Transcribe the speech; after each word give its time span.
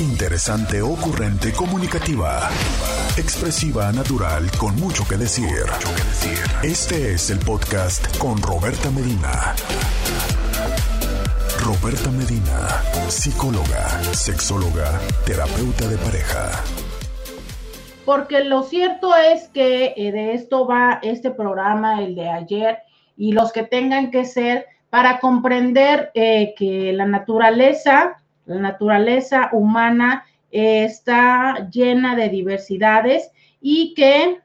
Interesante, 0.00 0.80
ocurrente, 0.80 1.52
comunicativa. 1.52 2.48
Expresiva, 3.16 3.90
natural, 3.90 4.48
con 4.56 4.76
mucho 4.76 5.02
que 5.08 5.16
decir. 5.16 5.66
Este 6.62 7.14
es 7.14 7.30
el 7.30 7.40
podcast 7.40 8.16
con 8.16 8.40
Roberta 8.40 8.92
Medina. 8.92 9.56
Roberta 11.64 12.12
Medina, 12.12 12.80
psicóloga, 13.08 13.88
sexóloga, 14.14 15.00
terapeuta 15.26 15.88
de 15.88 15.96
pareja. 15.96 16.62
Porque 18.04 18.44
lo 18.44 18.62
cierto 18.62 19.16
es 19.16 19.48
que 19.48 19.94
eh, 19.96 20.12
de 20.12 20.34
esto 20.34 20.64
va 20.64 21.00
este 21.02 21.32
programa, 21.32 22.04
el 22.04 22.14
de 22.14 22.28
ayer, 22.28 22.78
y 23.16 23.32
los 23.32 23.50
que 23.50 23.64
tengan 23.64 24.12
que 24.12 24.24
ser 24.26 24.66
para 24.90 25.18
comprender 25.18 26.12
eh, 26.14 26.54
que 26.56 26.92
la 26.92 27.04
naturaleza, 27.04 28.22
la 28.48 28.60
naturaleza 28.60 29.50
humana 29.52 30.24
eh, 30.50 30.84
está 30.84 31.68
llena 31.70 32.16
de 32.16 32.28
diversidades 32.30 33.30
y 33.60 33.94
que 33.94 34.40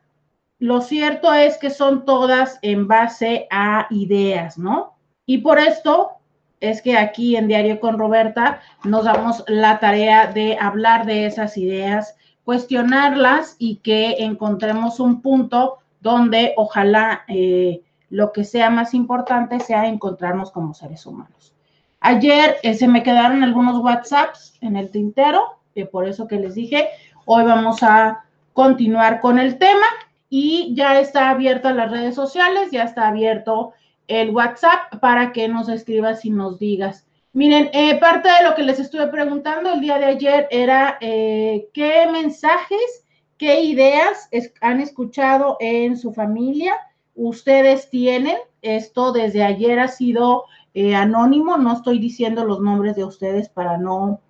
lo 0.59 0.82
cierto 0.82 1.34
es 1.34 1.58
que 1.58 1.70
son 1.70 2.05
todas 2.05 2.59
en 2.62 2.88
base 2.88 3.48
a 3.50 3.88
ideas, 3.90 4.58
¿no? 4.58 4.95
Y 5.26 5.40
por 5.40 5.59
esto 5.59 6.12
es 6.59 6.81
que 6.81 6.98
aquí 6.98 7.36
en 7.36 7.48
Diario 7.48 7.80
con 7.80 7.98
Roberta 7.98 8.62
nos 8.84 9.05
damos 9.05 9.44
la 9.48 9.80
tarea 9.80 10.28
de 10.28 10.58
hablar 10.59 11.06
de 11.06 11.26
esas 11.26 11.58
ideas, 11.58 12.16
cuestionarlas 12.44 13.56
y 13.58 13.78
que 13.78 14.17
encontremos 14.20 15.00
un 15.00 15.22
punto 15.22 15.80
donde 16.02 16.54
ojalá 16.58 17.23
eh, 17.28 17.81
lo 18.09 18.31
que 18.31 18.44
sea 18.44 18.70
más 18.70 18.94
importante 18.94 19.59
sea 19.59 19.88
encontrarnos 19.88 20.52
como 20.52 20.73
seres 20.73 21.06
humanos. 21.06 21.53
Ayer 22.06 22.58
eh, 22.64 22.74
se 22.74 22.90
me 22.90 23.02
quedaron 23.02 23.44
algunos 23.44 23.82
WhatsApps 23.82 24.58
en 24.60 24.76
el 24.76 24.92
tintero, 24.92 25.56
eh, 25.74 25.86
por 25.86 26.06
eso 26.06 26.28
que 26.28 26.36
les 26.36 26.54
dije, 26.54 26.90
hoy 27.24 27.46
vamos 27.46 27.82
a 27.82 28.26
continuar 28.52 29.22
con 29.22 29.40
el 29.40 29.58
tema 29.58 29.86
y 30.30 30.73
ya 30.76 31.00
está 31.00 31.30
abierta 31.30 31.73
las 31.73 31.90
redes 31.90 32.14
sociales, 32.14 32.72
ya 32.72 32.84
está 32.84 33.08
abierto 33.08 33.72
el 34.10 34.32
WhatsApp 34.32 35.00
para 35.00 35.32
que 35.32 35.48
nos 35.48 35.70
escribas 35.70 36.26
y 36.26 36.30
nos 36.30 36.60
digas. 36.60 37.08
Miren, 37.32 37.70
eh, 37.72 37.98
parte 38.00 38.28
de 38.28 38.50
lo 38.50 38.54
que 38.54 38.64
les 38.64 38.82
estuve 38.82 39.08
preguntando 39.08 39.72
el 39.72 39.80
día 39.80 39.98
de 39.98 40.06
ayer 40.06 40.48
era 40.52 40.98
qué 41.00 42.10
mensajes, 42.12 43.06
qué 43.38 43.62
ideas 43.62 44.28
han 44.60 44.82
escuchado 44.82 45.56
en 45.62 45.95
su 45.95 46.12
familia, 46.14 46.76
ustedes 47.16 47.90
tienen. 47.90 48.36
Esto 48.62 49.14
desde 49.14 49.44
ayer 49.44 49.80
ha 49.80 49.88
sido 49.88 50.45
eh, 50.74 50.96
anónimo, 50.96 51.58
no 51.58 51.74
estoy 51.74 52.00
diciendo 52.00 52.46
los 52.46 52.60
nombres 52.60 52.96
de 52.96 53.04
ustedes 53.04 53.50
para 53.50 53.78
no, 53.78 54.22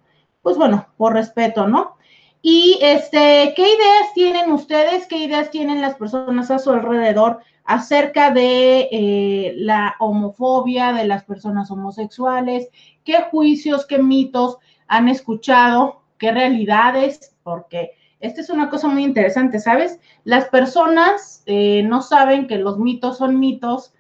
pues 0.42 0.58
bueno, 0.58 0.88
por 0.98 1.14
respeto, 1.14 1.68
¿no? 1.68 1.96
Y 2.42 2.78
este, 2.82 3.54
¿qué 3.56 3.62
ideas 3.62 4.14
tienen 4.14 4.52
ustedes? 4.52 5.08
¿Qué 5.08 5.18
ideas 5.18 5.50
tienen 5.50 5.80
las 5.80 5.96
personas 5.96 6.52
a 6.52 6.60
su 6.60 6.72
alrededor 6.72 7.40
acerca 7.64 8.32
de 8.32 8.90
eh, 8.92 9.54
la 9.56 9.96
homofobia 10.00 10.92
de 10.92 11.06
las 11.06 11.24
personas 11.24 11.72
homosexuales? 11.72 12.68
¿Qué 13.06 13.22
juicios, 13.32 13.86
qué 13.86 13.98
mitos 14.00 14.58
han 14.88 15.08
escuchado? 15.08 16.02
¿Qué 16.18 16.34
realidades? 16.34 17.34
Porque 17.44 17.92
esta 18.20 18.42
es 18.42 18.50
una 18.50 18.70
cosa 18.70 18.90
muy 18.90 19.06
interesante, 19.06 19.60
¿sabes? 19.60 20.00
Las 20.26 20.50
personas 20.50 21.44
eh, 21.46 21.84
no 21.84 22.02
saben 22.02 22.48
que 22.48 22.58
los 22.58 22.78
mitos 22.78 23.20
son 23.20 23.40
mitos 23.40 23.94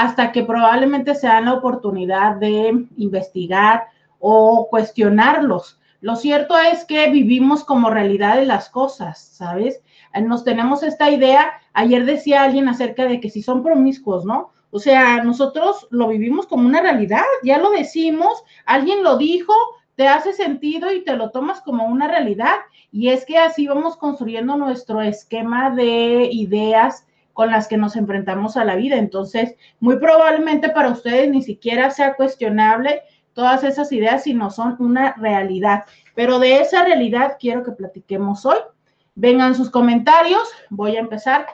hasta 0.00 0.30
que 0.30 0.44
probablemente 0.44 1.16
se 1.16 1.26
dan 1.26 1.46
la 1.46 1.54
oportunidad 1.54 2.36
de 2.36 2.86
investigar 2.96 3.88
o 4.20 4.68
cuestionarlos. 4.70 5.80
Lo 6.00 6.14
cierto 6.14 6.56
es 6.56 6.84
que 6.84 7.10
vivimos 7.10 7.64
como 7.64 7.90
realidad 7.90 8.36
de 8.36 8.46
las 8.46 8.70
cosas, 8.70 9.18
¿sabes? 9.18 9.82
Eh, 10.14 10.20
nos 10.20 10.44
tenemos 10.44 10.84
esta 10.84 11.10
idea, 11.10 11.50
ayer 11.72 12.04
decía 12.04 12.44
alguien 12.44 12.68
acerca 12.68 13.06
de 13.06 13.20
que 13.20 13.28
si 13.28 13.42
son 13.42 13.64
promiscuos, 13.64 14.24
¿no? 14.24 14.52
O 14.70 14.78
sea, 14.78 15.24
nosotros 15.24 15.88
lo 15.90 16.06
vivimos 16.06 16.46
como 16.46 16.68
una 16.68 16.80
realidad, 16.80 17.24
ya 17.42 17.58
lo 17.58 17.70
decimos, 17.70 18.44
alguien 18.66 19.02
lo 19.02 19.16
dijo, 19.16 19.52
te 19.96 20.06
hace 20.06 20.32
sentido 20.32 20.92
y 20.92 21.02
te 21.02 21.16
lo 21.16 21.30
tomas 21.30 21.60
como 21.60 21.86
una 21.86 22.06
realidad. 22.06 22.54
Y 22.92 23.08
es 23.08 23.26
que 23.26 23.36
así 23.36 23.66
vamos 23.66 23.96
construyendo 23.96 24.56
nuestro 24.56 25.02
esquema 25.02 25.70
de 25.70 26.28
ideas 26.30 27.07
con 27.38 27.52
las 27.52 27.68
que 27.68 27.76
nos 27.76 27.94
enfrentamos 27.94 28.56
a 28.56 28.64
la 28.64 28.74
vida. 28.74 28.96
Entonces, 28.96 29.54
muy 29.78 30.00
probablemente 30.00 30.70
para 30.70 30.90
ustedes 30.90 31.30
ni 31.30 31.40
siquiera 31.40 31.88
sea 31.88 32.16
cuestionable 32.16 33.02
todas 33.32 33.62
esas 33.62 33.92
ideas, 33.92 34.24
sino 34.24 34.50
son 34.50 34.74
una 34.80 35.12
realidad. 35.12 35.84
Pero 36.16 36.40
de 36.40 36.58
esa 36.58 36.84
realidad 36.84 37.36
quiero 37.38 37.62
que 37.62 37.70
platiquemos 37.70 38.44
hoy. 38.44 38.56
Vengan 39.14 39.54
sus 39.54 39.70
comentarios. 39.70 40.42
Voy 40.68 40.96
a 40.96 40.98
empezar 40.98 41.46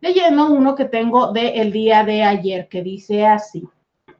leyendo 0.00 0.50
uno 0.50 0.74
que 0.74 0.86
tengo 0.86 1.30
del 1.30 1.52
el 1.54 1.70
día 1.70 2.02
de 2.02 2.24
ayer, 2.24 2.66
que 2.66 2.82
dice 2.82 3.24
así. 3.24 3.62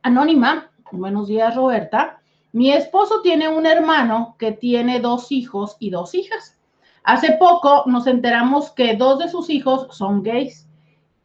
Anónima, 0.02 0.70
buenos 0.92 1.26
días 1.26 1.56
Roberta. 1.56 2.22
Mi 2.52 2.70
esposo 2.72 3.22
tiene 3.22 3.48
un 3.48 3.66
hermano 3.66 4.36
que 4.38 4.52
tiene 4.52 5.00
dos 5.00 5.32
hijos 5.32 5.76
y 5.80 5.90
dos 5.90 6.14
hijas. 6.14 6.60
Hace 7.02 7.32
poco 7.32 7.82
nos 7.86 8.06
enteramos 8.06 8.70
que 8.70 8.94
dos 8.94 9.18
de 9.18 9.28
sus 9.28 9.50
hijos 9.50 9.88
son 9.90 10.22
gays, 10.22 10.67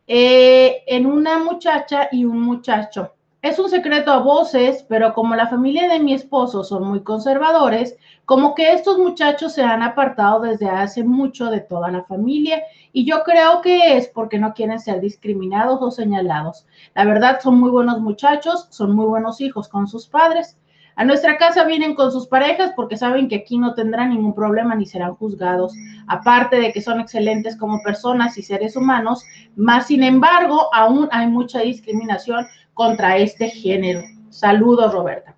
eh, 0.07 0.83
en 0.87 1.05
una 1.05 1.39
muchacha 1.39 2.09
y 2.11 2.25
un 2.25 2.41
muchacho. 2.41 3.13
Es 3.43 3.59
un 3.59 3.69
secreto 3.69 4.09
a 4.11 4.19
voces, 4.19 4.85
pero 4.87 5.13
como 5.13 5.35
la 5.35 5.47
familia 5.47 5.89
de 5.89 5.99
mi 5.99 6.13
esposo 6.13 6.63
son 6.63 6.87
muy 6.87 7.03
conservadores, 7.03 7.97
como 8.23 8.55
que 8.55 8.71
estos 8.71 8.97
muchachos 8.97 9.51
se 9.51 9.63
han 9.63 9.83
apartado 9.83 10.39
desde 10.39 10.69
hace 10.69 11.03
mucho 11.03 11.51
de 11.51 11.59
toda 11.59 11.91
la 11.91 12.05
familia 12.05 12.63
y 12.93 13.03
yo 13.05 13.23
creo 13.23 13.59
que 13.61 13.97
es 13.97 14.07
porque 14.07 14.39
no 14.39 14.53
quieren 14.53 14.79
ser 14.79 15.01
discriminados 15.01 15.79
o 15.81 15.91
señalados. 15.91 16.65
La 16.95 17.03
verdad 17.03 17.41
son 17.41 17.59
muy 17.59 17.69
buenos 17.69 17.99
muchachos, 17.99 18.67
son 18.69 18.95
muy 18.95 19.07
buenos 19.07 19.41
hijos 19.41 19.67
con 19.67 19.87
sus 19.87 20.07
padres. 20.07 20.57
A 20.95 21.03
nuestra 21.03 21.37
casa 21.37 21.63
vienen 21.63 21.95
con 21.95 22.11
sus 22.11 22.27
parejas 22.27 22.71
porque 22.75 22.97
saben 22.97 23.27
que 23.27 23.37
aquí 23.37 23.57
no 23.57 23.73
tendrán 23.73 24.11
ningún 24.11 24.35
problema 24.35 24.75
ni 24.75 24.85
serán 24.85 25.15
juzgados. 25.15 25.73
Aparte 26.07 26.57
de 26.57 26.71
que 26.71 26.81
son 26.81 26.99
excelentes 26.99 27.57
como 27.57 27.81
personas 27.81 28.37
y 28.37 28.43
seres 28.43 28.75
humanos, 28.75 29.23
más 29.55 29.87
sin 29.87 30.03
embargo, 30.03 30.69
aún 30.73 31.09
hay 31.11 31.27
mucha 31.27 31.61
discriminación 31.61 32.45
contra 32.73 33.17
este 33.17 33.49
género. 33.49 34.01
Saludos, 34.29 34.93
Roberta. 34.93 35.35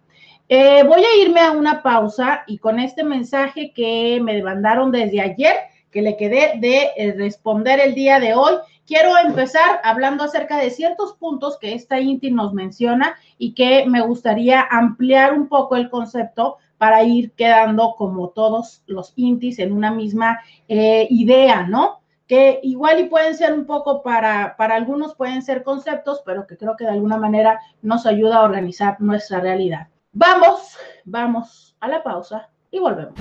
Eh, 0.48 0.84
voy 0.84 1.02
a 1.02 1.24
irme 1.24 1.40
a 1.40 1.52
una 1.52 1.82
pausa 1.82 2.44
y 2.46 2.60
con 2.60 2.80
este 2.80 3.04
mensaje 3.04 3.72
que 3.74 4.20
me 4.22 4.44
mandaron 4.44 4.92
desde 4.92 5.22
ayer, 5.22 5.56
que 5.90 6.02
le 6.02 6.18
quedé 6.18 6.54
de 6.60 6.90
eh, 6.98 7.14
responder 7.18 7.80
el 7.80 7.96
día 7.96 8.20
de 8.20 8.36
hoy, 8.36 8.54
quiero 8.86 9.18
empezar 9.18 9.82
hablando 9.84 10.24
acerca 10.24 10.58
de 10.58 10.70
ciertos 10.70 11.14
puntos 11.14 11.58
que 11.60 11.74
esta 11.74 12.00
INTI 12.00 12.32
nos 12.32 12.54
menciona 12.54 13.16
y 13.38 13.54
que 13.54 13.86
me 13.88 14.02
gustaría 14.02 14.66
ampliar 14.70 15.34
un 15.34 15.48
poco 15.48 15.76
el 15.76 15.90
concepto 15.90 16.58
para 16.78 17.04
ir 17.04 17.32
quedando 17.32 17.96
como 17.98 18.30
todos 18.30 18.84
los 18.86 19.14
INTIs 19.16 19.60
en 19.60 19.72
una 19.72 19.92
misma 19.92 20.40
eh, 20.68 21.08
idea, 21.10 21.64
¿no? 21.64 22.02
Que 22.28 22.60
igual 22.64 23.00
y 23.00 23.04
pueden 23.06 23.36
ser 23.36 23.54
un 23.54 23.66
poco 23.66 24.02
para, 24.02 24.56
para 24.58 24.76
algunos 24.76 25.16
pueden 25.16 25.42
ser 25.42 25.64
conceptos, 25.64 26.22
pero 26.26 26.48
que 26.48 26.58
creo 26.58 26.76
que 26.76 26.84
de 26.84 26.92
alguna 26.92 27.18
manera 27.18 27.60
nos 27.82 28.06
ayuda 28.06 28.38
a 28.38 28.44
organizar 28.44 29.00
nuestra 29.00 29.40
realidad. 29.40 29.88
Vamos, 30.12 30.76
vamos 31.06 31.76
a 31.80 31.88
la 31.88 32.04
pausa 32.04 32.50
y 32.72 32.80
volvemos. 32.80 33.14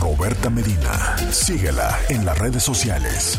Roberta 0.00 0.48
Medina, 0.50 1.16
síguela 1.30 1.96
en 2.08 2.24
las 2.24 2.38
redes 2.38 2.62
sociales 2.62 3.38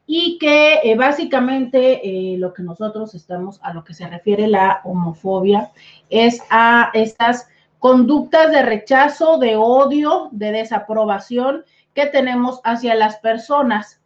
y 0.06 0.38
que 0.38 0.82
eh, 0.84 0.96
básicamente 0.96 2.02
eh, 2.04 2.38
lo 2.38 2.54
que 2.54 2.62
nosotros 2.62 3.16
estamos, 3.16 3.60
a 3.64 3.74
lo 3.74 3.84
que 3.84 3.96
se 3.96 4.08
refiere 4.08 4.48
la 4.48 4.82
homofobia, 4.84 5.72
es 6.10 6.44
a 6.50 6.92
estas 6.94 7.48
conductas 7.80 8.52
de 8.52 8.62
rechazo, 8.62 9.38
de 9.38 9.56
odio, 9.56 10.30
de 10.32 10.52
desaprobación 10.52 11.64
que 11.96 12.06
tenemos 12.08 12.60
hacia 12.64 12.94
las 12.94 13.18
personas. 13.18 14.00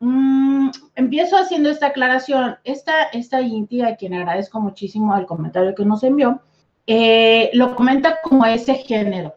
Mm, 0.00 0.70
empiezo 0.96 1.36
haciendo 1.38 1.70
esta 1.70 1.86
aclaración. 1.86 2.58
Esta, 2.64 3.04
esta 3.04 3.40
Inti, 3.40 3.80
a 3.80 3.96
quien 3.96 4.14
agradezco 4.14 4.60
muchísimo 4.60 5.16
el 5.16 5.24
comentario 5.24 5.74
que 5.74 5.84
nos 5.84 6.02
envió, 6.02 6.42
eh, 6.86 7.50
lo 7.54 7.74
comenta 7.74 8.18
como 8.22 8.44
ese 8.44 8.74
género. 8.74 9.34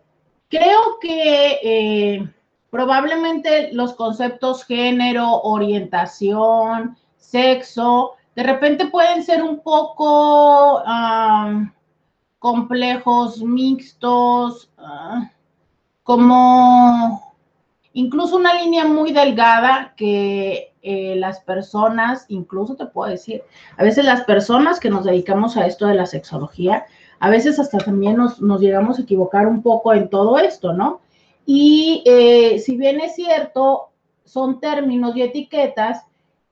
Creo 0.50 1.00
que 1.00 1.60
eh, 1.64 2.30
probablemente 2.70 3.72
los 3.72 3.94
conceptos 3.94 4.66
género, 4.66 5.42
orientación, 5.42 6.98
sexo, 7.18 8.16
de 8.36 8.44
repente 8.44 8.88
pueden 8.88 9.24
ser 9.24 9.44
un 9.44 9.60
poco 9.60 10.84
complejos 12.40 13.42
mixtos, 13.44 14.72
ah, 14.78 15.30
como 16.04 17.31
incluso 17.94 18.38
una 18.38 18.54
línea 18.62 18.86
muy 18.86 19.12
delgada 19.12 19.94
que 19.96 20.74
eh, 20.82 21.16
las 21.16 21.42
personas, 21.42 22.26
incluso 22.30 22.76
te 22.76 22.86
puedo 22.86 23.12
decir, 23.12 23.44
a 23.78 23.84
veces 23.84 24.06
las 24.06 24.24
personas 24.24 24.80
que 24.80 24.90
nos 24.90 25.04
dedicamos 25.04 25.58
a 25.58 25.66
esto 25.66 25.88
de 25.88 25.96
la 25.96 26.06
sexología, 26.06 26.86
a 27.20 27.30
veces 27.30 27.60
hasta 27.60 27.78
también 27.78 28.18
nos, 28.18 28.40
llegamos 28.60 28.98
a 28.98 29.04
equivocar 29.04 29.46
un 29.46 29.62
poco 29.62 29.94
en 29.94 30.10
todo 30.10 30.40
esto, 30.40 30.74
¿no? 30.74 31.02
Y 31.46 32.04
eh, 32.06 32.60
si 32.60 32.78
bien 32.78 33.00
es 33.00 33.16
cierto, 33.16 33.90
son 34.26 34.60
términos 34.60 35.16
y 35.16 35.22
etiquetas, 35.22 36.06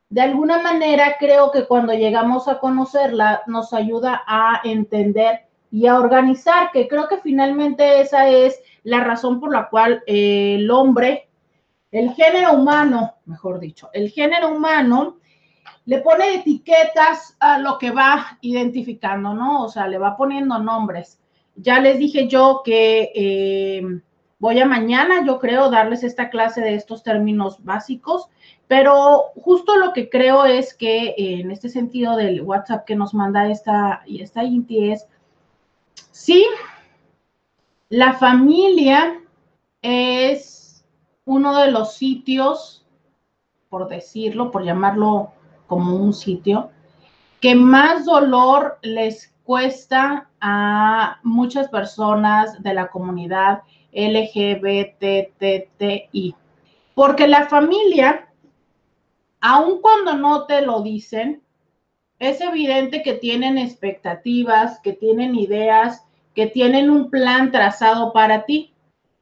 de 0.09 0.21
alguna 0.21 0.62
manera 0.62 1.15
creo 1.19 1.51
que 1.51 1.65
cuando 1.65 1.94
llegamos 1.94 2.47
a 2.47 2.59
conocerla 2.59 3.44
nos 3.47 3.74
ayuda 3.74 4.24
a 4.27 4.62
entender 4.63 5.42
y 5.71 5.88
a 5.88 5.97
organizar, 5.97 6.71
que 6.71 6.88
creo 6.88 7.07
que 7.07 7.18
finalmente 7.18 8.01
esa 8.01 8.27
es 8.27 8.59
la 8.83 9.03
razón 9.03 9.39
por 9.39 9.51
la 9.51 9.69
cual 9.69 10.03
eh, 10.07 10.56
el 10.56 10.69
hombre, 10.71 11.28
el 11.91 12.13
género 12.13 12.53
humano, 12.53 13.15
mejor 13.25 13.59
dicho, 13.59 13.89
el 13.94 14.09
género 14.09 14.51
humano 14.56 15.18
le 15.86 16.00
pone 16.00 16.36
etiquetas 16.36 17.36
a 17.39 17.57
lo 17.57 17.77
que 17.77 17.91
va 17.91 18.38
identificando, 18.41 19.33
¿no? 19.33 19.63
O 19.63 19.69
sea, 19.69 19.88
le 19.88 19.97
va 19.97 20.15
poniendo 20.15 20.59
nombres. 20.59 21.19
Ya 21.56 21.80
les 21.80 21.97
dije 21.97 22.27
yo 22.27 22.62
que 22.63 23.12
eh, 23.15 23.81
voy 24.38 24.59
a 24.59 24.65
mañana, 24.65 25.25
yo 25.25 25.39
creo, 25.39 25.69
darles 25.69 26.03
esta 26.03 26.30
clase 26.30 26.62
de 26.62 26.75
estos 26.75 27.01
términos 27.01 27.63
básicos, 27.63 28.30
pero 28.68 29.31
justo 29.35 29.77
lo 29.77 29.94
que 29.94 30.09
creo 30.09 30.45
es 30.45 30.75
que 30.75 31.07
eh, 31.09 31.39
en 31.42 31.51
este 31.51 31.69
sentido 31.69 32.15
del 32.15 32.42
WhatsApp 32.42 32.85
que 32.85 32.95
nos 32.95 33.13
manda 33.13 33.50
esta, 33.50 34.03
y 34.06 34.21
esta 34.21 34.44
Inti 34.44 34.92
es, 34.92 35.07
sí, 36.12 36.45
la 37.89 38.13
familia 38.13 39.19
es 39.81 40.58
uno 41.29 41.55
de 41.59 41.69
los 41.69 41.93
sitios, 41.93 42.83
por 43.69 43.87
decirlo, 43.87 44.49
por 44.49 44.65
llamarlo 44.65 45.31
como 45.67 45.95
un 45.95 46.11
sitio, 46.11 46.71
que 47.39 47.53
más 47.53 48.03
dolor 48.05 48.79
les 48.81 49.35
cuesta 49.43 50.31
a 50.41 51.19
muchas 51.21 51.67
personas 51.67 52.63
de 52.63 52.73
la 52.73 52.87
comunidad 52.87 53.61
LGBTTI. 53.91 54.25
Porque 56.95 57.27
la 57.27 57.45
familia, 57.45 58.27
aun 59.39 59.81
cuando 59.81 60.15
no 60.15 60.47
te 60.47 60.63
lo 60.63 60.81
dicen, 60.81 61.43
es 62.17 62.41
evidente 62.41 63.03
que 63.03 63.13
tienen 63.13 63.59
expectativas, 63.59 64.79
que 64.79 64.93
tienen 64.93 65.35
ideas, 65.35 66.03
que 66.33 66.47
tienen 66.47 66.89
un 66.89 67.11
plan 67.11 67.51
trazado 67.51 68.13
para 68.13 68.45
ti. 68.45 68.69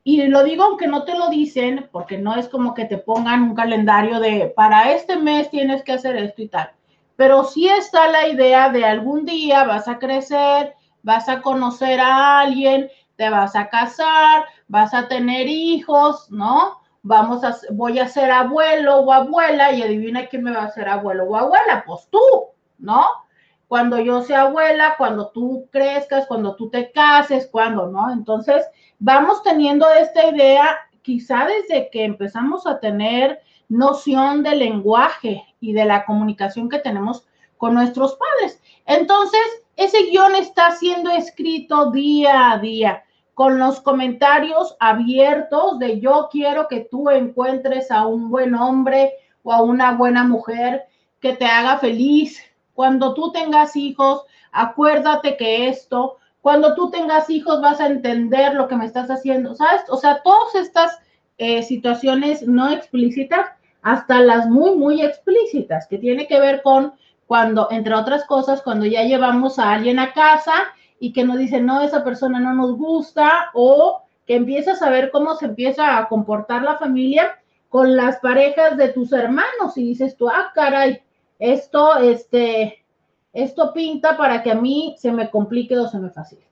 Y 0.09 0.25
lo 0.27 0.45
digo 0.45 0.63
aunque 0.63 0.87
no 0.87 1.03
te 1.03 1.17
lo 1.17 1.27
dicen, 1.27 1.89
porque 1.91 2.17
no 2.17 2.33
es 2.35 2.47
como 2.47 2.73
que 2.73 2.85
te 2.85 2.97
pongan 2.97 3.43
un 3.43 3.53
calendario 3.53 4.21
de 4.21 4.53
para 4.55 4.93
este 4.93 5.17
mes 5.17 5.49
tienes 5.49 5.83
que 5.83 5.91
hacer 5.91 6.15
esto 6.15 6.43
y 6.43 6.47
tal. 6.47 6.71
Pero 7.17 7.43
sí 7.43 7.67
está 7.67 8.07
la 8.07 8.25
idea 8.29 8.69
de 8.69 8.85
algún 8.85 9.25
día 9.25 9.65
vas 9.65 9.89
a 9.89 9.99
crecer, 9.99 10.75
vas 11.03 11.27
a 11.27 11.41
conocer 11.41 11.99
a 11.99 12.39
alguien, 12.39 12.89
te 13.17 13.29
vas 13.29 13.53
a 13.57 13.67
casar, 13.67 14.45
vas 14.69 14.93
a 14.93 15.09
tener 15.09 15.49
hijos, 15.49 16.31
¿no? 16.31 16.79
Vamos 17.01 17.43
a, 17.43 17.57
voy 17.71 17.99
a 17.99 18.07
ser 18.07 18.31
abuelo 18.31 18.99
o 18.99 19.11
abuela 19.11 19.73
y 19.73 19.81
adivina 19.81 20.27
quién 20.27 20.43
me 20.43 20.51
va 20.51 20.63
a 20.63 20.71
ser 20.71 20.87
abuelo 20.87 21.25
o 21.25 21.35
abuela, 21.35 21.83
pues 21.85 22.07
tú, 22.09 22.21
¿no? 22.77 23.05
Cuando 23.67 23.99
yo 23.99 24.21
sea 24.21 24.43
abuela, 24.43 24.95
cuando 24.97 25.29
tú 25.29 25.67
crezcas, 25.71 26.25
cuando 26.27 26.55
tú 26.55 26.69
te 26.69 26.91
cases, 26.91 27.47
cuando, 27.51 27.87
¿no? 27.87 28.11
Entonces, 28.11 28.65
vamos 28.99 29.43
teniendo 29.43 29.89
esta 29.91 30.27
idea 30.27 30.77
quizá 31.01 31.45
desde 31.45 31.89
que 31.89 32.03
empezamos 32.03 32.65
a 32.67 32.79
tener 32.79 33.39
noción 33.69 34.43
del 34.43 34.59
lenguaje 34.59 35.43
y 35.59 35.73
de 35.73 35.85
la 35.85 36.05
comunicación 36.05 36.69
que 36.69 36.79
tenemos 36.79 37.25
con 37.57 37.73
nuestros 37.73 38.15
padres. 38.15 38.61
Entonces, 38.85 39.41
ese 39.75 40.03
guion 40.03 40.35
está 40.35 40.71
siendo 40.71 41.11
escrito 41.11 41.91
día 41.91 42.51
a 42.51 42.59
día 42.59 43.03
con 43.33 43.59
los 43.59 43.81
comentarios 43.81 44.75
abiertos 44.79 45.77
de 45.77 45.99
yo 45.99 46.27
quiero 46.31 46.67
que 46.67 46.87
tú 46.89 47.09
encuentres 47.09 47.91
a 47.91 48.07
un 48.07 48.31
buen 48.31 48.55
hombre 48.55 49.13
o 49.43 49.53
a 49.53 49.61
una 49.61 49.91
buena 49.91 50.23
mujer 50.23 50.85
que 51.19 51.33
te 51.33 51.45
haga 51.45 51.77
feliz. 51.77 52.41
Cuando 52.77 53.15
tú 53.15 53.31
tengas 53.31 53.75
hijos, 53.75 54.21
acuérdate 54.51 55.35
que 55.35 55.67
esto, 55.67 56.17
cuando 56.41 56.75
tú 56.75 56.91
tengas 56.91 57.27
hijos 57.27 57.59
vas 57.59 57.81
a 57.81 57.87
entender 57.87 58.53
lo 58.53 58.67
que 58.67 58.75
me 58.75 58.85
estás 58.85 59.09
haciendo, 59.09 59.55
¿sabes? 59.55 59.81
O 59.89 59.97
sea, 59.97 60.21
todas 60.21 60.53
estas 60.53 60.99
eh, 61.39 61.63
situaciones 61.63 62.47
no 62.47 62.69
explícitas, 62.69 63.47
hasta 63.81 64.19
las 64.19 64.47
muy, 64.47 64.75
muy 64.75 65.01
explícitas, 65.01 65.87
que 65.87 65.97
tiene 65.97 66.27
que 66.27 66.39
ver 66.39 66.61
con 66.61 66.93
cuando, 67.25 67.67
entre 67.71 67.95
otras 67.95 68.25
cosas, 68.25 68.61
cuando 68.61 68.85
ya 68.85 69.01
llevamos 69.01 69.57
a 69.57 69.71
alguien 69.71 69.97
a 69.97 70.13
casa 70.13 70.53
y 70.99 71.13
que 71.13 71.23
nos 71.23 71.39
dicen, 71.39 71.65
no, 71.65 71.81
esa 71.81 72.03
persona 72.03 72.39
no 72.39 72.53
nos 72.53 72.77
gusta, 72.77 73.49
o 73.55 74.03
que 74.27 74.35
empiezas 74.35 74.83
a 74.83 74.91
ver 74.91 75.09
cómo 75.09 75.33
se 75.33 75.47
empieza 75.47 75.97
a 75.97 76.07
comportar 76.07 76.61
la 76.61 76.77
familia 76.77 77.39
con 77.69 77.95
las 77.95 78.17
parejas 78.17 78.77
de 78.77 78.89
tus 78.89 79.13
hermanos 79.13 79.75
y 79.77 79.83
dices 79.83 80.15
tú, 80.15 80.29
ah, 80.29 80.51
caray, 80.53 81.01
esto, 81.39 81.97
este, 81.97 82.85
esto 83.33 83.73
pinta 83.73 84.17
para 84.17 84.43
que 84.43 84.51
a 84.51 84.55
mí 84.55 84.95
se 84.97 85.11
me 85.11 85.29
complique 85.29 85.77
o 85.77 85.87
se 85.87 85.99
me 85.99 86.09
facilite. 86.09 86.47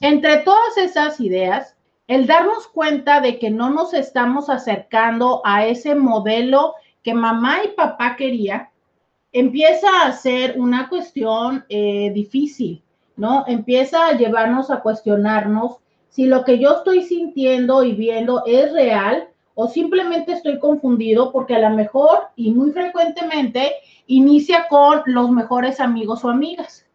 Entre 0.00 0.38
todas 0.38 0.76
esas 0.76 1.20
ideas, 1.20 1.76
el 2.06 2.26
darnos 2.26 2.66
cuenta 2.68 3.20
de 3.20 3.38
que 3.38 3.50
no 3.50 3.70
nos 3.70 3.94
estamos 3.94 4.50
acercando 4.50 5.40
a 5.44 5.66
ese 5.66 5.94
modelo 5.94 6.74
que 7.02 7.14
mamá 7.14 7.64
y 7.64 7.68
papá 7.68 8.16
quería, 8.16 8.70
empieza 9.32 9.88
a 10.04 10.12
ser 10.12 10.58
una 10.58 10.88
cuestión 10.88 11.64
eh, 11.68 12.10
difícil, 12.14 12.82
¿no? 13.16 13.44
Empieza 13.46 14.06
a 14.06 14.12
llevarnos 14.12 14.70
a 14.70 14.80
cuestionarnos 14.80 15.78
si 16.08 16.26
lo 16.26 16.44
que 16.44 16.58
yo 16.58 16.76
estoy 16.76 17.02
sintiendo 17.02 17.82
y 17.82 17.92
viendo 17.92 18.44
es 18.46 18.72
real 18.72 19.28
o 19.54 19.68
simplemente 19.68 20.32
estoy 20.32 20.58
confundido 20.58 21.32
porque 21.32 21.54
a 21.54 21.60
lo 21.60 21.70
mejor 21.70 22.28
y 22.36 22.52
muy 22.52 22.72
frecuentemente 22.72 23.72
inicia 24.06 24.66
con 24.68 25.02
los 25.06 25.30
mejores 25.30 25.80
amigos 25.80 26.24
o 26.24 26.30
amigas. 26.30 26.86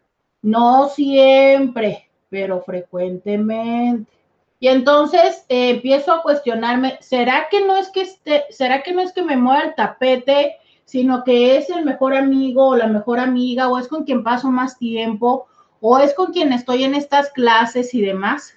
No 0.41 0.89
siempre, 0.89 2.09
pero 2.29 2.61
frecuentemente. 2.61 4.11
Y 4.59 4.68
entonces 4.68 5.45
eh, 5.47 5.69
empiezo 5.69 6.11
a 6.13 6.21
cuestionarme, 6.21 6.97
¿será 6.99 7.47
que 7.49 7.66
no 7.66 7.78
es 7.78 7.89
que 7.89 8.01
esté, 8.01 8.44
será 8.49 8.83
que 8.83 8.92
no 8.92 9.01
es 9.01 9.13
que 9.13 9.23
me 9.23 9.37
mueva 9.37 9.61
el 9.61 9.75
tapete, 9.75 10.57
sino 10.83 11.23
que 11.23 11.57
es 11.57 11.69
el 11.69 11.85
mejor 11.85 12.13
amigo 12.13 12.68
o 12.68 12.75
la 12.75 12.87
mejor 12.87 13.19
amiga 13.19 13.69
o 13.69 13.78
es 13.78 13.87
con 13.87 14.04
quien 14.04 14.23
paso 14.23 14.51
más 14.51 14.78
tiempo 14.78 15.47
o 15.80 15.97
es 15.99 16.13
con 16.13 16.33
quien 16.33 16.51
estoy 16.51 16.83
en 16.83 16.94
estas 16.94 17.30
clases 17.30 17.94
y 17.94 18.01
demás. 18.01 18.54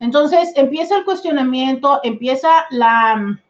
Entonces 0.00 0.52
empieza 0.56 0.96
el 0.96 1.04
cuestionamiento, 1.04 2.00
empieza 2.02 2.48
la, 2.70 3.40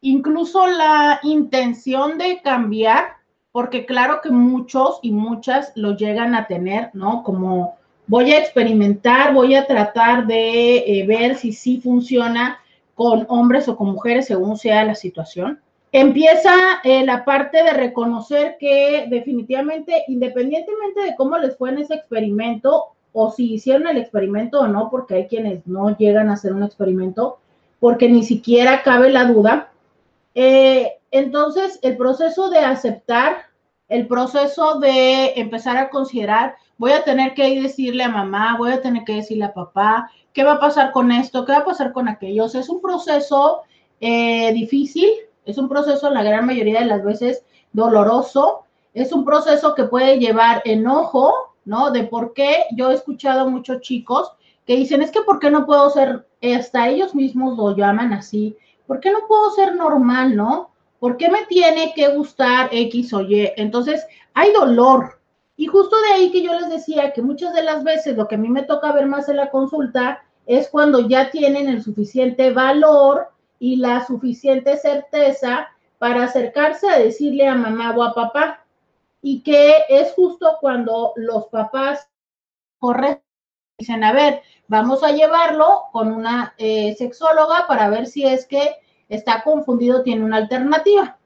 incluso 0.00 0.66
la 0.66 1.20
intención 1.22 2.16
de 2.16 2.40
cambiar, 2.42 3.16
porque 3.52 3.84
claro 3.84 4.20
que 4.22 4.30
muchos 4.30 4.98
y 5.02 5.12
muchas 5.12 5.72
lo 5.74 5.96
llegan 5.96 6.34
a 6.34 6.46
tener, 6.46 6.90
¿no? 6.94 7.22
Como 7.22 7.76
voy 8.06 8.32
a 8.32 8.38
experimentar, 8.38 9.34
voy 9.34 9.54
a 9.54 9.66
tratar 9.66 10.26
de 10.26 10.78
eh, 10.78 11.06
ver 11.06 11.36
si 11.36 11.52
sí 11.52 11.80
funciona 11.80 12.60
con 12.94 13.26
hombres 13.28 13.68
o 13.68 13.76
con 13.76 13.92
mujeres 13.92 14.26
según 14.26 14.56
sea 14.56 14.84
la 14.84 14.94
situación 14.94 15.60
empieza 15.92 16.52
eh, 16.84 17.04
la 17.06 17.24
parte 17.24 17.62
de 17.62 17.72
reconocer 17.72 18.56
que 18.58 19.06
definitivamente, 19.08 20.04
independientemente 20.08 21.00
de 21.00 21.16
cómo 21.16 21.38
les 21.38 21.56
fue 21.56 21.70
en 21.70 21.78
ese 21.78 21.94
experimento, 21.94 22.95
o 23.18 23.30
si 23.30 23.54
hicieron 23.54 23.88
el 23.88 23.96
experimento 23.96 24.60
o 24.60 24.68
no, 24.68 24.90
porque 24.90 25.14
hay 25.14 25.26
quienes 25.26 25.66
no 25.66 25.96
llegan 25.96 26.28
a 26.28 26.34
hacer 26.34 26.52
un 26.52 26.62
experimento, 26.62 27.38
porque 27.80 28.10
ni 28.10 28.22
siquiera 28.22 28.82
cabe 28.82 29.08
la 29.08 29.24
duda. 29.24 29.70
Eh, 30.34 30.98
entonces, 31.10 31.78
el 31.80 31.96
proceso 31.96 32.50
de 32.50 32.58
aceptar, 32.58 33.46
el 33.88 34.06
proceso 34.06 34.80
de 34.80 35.32
empezar 35.36 35.78
a 35.78 35.88
considerar, 35.88 36.56
voy 36.76 36.92
a 36.92 37.04
tener 37.04 37.32
que 37.32 37.58
decirle 37.62 38.04
a 38.04 38.10
mamá, 38.10 38.56
voy 38.58 38.72
a 38.72 38.82
tener 38.82 39.02
que 39.04 39.14
decirle 39.14 39.46
a 39.46 39.54
papá, 39.54 40.10
¿qué 40.34 40.44
va 40.44 40.52
a 40.52 40.60
pasar 40.60 40.92
con 40.92 41.10
esto? 41.10 41.46
¿Qué 41.46 41.52
va 41.52 41.60
a 41.60 41.64
pasar 41.64 41.94
con 41.94 42.08
aquellos? 42.08 42.54
Es 42.54 42.68
un 42.68 42.82
proceso 42.82 43.62
eh, 43.98 44.52
difícil, 44.52 45.08
es 45.46 45.56
un 45.56 45.70
proceso 45.70 46.10
la 46.10 46.22
gran 46.22 46.44
mayoría 46.44 46.80
de 46.80 46.86
las 46.86 47.02
veces 47.02 47.46
doloroso, 47.72 48.64
es 48.92 49.10
un 49.10 49.24
proceso 49.24 49.74
que 49.74 49.84
puede 49.84 50.18
llevar 50.18 50.60
enojo, 50.66 51.45
¿no? 51.66 51.90
De 51.90 52.04
por 52.04 52.32
qué 52.32 52.64
yo 52.74 52.90
he 52.90 52.94
escuchado 52.94 53.50
muchos 53.50 53.82
chicos 53.82 54.32
que 54.64 54.76
dicen, 54.76 55.02
es 55.02 55.10
que 55.10 55.20
¿por 55.20 55.38
qué 55.38 55.50
no 55.50 55.66
puedo 55.66 55.90
ser, 55.90 56.26
hasta 56.56 56.88
ellos 56.88 57.14
mismos 57.14 57.58
lo 57.58 57.76
llaman 57.76 58.14
así, 58.14 58.56
¿por 58.86 59.00
qué 59.00 59.10
no 59.10 59.26
puedo 59.28 59.50
ser 59.50 59.76
normal, 59.76 60.34
no? 60.34 60.70
¿Por 60.98 61.18
qué 61.18 61.28
me 61.28 61.44
tiene 61.46 61.92
que 61.94 62.08
gustar 62.08 62.70
X 62.72 63.12
o 63.12 63.20
Y? 63.20 63.52
Entonces, 63.56 64.06
hay 64.32 64.52
dolor, 64.52 65.20
Y 65.58 65.66
justo 65.66 65.96
de 65.96 66.12
ahí 66.14 66.30
que 66.30 66.42
yo 66.42 66.52
les 66.52 66.68
decía 66.68 67.12
que 67.12 67.22
muchas 67.22 67.54
de 67.54 67.62
las 67.62 67.82
veces 67.82 68.16
lo 68.16 68.28
que 68.28 68.34
a 68.34 68.38
mí 68.38 68.48
me 68.48 68.62
toca 68.62 68.92
ver 68.92 69.06
más 69.06 69.28
en 69.28 69.36
la 69.36 69.50
consulta 69.50 70.22
es 70.44 70.68
cuando 70.68 71.08
ya 71.08 71.30
tienen 71.30 71.68
el 71.68 71.82
suficiente 71.82 72.50
valor 72.50 73.28
y 73.58 73.76
la 73.76 74.04
suficiente 74.06 74.76
certeza 74.76 75.68
para 75.98 76.24
acercarse 76.24 76.88
a 76.88 76.98
decirle 76.98 77.48
a 77.48 77.54
mamá 77.54 77.94
o 77.96 78.02
a 78.02 78.14
papá. 78.14 78.65
Y 79.28 79.40
que 79.40 79.86
es 79.88 80.12
justo 80.12 80.56
cuando 80.60 81.12
los 81.16 81.46
papás 81.46 82.08
corren, 82.78 83.20
dicen, 83.76 84.04
a 84.04 84.12
ver, 84.12 84.40
vamos 84.68 85.02
a 85.02 85.10
llevarlo 85.10 85.86
con 85.90 86.12
una 86.12 86.54
eh, 86.58 86.94
sexóloga 86.96 87.66
para 87.66 87.90
ver 87.90 88.06
si 88.06 88.24
es 88.24 88.46
que 88.46 88.76
está 89.08 89.42
confundido, 89.42 90.04
tiene 90.04 90.24
una 90.24 90.36
alternativa. 90.36 91.18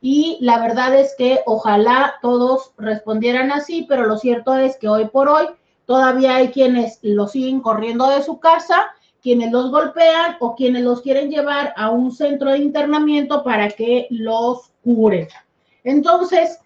Y 0.00 0.38
la 0.40 0.58
verdad 0.58 0.98
es 0.98 1.14
que 1.18 1.42
ojalá 1.44 2.14
todos 2.22 2.72
respondieran 2.78 3.52
así, 3.52 3.84
pero 3.86 4.06
lo 4.06 4.16
cierto 4.16 4.56
es 4.56 4.78
que 4.78 4.88
hoy 4.88 5.08
por 5.08 5.28
hoy 5.28 5.44
todavía 5.84 6.36
hay 6.36 6.48
quienes 6.48 6.98
lo 7.02 7.28
siguen 7.28 7.60
corriendo 7.60 8.08
de 8.08 8.22
su 8.22 8.40
casa, 8.40 8.86
quienes 9.20 9.52
los 9.52 9.70
golpean 9.70 10.38
o 10.40 10.54
quienes 10.54 10.82
los 10.82 11.02
quieren 11.02 11.28
llevar 11.28 11.74
a 11.76 11.90
un 11.90 12.10
centro 12.10 12.52
de 12.52 12.58
internamiento 12.60 13.44
para 13.44 13.68
que 13.68 14.06
los 14.08 14.70
curen. 14.82 15.28
Entonces, 15.82 16.58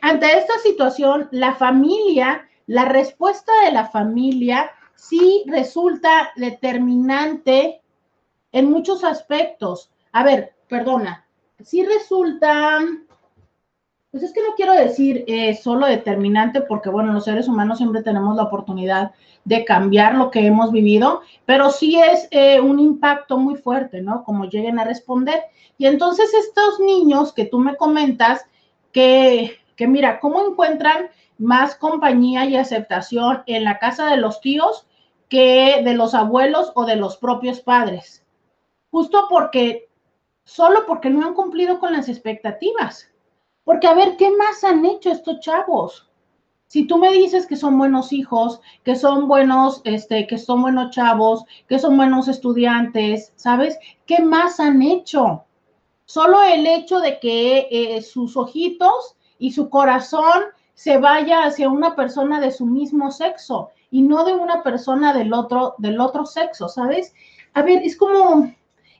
ante 0.00 0.38
esta 0.38 0.58
situación, 0.62 1.28
la 1.30 1.54
familia, 1.54 2.48
la 2.66 2.84
respuesta 2.84 3.52
de 3.64 3.72
la 3.72 3.86
familia 3.86 4.70
sí 4.94 5.44
resulta 5.46 6.30
determinante 6.36 7.80
en 8.52 8.70
muchos 8.70 9.04
aspectos. 9.04 9.90
A 10.12 10.22
ver, 10.22 10.54
perdona, 10.68 11.26
sí 11.64 11.84
resulta, 11.84 12.80
pues 14.10 14.22
es 14.22 14.32
que 14.32 14.42
no 14.42 14.54
quiero 14.56 14.72
decir 14.72 15.24
eh, 15.26 15.54
solo 15.56 15.86
determinante 15.86 16.60
porque, 16.60 16.90
bueno, 16.90 17.12
los 17.12 17.24
seres 17.24 17.48
humanos 17.48 17.78
siempre 17.78 18.02
tenemos 18.02 18.36
la 18.36 18.44
oportunidad 18.44 19.12
de 19.44 19.64
cambiar 19.64 20.14
lo 20.14 20.30
que 20.30 20.46
hemos 20.46 20.70
vivido, 20.70 21.22
pero 21.46 21.70
sí 21.70 21.98
es 21.98 22.28
eh, 22.30 22.60
un 22.60 22.78
impacto 22.78 23.38
muy 23.38 23.56
fuerte, 23.56 24.02
¿no? 24.02 24.22
Como 24.24 24.44
lleguen 24.44 24.78
a 24.78 24.84
responder. 24.84 25.40
Y 25.78 25.86
entonces 25.86 26.32
estos 26.34 26.78
niños 26.80 27.32
que 27.32 27.46
tú 27.46 27.58
me 27.58 27.76
comentas, 27.76 28.44
que, 28.92 29.58
mira, 29.78 30.20
¿cómo 30.20 30.46
encuentran 30.46 31.08
más 31.38 31.74
compañía 31.74 32.44
y 32.44 32.56
aceptación 32.56 33.42
en 33.46 33.64
la 33.64 33.78
casa 33.78 34.06
de 34.06 34.16
los 34.16 34.40
tíos 34.40 34.86
que 35.28 35.82
de 35.84 35.94
los 35.94 36.14
abuelos 36.14 36.72
o 36.74 36.84
de 36.84 36.96
los 36.96 37.16
propios 37.16 37.60
padres? 37.60 38.24
Justo 38.90 39.26
porque, 39.28 39.88
solo 40.44 40.86
porque 40.86 41.10
no 41.10 41.26
han 41.26 41.34
cumplido 41.34 41.78
con 41.78 41.92
las 41.92 42.08
expectativas. 42.08 43.08
Porque 43.64 43.86
a 43.86 43.94
ver, 43.94 44.16
¿qué 44.16 44.30
más 44.30 44.64
han 44.64 44.84
hecho 44.84 45.10
estos 45.10 45.40
chavos? 45.40 46.10
Si 46.66 46.86
tú 46.86 46.98
me 46.98 47.10
dices 47.10 47.46
que 47.46 47.56
son 47.56 47.78
buenos 47.78 48.12
hijos, 48.12 48.60
que 48.84 48.94
son 48.94 49.26
buenos, 49.26 49.80
este, 49.84 50.26
que 50.28 50.38
son 50.38 50.62
buenos 50.62 50.90
chavos, 50.90 51.44
que 51.68 51.80
son 51.80 51.96
buenos 51.96 52.28
estudiantes, 52.28 53.32
¿sabes? 53.34 53.76
¿Qué 54.06 54.22
más 54.22 54.60
han 54.60 54.80
hecho? 54.80 55.44
Solo 56.10 56.42
el 56.42 56.66
hecho 56.66 56.98
de 56.98 57.20
que 57.20 57.68
eh, 57.70 58.02
sus 58.02 58.36
ojitos 58.36 59.14
y 59.38 59.52
su 59.52 59.70
corazón 59.70 60.42
se 60.74 60.98
vaya 60.98 61.44
hacia 61.44 61.68
una 61.68 61.94
persona 61.94 62.40
de 62.40 62.50
su 62.50 62.66
mismo 62.66 63.12
sexo 63.12 63.70
y 63.92 64.02
no 64.02 64.24
de 64.24 64.32
una 64.32 64.64
persona 64.64 65.12
del 65.14 65.32
otro, 65.32 65.76
del 65.78 66.00
otro 66.00 66.26
sexo, 66.26 66.66
¿sabes? 66.66 67.14
A 67.54 67.62
ver, 67.62 67.82
es 67.84 67.96
como, 67.96 68.52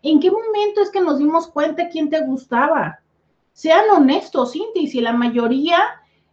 ¿en 0.05 0.21
qué 0.21 0.31
momento 0.31 0.83
es 0.83 0.91
que 0.93 1.01
nos 1.01 1.19
dimos 1.19 1.49
cuenta 1.49 1.89
quién 1.89 2.11
te 2.11 2.21
gustaba? 2.21 3.01
Sean 3.55 3.91
honestos, 3.91 4.53
Cinti, 4.53 4.87
si 4.87 5.01
la 5.01 5.13
mayoría 5.13 5.79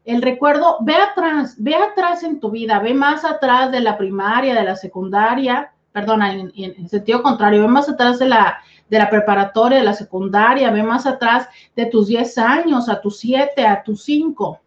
el 0.05 0.21
recuerdo, 0.21 0.77
ve 0.81 0.93
atrás, 0.93 1.55
ve 1.57 1.73
atrás 1.73 2.21
en 2.21 2.39
tu 2.39 2.51
vida, 2.51 2.77
ve 2.77 2.93
más 2.93 3.25
atrás 3.25 3.71
de 3.71 3.79
la 3.79 3.97
primaria, 3.97 4.53
de 4.53 4.63
la 4.63 4.75
secundaria, 4.75 5.71
perdona, 5.91 6.33
en, 6.33 6.51
en, 6.55 6.87
sentido 6.87 7.23
contrario, 7.23 7.61
ve 7.61 7.67
más 7.67 7.89
atrás 7.89 8.19
de 8.19 8.27
la, 8.27 8.59
de 8.89 8.97
la 8.97 9.09
preparatoria, 9.09 9.79
de 9.79 9.83
la 9.83 9.93
secundaria, 9.93 10.71
ve 10.71 10.83
más 10.83 11.05
atrás 11.05 11.47
de 11.75 11.85
tus 11.85 12.07
10 12.07 12.37
años, 12.37 12.89
a 12.89 13.01
tus 13.01 13.19
7, 13.19 13.65
a 13.65 13.83
tus 13.83 14.03
5, 14.03 14.59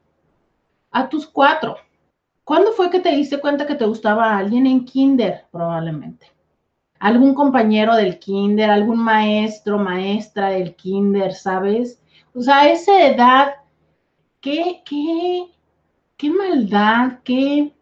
a 0.91 1.09
tus 1.09 1.27
4. 1.27 1.77
¿Cuándo 2.45 2.73
fue 2.73 2.91
que 2.91 3.00
te 3.00 3.15
diste 3.15 3.41
cuenta 3.41 3.67
que 3.67 3.75
te 3.75 3.87
gustaba 3.87 4.37
alguien 4.37 4.67
en 4.67 4.85
kinder? 4.85 5.47
Probablemente. 5.50 6.27
Algún 6.99 7.35
compañero 7.35 7.95
del 7.95 8.19
kinder, 8.19 8.71
algún 8.71 8.99
maestro, 8.99 9.79
maestra 9.79 10.50
del 10.50 10.75
kinder, 10.75 11.33
¿sabes? 11.33 12.03
O 12.35 12.43
sea, 12.43 12.69
esa 12.69 13.07
edad 13.07 13.55
qué, 14.41 14.83
qué, 14.85 15.47
qué 16.17 16.31
maldad, 16.31 17.21
qué, 17.25 17.73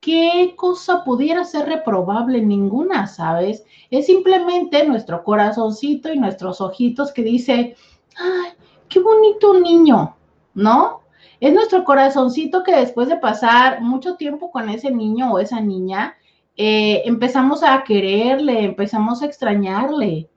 qué 0.00 0.54
cosa 0.56 1.04
pudiera 1.04 1.44
ser 1.44 1.66
reprobable, 1.66 2.40
ninguna, 2.42 3.06
¿sabes? 3.06 3.64
Es 3.90 4.06
simplemente 4.06 4.86
nuestro 4.86 5.22
corazoncito 5.22 6.12
y 6.12 6.18
nuestros 6.18 6.60
ojitos 6.60 7.12
que 7.12 7.22
dice, 7.22 7.76
ay, 8.16 8.52
qué 8.88 9.00
bonito 9.00 9.54
niño, 9.60 10.16
¿no? 10.54 11.02
Es 11.38 11.52
nuestro 11.52 11.84
corazoncito 11.84 12.62
que 12.62 12.74
después 12.76 13.08
de 13.08 13.16
pasar 13.16 13.80
mucho 13.82 14.16
tiempo 14.16 14.50
con 14.50 14.68
ese 14.68 14.90
niño 14.90 15.32
o 15.32 15.38
esa 15.38 15.60
niña, 15.60 16.16
eh, 16.56 17.02
empezamos 17.04 17.62
a 17.62 17.82
quererle, 17.84 18.64
empezamos 18.64 19.22
a 19.22 19.26
extrañarle. 19.26 20.28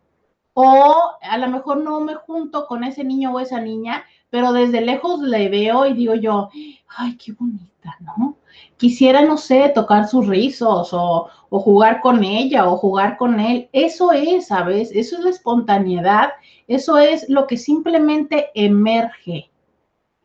O 0.54 0.96
a 1.22 1.38
lo 1.38 1.48
mejor 1.50 1.78
no 1.78 2.00
me 2.02 2.16
junto 2.16 2.68
con 2.68 2.84
ese 2.84 3.04
niño 3.04 3.34
o 3.34 3.40
esa 3.40 3.60
niña, 3.60 4.06
pero 4.30 4.54
desde 4.54 4.82
lejos 4.82 5.20
le 5.22 5.50
veo 5.50 5.86
y 5.86 5.94
digo 5.94 6.16
yo, 6.16 6.50
ay, 6.96 7.18
qué 7.18 7.34
bonita, 7.34 7.98
¿no? 8.02 8.38
Quisiera, 8.84 9.22
no 9.22 9.38
sé, 9.38 9.72
tocar 9.74 10.10
sus 10.10 10.28
rizos 10.28 10.90
o, 10.92 11.30
jugar 11.50 12.02
con 12.02 12.22
ella 12.22 12.70
o 12.70 12.76
jugar 12.76 13.16
con 13.16 13.40
él. 13.40 13.70
Eso 13.72 14.12
es, 14.12 14.48
¿sabes? 14.48 14.92
Eso 14.94 15.16
es 15.16 15.24
la 15.24 15.30
espontaneidad, 15.30 16.34
eso 16.68 16.98
es 16.98 17.30
lo 17.30 17.48
que 17.48 17.56
simplemente 17.56 18.50
emerge. 18.54 19.50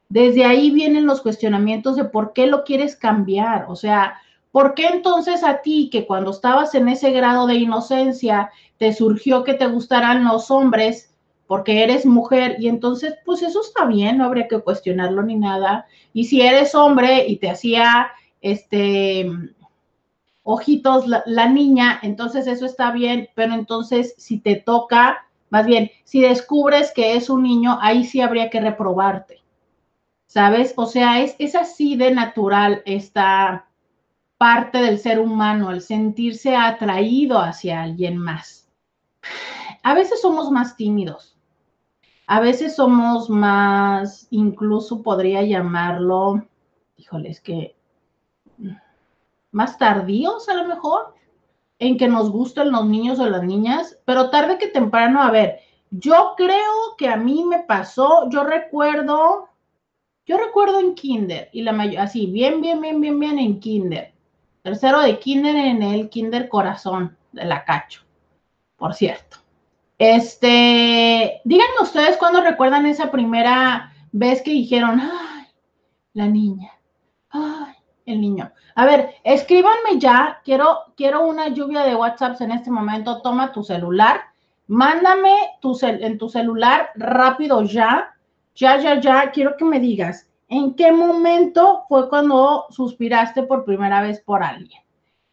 Desde 0.09 0.45
ahí 0.45 0.73
vienen 0.73 1.07
los 1.07 1.21
cuestionamientos 1.21 1.95
de 1.95 2.07
por 2.07 2.33
qué 2.33 2.49
lo 2.49 2.65
quieres 2.65 2.97
cambiar, 2.97 3.67
o 3.69 3.77
sea, 3.77 4.15
¿por 4.51 4.75
qué 4.75 4.89
entonces 4.89 5.45
a 5.45 5.63
ti 5.63 5.89
que 5.93 6.05
cuando 6.05 6.33
estabas 6.33 6.75
en 6.75 6.89
ese 6.89 7.13
grado 7.13 7.47
de 7.47 7.55
inocencia 7.55 8.51
te 8.77 8.93
surgió 8.93 9.45
que 9.45 9.55
te 9.55 9.69
gustaran 9.69 10.25
los 10.25 10.51
hombres? 10.51 11.15
porque 11.47 11.83
eres 11.83 12.05
mujer 12.05 12.57
y 12.59 12.69
entonces 12.69 13.15
pues 13.25 13.41
eso 13.41 13.63
está 13.63 13.87
bien, 13.87 14.19
no 14.19 14.27
habría 14.27 14.49
que 14.49 14.61
cuestionarlo 14.61 15.23
ni 15.23 15.35
nada. 15.35 15.87
Y 16.13 16.25
si 16.25 16.43
eres 16.43 16.75
hombre 16.75 17.27
y 17.27 17.37
te 17.37 17.49
hacía 17.49 18.09
este 18.41 19.31
ojitos 20.51 21.07
la, 21.07 21.47
niña, 21.49 22.01
entonces 22.03 22.47
eso 22.47 22.65
está 22.65 22.91
bien, 22.91 23.29
pero 23.35 23.53
entonces 23.53 24.15
si 24.17 24.39
te 24.39 24.57
toca, 24.57 25.29
más 25.51 25.67
bien, 25.67 25.91
si 26.05 26.23
descubres 26.23 26.91
que 26.95 27.17
es 27.17 27.29
un 27.29 27.43
niño, 27.43 27.77
ahí 27.83 28.05
sí 28.05 28.23
habría 28.23 28.49
que 28.49 28.61
reprobarte. 28.61 29.43
¿Sabes? 30.27 30.73
O 30.77 30.87
sea, 30.87 31.21
es, 31.21 31.37
es 31.39 31.55
así 31.55 31.97
de 31.97 32.13
natural 32.13 32.83
esta 32.87 33.69
parte 34.39 34.79
del 34.79 34.99
ser 34.99 35.19
humano, 35.19 35.71
el 35.71 35.83
sentirse 35.83 36.57
atraído 36.57 37.39
hacia 37.41 37.83
alguien 37.83 38.17
más. 38.17 38.71
A 39.83 39.93
veces 39.93 40.21
somos 40.23 40.51
más 40.51 40.77
tímidos, 40.77 41.37
a 42.27 42.41
veces 42.41 42.75
somos 42.75 43.29
más, 43.29 44.29
incluso 44.31 45.03
podría 45.03 45.43
llamarlo, 45.43 46.47
híjole, 46.97 47.31
es 47.31 47.41
que 47.43 47.78
más 49.51 49.79
tardíos 49.79 50.49
a 50.49 50.55
lo 50.55 50.67
mejor 50.67 51.15
en 51.79 51.97
que 51.97 52.09
nos 52.09 52.31
gusten 52.31 52.73
los 52.73 52.87
niños 52.87 53.21
o 53.21 53.29
las 53.29 53.43
niñas, 53.43 53.99
pero 54.05 54.31
tarde 54.31 54.59
que 54.59 54.67
temprano, 54.67 55.23
a 55.23 55.31
ver, 55.31 55.61
yo 55.91 56.35
creo 56.37 56.97
que 56.97 57.09
a 57.09 57.17
mí 57.17 57.45
me 57.45 57.61
pasó, 57.61 58.29
yo 58.31 58.45
recuerdo, 58.45 59.49
yo 60.27 60.37
recuerdo 60.37 60.81
en 60.81 60.95
kinder, 60.95 61.49
y 61.53 61.63
la 61.63 61.73
mayor, 61.73 62.03
así, 62.03 62.27
bien, 62.27 62.61
bien, 62.61 62.81
bien, 62.81 63.01
bien, 63.01 63.19
bien 63.19 63.39
en 63.39 63.61
kinder. 63.61 64.13
Tercero 64.63 65.01
de 65.01 65.19
kinder 65.19 65.55
en 65.55 65.83
el 65.83 66.11
kinder 66.11 66.49
corazón 66.49 67.17
de 67.33 67.45
la 67.45 67.65
cacho, 67.65 68.03
por 68.77 68.95
cierto. 68.95 69.39
Este, 69.99 71.41
díganme 71.45 71.83
ustedes 71.83 72.17
cuando 72.17 72.41
recuerdan 72.41 72.87
esa 72.87 73.11
primera 73.11 73.93
vez 74.13 74.43
que 74.43 74.51
dijeron, 74.51 75.01
ay, 75.01 75.47
la 76.13 76.27
niña, 76.27 76.73
el 78.09 78.21
niño. 78.21 78.51
A 78.75 78.87
ver, 78.87 79.15
escríbanme 79.25 79.99
ya, 79.99 80.41
quiero, 80.45 80.93
quiero 80.97 81.27
una 81.27 81.49
lluvia 81.49 81.83
de 81.83 81.95
WhatsApps 81.95 82.41
en 82.41 82.53
este 82.53 82.71
momento, 82.71 83.21
toma 83.23 83.53
tu 83.53 83.63
celular, 83.63 84.21
mándame 84.69 85.35
tu 85.61 85.77
en 85.83 86.19
tu 86.19 86.29
celular 86.29 86.91
rápido 86.95 87.63
ya, 87.63 88.15
ya, 88.55 88.79
ya, 88.79 89.01
ya, 89.01 89.31
quiero 89.31 89.57
que 89.57 89.65
me 89.65 89.81
digas, 89.81 90.29
¿en 90.49 90.75
qué 90.75 90.93
momento 90.93 91.85
fue 91.89 92.09
cuando 92.09 92.67
suspiraste 92.71 93.43
por 93.45 93.65
primera 93.65 94.03
vez 94.03 94.21
por 94.21 94.43
alguien? 94.43 94.83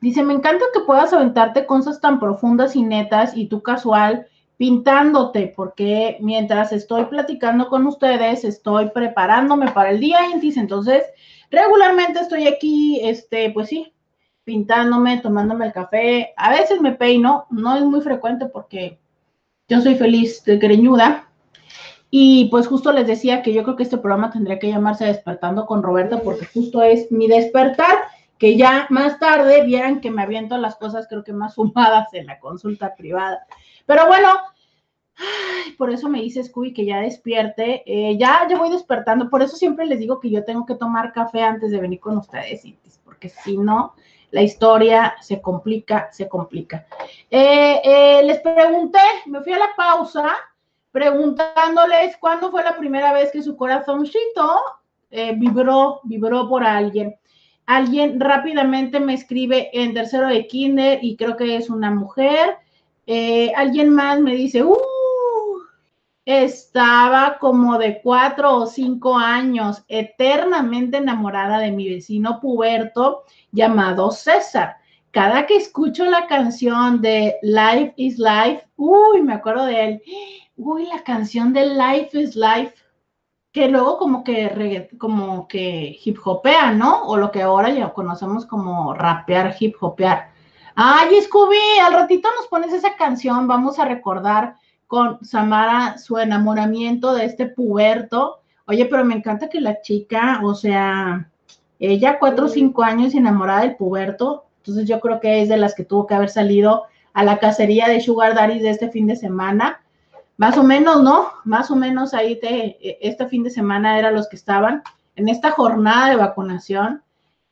dice, 0.00 0.22
me 0.22 0.32
encanta 0.32 0.64
que 0.72 0.80
puedas 0.80 1.12
aventarte 1.12 1.66
cosas 1.66 2.00
tan 2.00 2.18
profundas 2.18 2.76
y 2.76 2.82
netas 2.82 3.36
y 3.36 3.46
tú 3.46 3.62
casual 3.62 4.26
pintándote, 4.56 5.52
porque 5.54 6.16
mientras 6.20 6.72
estoy 6.72 7.04
platicando 7.06 7.68
con 7.68 7.86
ustedes, 7.86 8.42
estoy 8.44 8.88
preparándome 8.90 9.70
para 9.72 9.90
el 9.90 10.00
día 10.00 10.20
entonces 10.56 11.04
regularmente 11.50 12.20
estoy 12.20 12.46
aquí, 12.46 13.00
este, 13.02 13.50
pues 13.50 13.68
sí, 13.68 13.92
pintándome, 14.44 15.18
tomándome 15.18 15.66
el 15.66 15.72
café, 15.72 16.32
a 16.36 16.50
veces 16.50 16.80
me 16.80 16.92
peino, 16.92 17.46
no 17.50 17.76
es 17.76 17.82
muy 17.82 18.00
frecuente 18.00 18.46
porque 18.46 18.98
yo 19.68 19.80
soy 19.80 19.96
feliz 19.96 20.44
de 20.44 20.58
greñuda, 20.58 21.26
y 22.10 22.46
pues 22.46 22.66
justo 22.66 22.92
les 22.92 23.06
decía 23.06 23.42
que 23.42 23.52
yo 23.52 23.62
creo 23.64 23.76
que 23.76 23.82
este 23.82 23.98
programa 23.98 24.30
tendría 24.30 24.58
que 24.58 24.68
llamarse 24.68 25.06
Despertando 25.06 25.66
con 25.66 25.82
Roberta, 25.82 26.20
porque 26.22 26.46
justo 26.46 26.82
es 26.82 27.10
mi 27.10 27.26
despertar, 27.26 27.94
que 28.38 28.56
ya 28.56 28.86
más 28.90 29.18
tarde 29.18 29.64
vieran 29.64 30.00
que 30.00 30.10
me 30.10 30.22
aviento 30.22 30.56
las 30.58 30.76
cosas 30.76 31.06
creo 31.08 31.24
que 31.24 31.32
más 31.32 31.54
fumadas 31.56 32.12
en 32.14 32.26
la 32.26 32.38
consulta 32.38 32.94
privada. 32.94 33.46
Pero 33.86 34.06
bueno, 34.06 34.28
por 35.78 35.90
eso 35.90 36.08
me 36.08 36.20
dice 36.20 36.42
Scooby 36.42 36.72
que 36.72 36.84
ya 36.84 37.00
despierte. 37.00 37.82
Eh, 37.86 38.16
ya, 38.18 38.46
ya 38.48 38.56
voy 38.56 38.70
despertando. 38.70 39.28
Por 39.28 39.42
eso 39.42 39.56
siempre 39.56 39.86
les 39.86 39.98
digo 39.98 40.20
que 40.20 40.30
yo 40.30 40.44
tengo 40.44 40.66
que 40.66 40.74
tomar 40.74 41.12
café 41.12 41.42
antes 41.42 41.70
de 41.70 41.80
venir 41.80 42.00
con 42.00 42.16
ustedes, 42.18 42.62
porque 43.04 43.28
si 43.28 43.56
no, 43.56 43.94
la 44.30 44.42
historia 44.42 45.14
se 45.20 45.40
complica, 45.40 46.08
se 46.12 46.28
complica. 46.28 46.86
Eh, 47.30 47.80
eh, 47.84 48.22
les 48.24 48.40
pregunté, 48.40 48.98
me 49.26 49.40
fui 49.42 49.52
a 49.52 49.58
la 49.58 49.70
pausa 49.76 50.36
preguntándoles 50.90 52.16
cuándo 52.18 52.50
fue 52.50 52.62
la 52.62 52.76
primera 52.76 53.12
vez 53.12 53.30
que 53.30 53.42
su 53.42 53.56
corazoncito 53.56 54.60
vibró, 55.36 56.00
vibró 56.04 56.48
por 56.48 56.64
alguien. 56.64 57.16
Alguien 57.66 58.18
rápidamente 58.18 59.00
me 59.00 59.14
escribe 59.14 59.70
en 59.72 59.92
tercero 59.92 60.28
de 60.28 60.46
kinder 60.46 61.00
y 61.02 61.16
creo 61.16 61.36
que 61.36 61.56
es 61.56 61.68
una 61.68 61.90
mujer. 61.90 62.56
alguien 63.56 63.90
más 63.90 64.20
me 64.20 64.34
dice, 64.34 64.64
¡uh! 64.64 64.95
Estaba 66.26 67.38
como 67.38 67.78
de 67.78 68.00
cuatro 68.02 68.56
o 68.56 68.66
cinco 68.66 69.16
años, 69.16 69.84
eternamente 69.86 70.96
enamorada 70.98 71.58
de 71.58 71.70
mi 71.70 71.88
vecino 71.88 72.40
puberto 72.40 73.22
llamado 73.52 74.10
César. 74.10 74.76
Cada 75.12 75.46
que 75.46 75.56
escucho 75.56 76.04
la 76.04 76.26
canción 76.26 77.00
de 77.00 77.36
Life 77.42 77.94
is 77.96 78.18
Life, 78.18 78.66
uy, 78.74 79.22
me 79.22 79.34
acuerdo 79.34 79.66
de 79.66 79.84
él. 79.84 80.02
Uy, 80.56 80.86
la 80.86 81.02
canción 81.04 81.52
de 81.52 81.66
Life 81.66 82.20
is 82.20 82.34
Life, 82.34 82.74
que 83.52 83.68
luego 83.68 83.96
como 83.96 84.24
que, 84.24 84.90
como 84.98 85.46
que 85.46 85.96
hip 86.04 86.18
hopea, 86.24 86.72
¿no? 86.72 87.04
O 87.04 87.16
lo 87.16 87.30
que 87.30 87.42
ahora 87.42 87.70
ya 87.70 87.92
conocemos 87.92 88.44
como 88.46 88.94
rapear, 88.94 89.54
hip 89.58 89.76
hopear. 89.80 90.32
Ay, 90.74 91.20
Scooby, 91.22 91.78
al 91.84 91.94
ratito 91.94 92.28
nos 92.36 92.48
pones 92.48 92.72
esa 92.72 92.96
canción, 92.96 93.46
vamos 93.46 93.78
a 93.78 93.84
recordar 93.84 94.56
con 94.86 95.24
Samara 95.24 95.98
su 95.98 96.18
enamoramiento 96.18 97.14
de 97.14 97.24
este 97.24 97.46
puberto. 97.46 98.40
Oye, 98.66 98.86
pero 98.86 99.04
me 99.04 99.14
encanta 99.14 99.48
que 99.48 99.60
la 99.60 99.80
chica, 99.80 100.40
o 100.42 100.54
sea, 100.54 101.30
ella 101.78 102.18
cuatro 102.18 102.46
o 102.46 102.48
cinco 102.48 102.82
años 102.82 103.14
enamorada 103.14 103.62
del 103.62 103.76
puberto, 103.76 104.46
entonces 104.58 104.88
yo 104.88 105.00
creo 105.00 105.20
que 105.20 105.42
es 105.42 105.48
de 105.48 105.56
las 105.56 105.74
que 105.74 105.84
tuvo 105.84 106.06
que 106.06 106.14
haber 106.14 106.30
salido 106.30 106.84
a 107.12 107.24
la 107.24 107.38
cacería 107.38 107.88
de 107.88 108.00
Sugar 108.00 108.34
Daddy 108.34 108.58
de 108.58 108.70
este 108.70 108.90
fin 108.90 109.06
de 109.06 109.16
semana. 109.16 109.80
Más 110.36 110.58
o 110.58 110.62
menos, 110.62 111.02
¿no? 111.02 111.28
Más 111.44 111.70
o 111.70 111.76
menos 111.76 112.12
ahí 112.12 112.38
te, 112.38 112.76
e, 112.86 112.98
este 113.00 113.26
fin 113.26 113.42
de 113.42 113.50
semana 113.50 113.98
eran 113.98 114.14
los 114.14 114.28
que 114.28 114.36
estaban 114.36 114.82
en 115.14 115.28
esta 115.28 115.50
jornada 115.52 116.10
de 116.10 116.16
vacunación. 116.16 117.02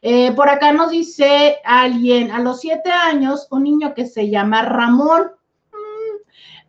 Eh, 0.03 0.33
por 0.33 0.51
acá 0.51 0.73
nos 0.73 0.91
dice 0.91 1.57
alguien, 1.65 2.31
a 2.31 2.41
los 2.41 2.61
siete 2.61 2.91
años, 2.91 3.49
un 3.51 3.65
niño 3.65 3.95
que 3.95 4.05
se 4.07 4.29
llama 4.29 4.63
Ramón, 4.63 5.31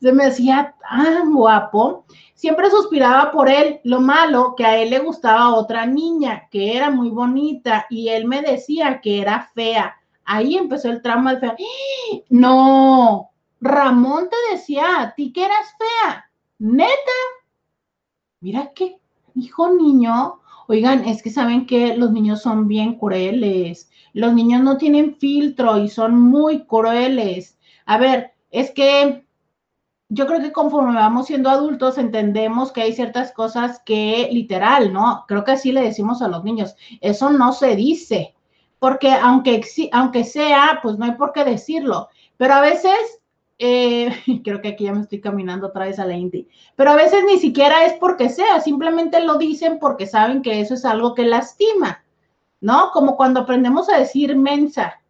se 0.06 0.14
me 0.14 0.26
hacía 0.26 0.76
tan 0.88 1.34
guapo. 1.34 2.06
Siempre 2.36 2.70
suspiraba 2.70 3.32
por 3.32 3.50
él. 3.50 3.80
Lo 3.84 4.02
malo 4.02 4.54
que 4.56 4.64
a 4.64 4.78
él 4.78 4.92
le 4.92 5.00
gustaba 5.00 5.56
otra 5.56 5.88
niña 5.88 6.48
que 6.52 6.78
era 6.78 6.92
muy 6.92 7.10
bonita 7.10 7.88
y 7.90 8.10
él 8.10 8.26
me 8.26 8.44
decía 8.44 9.02
que 9.02 9.20
era 9.20 9.50
fea. 9.56 9.96
Ahí 10.24 10.58
empezó 10.58 10.92
el 10.92 11.02
trauma 11.02 11.34
de 11.34 11.40
fea. 11.40 11.56
¡Ah! 11.58 12.18
No, 12.30 13.32
Ramón 13.60 14.30
te 14.30 14.56
decía 14.56 15.02
a 15.02 15.16
ti 15.16 15.34
que 15.34 15.44
eras 15.44 15.76
fea. 15.76 16.30
Neta. 16.60 17.20
Mira 18.42 18.74
qué 18.76 19.00
hijo 19.34 19.74
niño. 19.74 20.40
Oigan, 20.68 21.04
es 21.06 21.24
que 21.24 21.32
saben 21.32 21.66
que 21.66 21.98
los 21.98 22.12
niños 22.12 22.44
son 22.44 22.68
bien 22.68 23.00
crueles. 23.00 23.90
Los 24.14 24.36
niños 24.36 24.62
no 24.62 24.78
tienen 24.78 25.16
filtro 25.16 25.80
y 25.80 25.90
son 25.90 26.22
muy 26.22 26.68
crueles. 26.68 27.58
A 27.88 27.98
ver, 27.98 28.34
es 28.52 28.70
que 28.70 29.25
yo 30.10 30.28
creo 30.28 30.40
que 30.40 30.52
conforme 30.52 30.94
vamos 30.94 31.28
siendo 31.28 31.50
adultos 31.50 31.98
entendemos 31.98 32.72
que 32.72 32.82
hay 32.82 32.94
ciertas 32.94 33.32
cosas 33.32 33.82
que 33.86 34.30
literal, 34.32 34.94
¿no? 34.94 35.26
Creo 35.28 35.44
que 35.44 35.54
así 35.54 35.72
le 35.72 35.82
decimos 35.82 36.22
a 36.22 36.28
los 36.28 36.44
niños, 36.44 36.76
eso 37.02 37.32
no 37.32 37.54
se 37.54 37.76
dice, 37.76 38.36
porque 38.80 39.12
aunque, 39.12 39.62
aunque 39.92 40.24
sea, 40.24 40.80
pues 40.84 40.98
no 40.98 41.06
hay 41.06 41.14
por 41.14 41.32
qué 41.32 41.44
decirlo, 41.44 42.10
pero 42.38 42.54
a 42.54 42.62
veces, 42.62 42.94
eh, 43.58 44.12
creo 44.44 44.62
que 44.62 44.70
aquí 44.70 44.84
ya 44.84 44.94
me 44.94 45.02
estoy 45.02 45.22
caminando 45.22 45.68
otra 45.68 45.86
vez 45.86 45.98
a 45.98 46.06
la 46.06 46.16
Inti, 46.16 46.48
pero 46.76 46.92
a 46.92 46.96
veces 46.96 47.24
ni 47.26 47.40
siquiera 47.40 47.86
es 47.86 47.94
porque 47.94 48.30
sea, 48.30 48.60
simplemente 48.60 49.20
lo 49.22 49.38
dicen 49.38 49.80
porque 49.80 50.06
saben 50.06 50.42
que 50.44 50.62
eso 50.62 50.76
es 50.76 50.86
algo 50.86 51.16
que 51.16 51.26
lastima, 51.26 52.04
¿no? 52.62 52.92
Como 52.92 53.16
cuando 53.18 53.42
aprendemos 53.42 53.90
a 53.90 53.98
decir 53.98 54.36
mensa. 54.36 55.02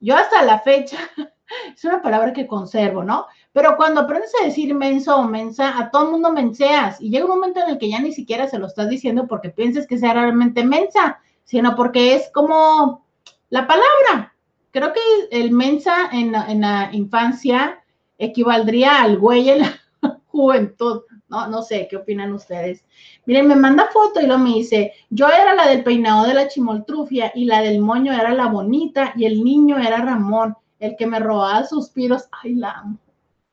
Yo 0.00 0.16
hasta 0.16 0.42
la 0.42 0.58
fecha, 0.58 0.98
es 1.74 1.84
una 1.84 2.02
palabra 2.02 2.32
que 2.32 2.46
conservo, 2.46 3.04
¿no? 3.04 3.26
Pero 3.52 3.76
cuando 3.76 4.00
aprendes 4.00 4.32
a 4.40 4.46
decir 4.46 4.74
menso 4.74 5.16
o 5.16 5.24
mensa, 5.24 5.78
a 5.78 5.90
todo 5.90 6.06
el 6.06 6.12
mundo 6.12 6.32
menseas 6.32 7.00
y 7.00 7.10
llega 7.10 7.26
un 7.26 7.32
momento 7.32 7.60
en 7.60 7.70
el 7.70 7.78
que 7.78 7.90
ya 7.90 8.00
ni 8.00 8.12
siquiera 8.12 8.48
se 8.48 8.58
lo 8.58 8.66
estás 8.66 8.88
diciendo 8.88 9.26
porque 9.28 9.50
pienses 9.50 9.86
que 9.86 9.98
sea 9.98 10.14
realmente 10.14 10.64
mensa, 10.64 11.20
sino 11.44 11.76
porque 11.76 12.14
es 12.14 12.30
como 12.32 13.04
la 13.50 13.66
palabra. 13.66 14.34
Creo 14.70 14.94
que 14.94 15.00
el 15.30 15.50
mensa 15.50 16.08
en, 16.12 16.32
la 16.32 16.88
infancia 16.92 17.84
equivaldría 18.16 19.02
al 19.02 19.18
güey 19.18 19.50
en 19.50 19.58
la 19.60 19.80
juventud. 20.28 21.02
No, 21.28 21.46
no 21.48 21.60
sé, 21.60 21.88
¿qué 21.90 21.96
opinan 21.96 22.32
ustedes? 22.32 22.84
Miren, 23.26 23.48
me 23.48 23.56
manda 23.56 23.90
foto 23.92 24.20
y 24.20 24.26
lo 24.26 24.38
me 24.38 24.50
dice, 24.54 24.94
yo 25.10 25.28
era 25.28 25.54
la 25.54 25.66
del 25.66 25.84
peinado 25.84 26.26
de 26.26 26.34
la 26.34 26.48
chimoltrufia 26.48 27.32
y 27.34 27.44
la 27.44 27.60
del 27.60 27.80
moño 27.80 28.14
era 28.14 28.32
la 28.32 28.46
bonita 28.46 29.12
y 29.14 29.26
el 29.26 29.44
niño 29.44 29.76
era 29.78 29.98
Ramón, 29.98 30.56
el 30.78 30.96
que 30.96 31.06
me 31.06 31.18
robaba 31.18 31.64
suspiros. 31.64 32.24
Ay, 32.42 32.54
la 32.54 32.70
amo. 32.70 32.98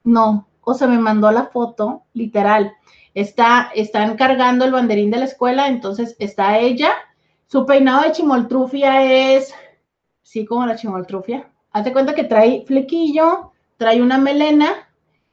No, 0.09 0.47
o 0.61 0.73
sea, 0.73 0.87
me 0.87 0.97
mandó 0.97 1.29
la 1.31 1.45
foto, 1.45 2.01
literal. 2.13 2.73
Está, 3.13 3.69
están 3.75 4.17
cargando 4.17 4.65
el 4.65 4.71
banderín 4.71 5.11
de 5.11 5.19
la 5.19 5.25
escuela, 5.25 5.67
entonces 5.67 6.15
está 6.17 6.57
ella. 6.57 6.93
Su 7.45 7.67
peinado 7.67 8.01
de 8.01 8.13
chimoltrufia 8.13 9.03
es, 9.35 9.53
sí, 10.23 10.45
como 10.47 10.65
la 10.65 10.75
chimoltrufia. 10.75 11.51
Hazte 11.71 11.93
cuenta 11.93 12.15
que 12.15 12.23
trae 12.23 12.65
flequillo, 12.65 13.51
trae 13.77 14.01
una 14.01 14.17
melena 14.17 14.89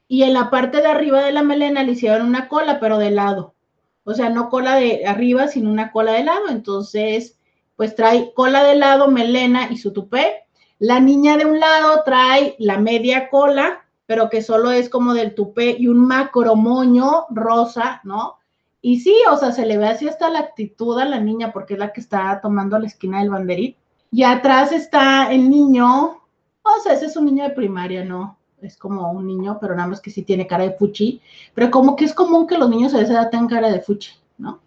y 0.07 0.21
en 0.21 0.35
la 0.35 0.51
parte 0.51 0.77
de 0.77 0.87
arriba 0.87 1.23
de 1.23 1.31
la 1.31 1.41
melena 1.41 1.81
le 1.81 1.93
hicieron 1.93 2.27
una 2.27 2.47
cola, 2.47 2.79
pero 2.79 2.99
de 2.99 3.09
lado. 3.09 3.55
O 4.03 4.13
sea, 4.13 4.29
no 4.29 4.51
cola 4.51 4.75
de 4.75 5.07
arriba, 5.07 5.47
sino 5.47 5.71
una 5.71 5.91
cola 5.91 6.11
de 6.11 6.23
lado. 6.23 6.49
Entonces, 6.49 7.39
pues 7.75 7.95
trae 7.95 8.31
cola 8.35 8.63
de 8.63 8.75
lado, 8.75 9.07
melena 9.07 9.71
y 9.71 9.77
su 9.77 9.91
tupé. 9.91 10.43
La 10.77 10.99
niña 10.99 11.35
de 11.35 11.45
un 11.45 11.59
lado 11.59 12.03
trae 12.05 12.55
la 12.59 12.77
media 12.77 13.31
cola 13.31 13.86
pero 14.07 14.29
que 14.29 14.41
solo 14.41 14.71
es 14.71 14.89
como 14.89 15.13
del 15.13 15.35
tupé 15.35 15.75
y 15.77 15.87
un 15.87 15.99
macro 15.99 16.55
moño 16.55 17.27
rosa, 17.29 18.01
¿no? 18.03 18.37
Y 18.81 19.01
sí, 19.01 19.13
o 19.29 19.37
sea, 19.37 19.51
se 19.51 19.65
le 19.65 19.77
ve 19.77 19.87
así 19.87 20.07
hasta 20.07 20.29
la 20.29 20.39
actitud 20.39 20.97
a 20.97 21.05
la 21.05 21.19
niña 21.19 21.51
porque 21.51 21.73
es 21.73 21.79
la 21.79 21.91
que 21.91 21.99
está 21.99 22.39
tomando 22.41 22.79
la 22.79 22.87
esquina 22.87 23.19
del 23.19 23.29
banderín. 23.29 23.75
Y 24.11 24.23
atrás 24.23 24.71
está 24.71 25.31
el 25.31 25.49
niño, 25.49 26.21
O 26.63 26.79
sea, 26.81 26.93
ese 26.93 27.07
es 27.07 27.17
un 27.17 27.25
niño 27.25 27.43
de 27.43 27.49
primaria, 27.49 28.05
¿no? 28.05 28.37
Es 28.61 28.77
como 28.77 29.11
un 29.11 29.27
niño, 29.27 29.57
pero 29.59 29.75
nada 29.75 29.89
más 29.89 30.01
que 30.01 30.09
sí 30.09 30.23
tiene 30.23 30.47
cara 30.47 30.63
de 30.63 30.71
fuchi. 30.71 31.21
Pero 31.53 31.69
como 31.69 31.95
que 31.95 32.05
es 32.05 32.13
común 32.13 32.47
que 32.47 32.57
los 32.57 32.69
niños 32.69 32.93
a 32.93 33.01
esa 33.01 33.13
edad 33.13 33.29
tengan 33.29 33.47
cara 33.47 33.69
de 33.69 33.81
fuchi, 33.81 34.11
¿no? 34.37 34.61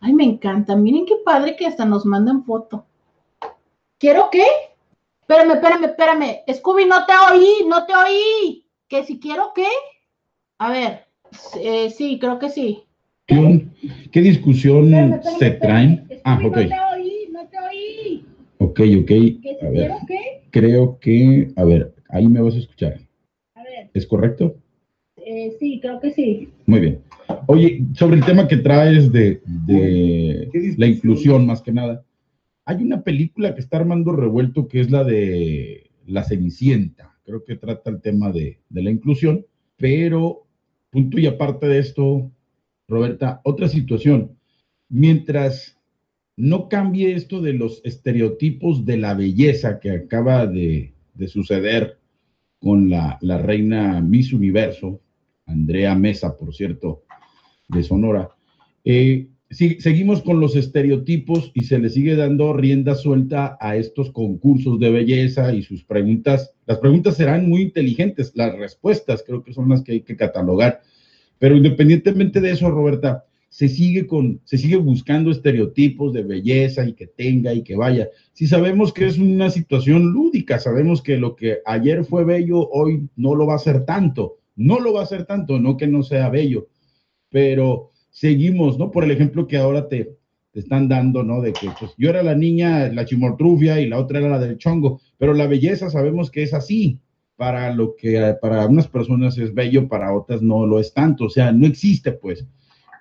Ay, 0.00 0.14
me 0.14 0.24
encanta. 0.24 0.74
Miren 0.74 1.04
qué 1.04 1.16
padre 1.24 1.54
que 1.56 1.66
hasta 1.66 1.84
nos 1.84 2.06
mandan 2.06 2.44
foto. 2.44 2.86
¿Quiero 3.98 4.28
qué? 4.30 4.46
Espérame, 5.20 5.52
espérame, 5.52 5.84
espérame. 5.84 6.40
Scooby, 6.54 6.86
no 6.86 7.04
te 7.04 7.12
oí, 7.30 7.66
no 7.66 7.84
te 7.84 7.94
oí. 7.94 8.67
¿Que 8.88 9.04
si 9.04 9.20
quiero 9.20 9.52
qué? 9.54 9.66
A 10.58 10.72
ver, 10.72 11.00
eh, 11.60 11.90
sí, 11.90 12.18
creo 12.18 12.38
que 12.38 12.48
sí. 12.48 12.84
¿Qué 13.26 14.20
discusión 14.22 15.20
se 15.38 15.50
traen? 15.52 16.08
ah, 16.24 16.40
ok. 16.42 16.56
No 16.56 16.68
te 16.68 16.74
oí, 16.94 17.28
no 17.30 17.46
te 17.48 17.58
oí. 17.58 18.24
Ok, 18.56 18.80
ok. 19.02 19.10
A 19.62 19.68
ver, 19.68 19.92
creo 20.50 20.98
que, 21.00 21.52
a 21.56 21.64
ver, 21.64 21.94
ahí 22.08 22.26
me 22.26 22.40
vas 22.40 22.54
a 22.54 22.58
escuchar. 22.58 22.98
A 23.54 23.62
ver. 23.62 23.90
¿Es 23.92 24.06
correcto? 24.06 24.56
Eh, 25.18 25.54
sí, 25.60 25.80
creo 25.80 26.00
que 26.00 26.10
sí. 26.12 26.48
Muy 26.64 26.80
bien. 26.80 27.02
Oye, 27.46 27.84
sobre 27.94 28.16
el 28.16 28.24
tema 28.24 28.48
que 28.48 28.56
traes 28.56 29.12
de, 29.12 29.42
la 30.78 30.86
inclusión, 30.86 31.46
más 31.46 31.60
que 31.60 31.72
nada, 31.72 32.06
hay 32.64 32.82
una 32.82 33.02
película 33.02 33.54
que 33.54 33.60
está 33.60 33.76
armando 33.76 34.12
revuelto 34.12 34.66
que 34.66 34.80
es 34.80 34.90
la 34.90 35.04
de 35.04 35.90
La 36.06 36.24
Cenicienta. 36.24 37.17
Creo 37.28 37.44
que 37.44 37.56
trata 37.56 37.90
el 37.90 38.00
tema 38.00 38.32
de, 38.32 38.58
de 38.70 38.82
la 38.82 38.90
inclusión, 38.90 39.44
pero 39.76 40.46
punto 40.88 41.20
y 41.20 41.26
aparte 41.26 41.68
de 41.68 41.78
esto, 41.78 42.32
Roberta, 42.88 43.42
otra 43.44 43.68
situación. 43.68 44.38
Mientras 44.88 45.78
no 46.38 46.70
cambie 46.70 47.14
esto 47.14 47.42
de 47.42 47.52
los 47.52 47.82
estereotipos 47.84 48.86
de 48.86 48.96
la 48.96 49.12
belleza 49.12 49.78
que 49.78 49.90
acaba 49.90 50.46
de, 50.46 50.94
suceder 51.26 51.98
con 52.60 52.88
la, 52.88 53.18
reina 53.20 54.00
Miss 54.00 54.32
Universo, 54.32 55.02
Andrea 55.44 55.94
Mesa, 55.94 56.34
por 56.34 56.54
cierto, 56.54 57.02
de 57.68 57.82
Sonora, 57.82 58.30
eh, 58.86 59.28
seguimos 59.50 60.22
con 60.22 60.40
los 60.40 60.56
estereotipos 60.56 61.50
y 61.54 61.64
se 61.64 61.78
le 61.78 61.88
sigue 61.90 62.16
dando 62.16 62.52
rienda 62.52 62.94
suelta 62.94 63.56
a 63.60 63.76
estos 63.76 64.10
concursos 64.10 64.78
de 64.78 64.90
belleza 64.90 65.54
y 65.54 65.62
sus 65.62 65.84
preguntas. 65.84 66.52
Las 66.66 66.78
preguntas 66.78 67.16
serán 67.16 67.48
muy 67.48 67.62
inteligentes, 67.62 68.32
las 68.34 68.56
respuestas 68.56 69.24
creo 69.26 69.42
que 69.42 69.54
son 69.54 69.68
las 69.68 69.82
que 69.82 69.92
hay 69.92 70.00
que 70.02 70.16
catalogar 70.16 70.82
pero 71.38 71.56
independientemente 71.56 72.40
de 72.40 72.50
eso, 72.50 72.70
Roberta, 72.70 73.24
se 73.48 73.68
sigue 73.68 74.06
con, 74.06 74.40
se 74.44 74.58
sigue 74.58 74.76
buscando 74.76 75.30
estereotipos 75.30 76.12
de 76.12 76.22
belleza 76.22 76.86
y 76.86 76.92
que 76.92 77.06
tenga 77.06 77.54
y 77.54 77.62
que 77.62 77.76
vaya. 77.76 78.08
Si 78.32 78.46
sabemos 78.46 78.92
que 78.92 79.06
es 79.06 79.18
una 79.18 79.50
situación 79.50 80.12
lúdica, 80.12 80.58
sabemos 80.58 81.00
que 81.00 81.16
lo 81.16 81.34
que 81.34 81.58
ayer 81.64 82.04
fue 82.04 82.24
bello, 82.24 82.68
hoy 82.70 83.08
no 83.16 83.34
lo 83.34 83.46
va 83.46 83.54
a 83.54 83.60
ser 83.60 83.84
tanto. 83.84 84.38
No 84.56 84.80
lo 84.80 84.92
va 84.92 85.02
a 85.02 85.06
ser 85.06 85.24
tanto, 85.24 85.60
no 85.60 85.76
que 85.76 85.86
no 85.86 86.02
sea 86.02 86.28
bello, 86.30 86.66
pero 87.30 87.92
seguimos, 88.18 88.78
¿no? 88.78 88.90
Por 88.90 89.04
el 89.04 89.12
ejemplo 89.12 89.46
que 89.46 89.56
ahora 89.56 89.88
te, 89.88 90.16
te 90.50 90.60
están 90.60 90.88
dando, 90.88 91.22
¿no? 91.22 91.40
De 91.40 91.52
que 91.52 91.70
pues 91.78 91.92
yo 91.96 92.10
era 92.10 92.22
la 92.24 92.34
niña, 92.34 92.88
la 92.88 93.04
chimortrufia 93.04 93.80
y 93.80 93.88
la 93.88 93.98
otra 93.98 94.18
era 94.18 94.28
la 94.28 94.40
del 94.40 94.58
chongo, 94.58 95.00
pero 95.18 95.34
la 95.34 95.46
belleza 95.46 95.88
sabemos 95.88 96.30
que 96.30 96.42
es 96.42 96.52
así 96.52 96.98
para 97.36 97.72
lo 97.72 97.94
que 97.94 98.34
para 98.42 98.66
unas 98.66 98.88
personas 98.88 99.38
es 99.38 99.54
bello, 99.54 99.86
para 99.86 100.12
otras 100.12 100.42
no 100.42 100.66
lo 100.66 100.80
es 100.80 100.92
tanto, 100.92 101.26
o 101.26 101.30
sea, 101.30 101.52
no 101.52 101.66
existe 101.66 102.10
pues, 102.10 102.44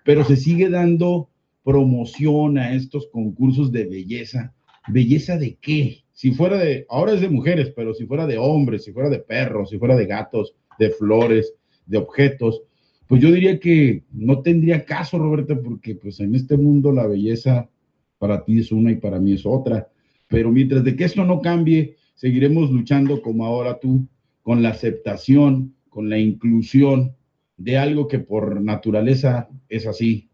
pero 0.06 0.24
se 0.24 0.36
sigue 0.36 0.70
dando 0.70 1.30
promoción 1.64 2.60
a 2.60 2.76
estos 2.76 3.08
concursos 3.08 3.72
de 3.72 3.86
belleza. 3.86 4.54
¿Belleza 4.88 5.38
de 5.38 5.58
qué? 5.60 6.04
Si 6.14 6.32
fuera 6.32 6.58
de, 6.58 6.86
ahora 6.90 7.14
es 7.14 7.22
de 7.22 7.30
mujeres, 7.30 7.74
pero 7.76 7.94
si 7.94 8.06
fuera 8.06 8.26
de 8.26 8.38
hombres, 8.38 8.86
si 8.86 8.94
fuera 8.94 9.10
de 9.10 9.20
perros, 9.20 9.72
si 9.72 9.78
fuera 9.78 9.98
de 9.98 10.06
gatos, 10.06 10.56
de 10.80 10.92
flores, 10.92 11.54
de 11.86 11.98
objetos, 11.98 12.62
pues 13.08 13.22
yo 13.22 13.32
diría 13.32 13.60
que 13.60 14.04
no 14.12 14.42
tendría 14.42 14.86
caso, 14.86 15.18
Roberta, 15.18 15.58
porque 15.62 15.96
pues 15.96 16.20
en 16.20 16.36
este 16.36 16.58
mundo 16.58 16.92
la 16.92 17.08
belleza 17.08 17.70
para 18.18 18.44
ti 18.44 18.60
es 18.60 18.72
una 18.72 18.92
y 18.92 18.96
para 18.96 19.20
mí 19.20 19.34
es 19.34 19.46
otra. 19.46 19.88
Pero 20.28 20.52
mientras 20.52 20.84
de 20.84 20.96
que 20.96 21.06
esto 21.06 21.24
no 21.24 21.42
cambie, 21.42 21.96
seguiremos 22.16 22.70
luchando 22.70 23.22
como 23.22 23.46
ahora 23.46 23.80
tú 23.80 24.06
con 24.44 24.62
la 24.62 24.70
aceptación, 24.70 25.74
con 25.90 26.10
la 26.10 26.18
inclusión 26.18 27.16
de 27.56 27.78
algo 27.78 28.08
que 28.08 28.20
por 28.20 28.62
naturaleza 28.62 29.50
es 29.70 29.88
así. 29.88 30.30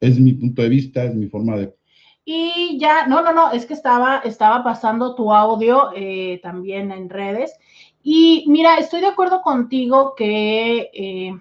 Es 0.00 0.18
mi 0.18 0.32
punto 0.32 0.62
de 0.62 0.68
vista, 0.68 1.04
es 1.04 1.14
mi 1.14 1.26
forma 1.26 1.56
de... 1.56 1.74
Y 2.24 2.78
ya, 2.78 3.06
no, 3.06 3.22
no, 3.22 3.32
no, 3.32 3.52
es 3.52 3.66
que 3.66 3.74
estaba, 3.74 4.18
estaba 4.18 4.62
pasando 4.62 5.14
tu 5.14 5.32
audio 5.32 5.90
eh, 5.96 6.38
también 6.42 6.92
en 6.92 7.08
redes. 7.08 7.52
Y 8.02 8.44
mira, 8.46 8.78
estoy 8.78 9.00
de 9.00 9.08
acuerdo 9.08 9.42
contigo 9.42 10.14
que, 10.16 10.90
eh, 10.92 11.34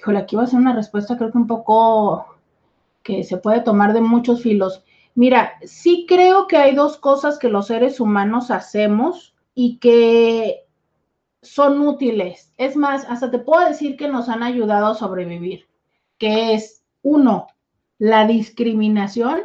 híjole, 0.00 0.18
aquí 0.18 0.34
va 0.34 0.44
a 0.44 0.46
ser 0.46 0.58
una 0.58 0.74
respuesta 0.74 1.18
creo 1.18 1.30
que 1.30 1.36
un 1.36 1.46
poco 1.46 2.24
que 3.02 3.22
se 3.22 3.36
puede 3.36 3.60
tomar 3.60 3.92
de 3.92 4.00
muchos 4.00 4.42
filos. 4.42 4.82
Mira, 5.14 5.52
sí 5.62 6.06
creo 6.08 6.46
que 6.46 6.56
hay 6.56 6.74
dos 6.74 6.96
cosas 6.96 7.38
que 7.38 7.50
los 7.50 7.66
seres 7.66 8.00
humanos 8.00 8.50
hacemos 8.50 9.34
y 9.54 9.78
que 9.78 10.64
son 11.42 11.86
útiles. 11.86 12.54
Es 12.56 12.76
más, 12.76 13.04
hasta 13.10 13.30
te 13.30 13.40
puedo 13.40 13.68
decir 13.68 13.98
que 13.98 14.08
nos 14.08 14.30
han 14.30 14.42
ayudado 14.42 14.86
a 14.86 14.94
sobrevivir, 14.94 15.68
que 16.16 16.54
es 16.54 16.82
uno, 17.02 17.48
la 17.98 18.26
discriminación 18.26 19.42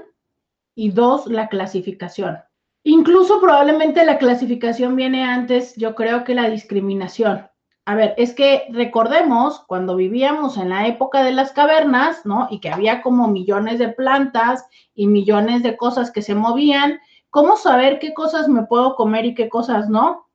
y 0.73 0.91
dos, 0.91 1.27
la 1.27 1.49
clasificación. 1.49 2.37
Incluso 2.83 3.41
probablemente 3.41 4.05
la 4.05 4.19
clasificación 4.19 4.95
viene 4.95 5.23
antes, 5.25 5.75
yo 5.75 5.95
creo 5.95 6.23
que 6.23 6.33
la 6.33 6.49
discriminación. 6.49 7.49
A 7.87 7.93
ver, 7.93 8.15
es 8.17 8.33
que 8.33 8.63
recordemos 8.71 9.63
cuando 9.67 9.95
vivíamos 9.95 10.57
en 10.57 10.69
la 10.69 10.87
época 10.87 11.23
de 11.23 11.31
las 11.31 11.51
cavernas, 11.51 12.25
¿no? 12.25 12.47
Y 12.49 12.59
que 12.59 12.71
había 12.71 13.03
como 13.03 13.27
millones 13.27 13.77
de 13.77 13.89
plantas 13.89 14.65
y 14.95 15.05
millones 15.05 15.61
de 15.61 15.77
cosas 15.77 16.09
que 16.11 16.23
se 16.23 16.33
movían, 16.33 16.99
¿cómo 17.29 17.57
saber 17.57 17.99
qué 17.99 18.15
cosas 18.15 18.47
me 18.47 18.63
puedo 18.63 18.95
comer 18.95 19.25
y 19.25 19.35
qué 19.35 19.49
cosas 19.49 19.87
no? 19.87 20.25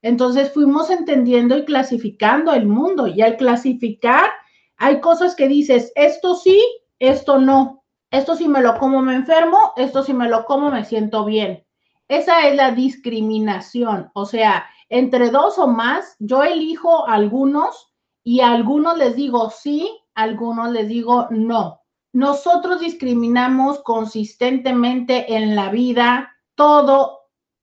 Entonces 0.00 0.52
fuimos 0.52 0.88
entendiendo 0.88 1.58
y 1.58 1.66
clasificando 1.66 2.54
el 2.54 2.66
mundo 2.66 3.06
y 3.06 3.20
al 3.20 3.36
clasificar 3.36 4.30
hay 4.78 5.00
cosas 5.00 5.34
que 5.36 5.48
dices, 5.48 5.92
esto 5.96 6.34
sí, 6.34 6.62
esto 6.98 7.38
no, 7.38 7.84
esto 8.10 8.36
si 8.36 8.48
me 8.48 8.62
lo 8.62 8.78
como 8.78 9.02
me 9.02 9.14
enfermo, 9.14 9.72
esto 9.76 10.02
si 10.02 10.14
me 10.14 10.28
lo 10.28 10.46
como 10.46 10.70
me 10.70 10.84
siento 10.84 11.26
bien. 11.26 11.66
Esa 12.08 12.46
es 12.46 12.56
la 12.56 12.70
discriminación, 12.70 14.10
o 14.14 14.24
sea, 14.24 14.66
entre 14.88 15.30
dos 15.30 15.58
o 15.58 15.66
más, 15.66 16.16
yo 16.18 16.42
elijo 16.42 17.06
algunos 17.06 17.92
y 18.24 18.40
a 18.40 18.52
algunos 18.52 18.98
les 18.98 19.16
digo 19.16 19.50
sí, 19.50 19.90
a 20.14 20.22
algunos 20.22 20.70
les 20.72 20.88
digo 20.88 21.26
no. 21.30 21.80
Nosotros 22.12 22.80
discriminamos 22.80 23.82
consistentemente 23.82 25.34
en 25.34 25.54
la 25.54 25.70
vida 25.70 26.36
todos 26.54 27.18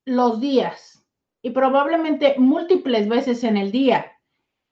los 0.06 0.40
días 0.40 1.06
y 1.42 1.52
probablemente 1.52 2.36
múltiples 2.38 3.10
veces 3.10 3.44
en 3.44 3.58
el 3.58 3.72
día, 3.72 4.12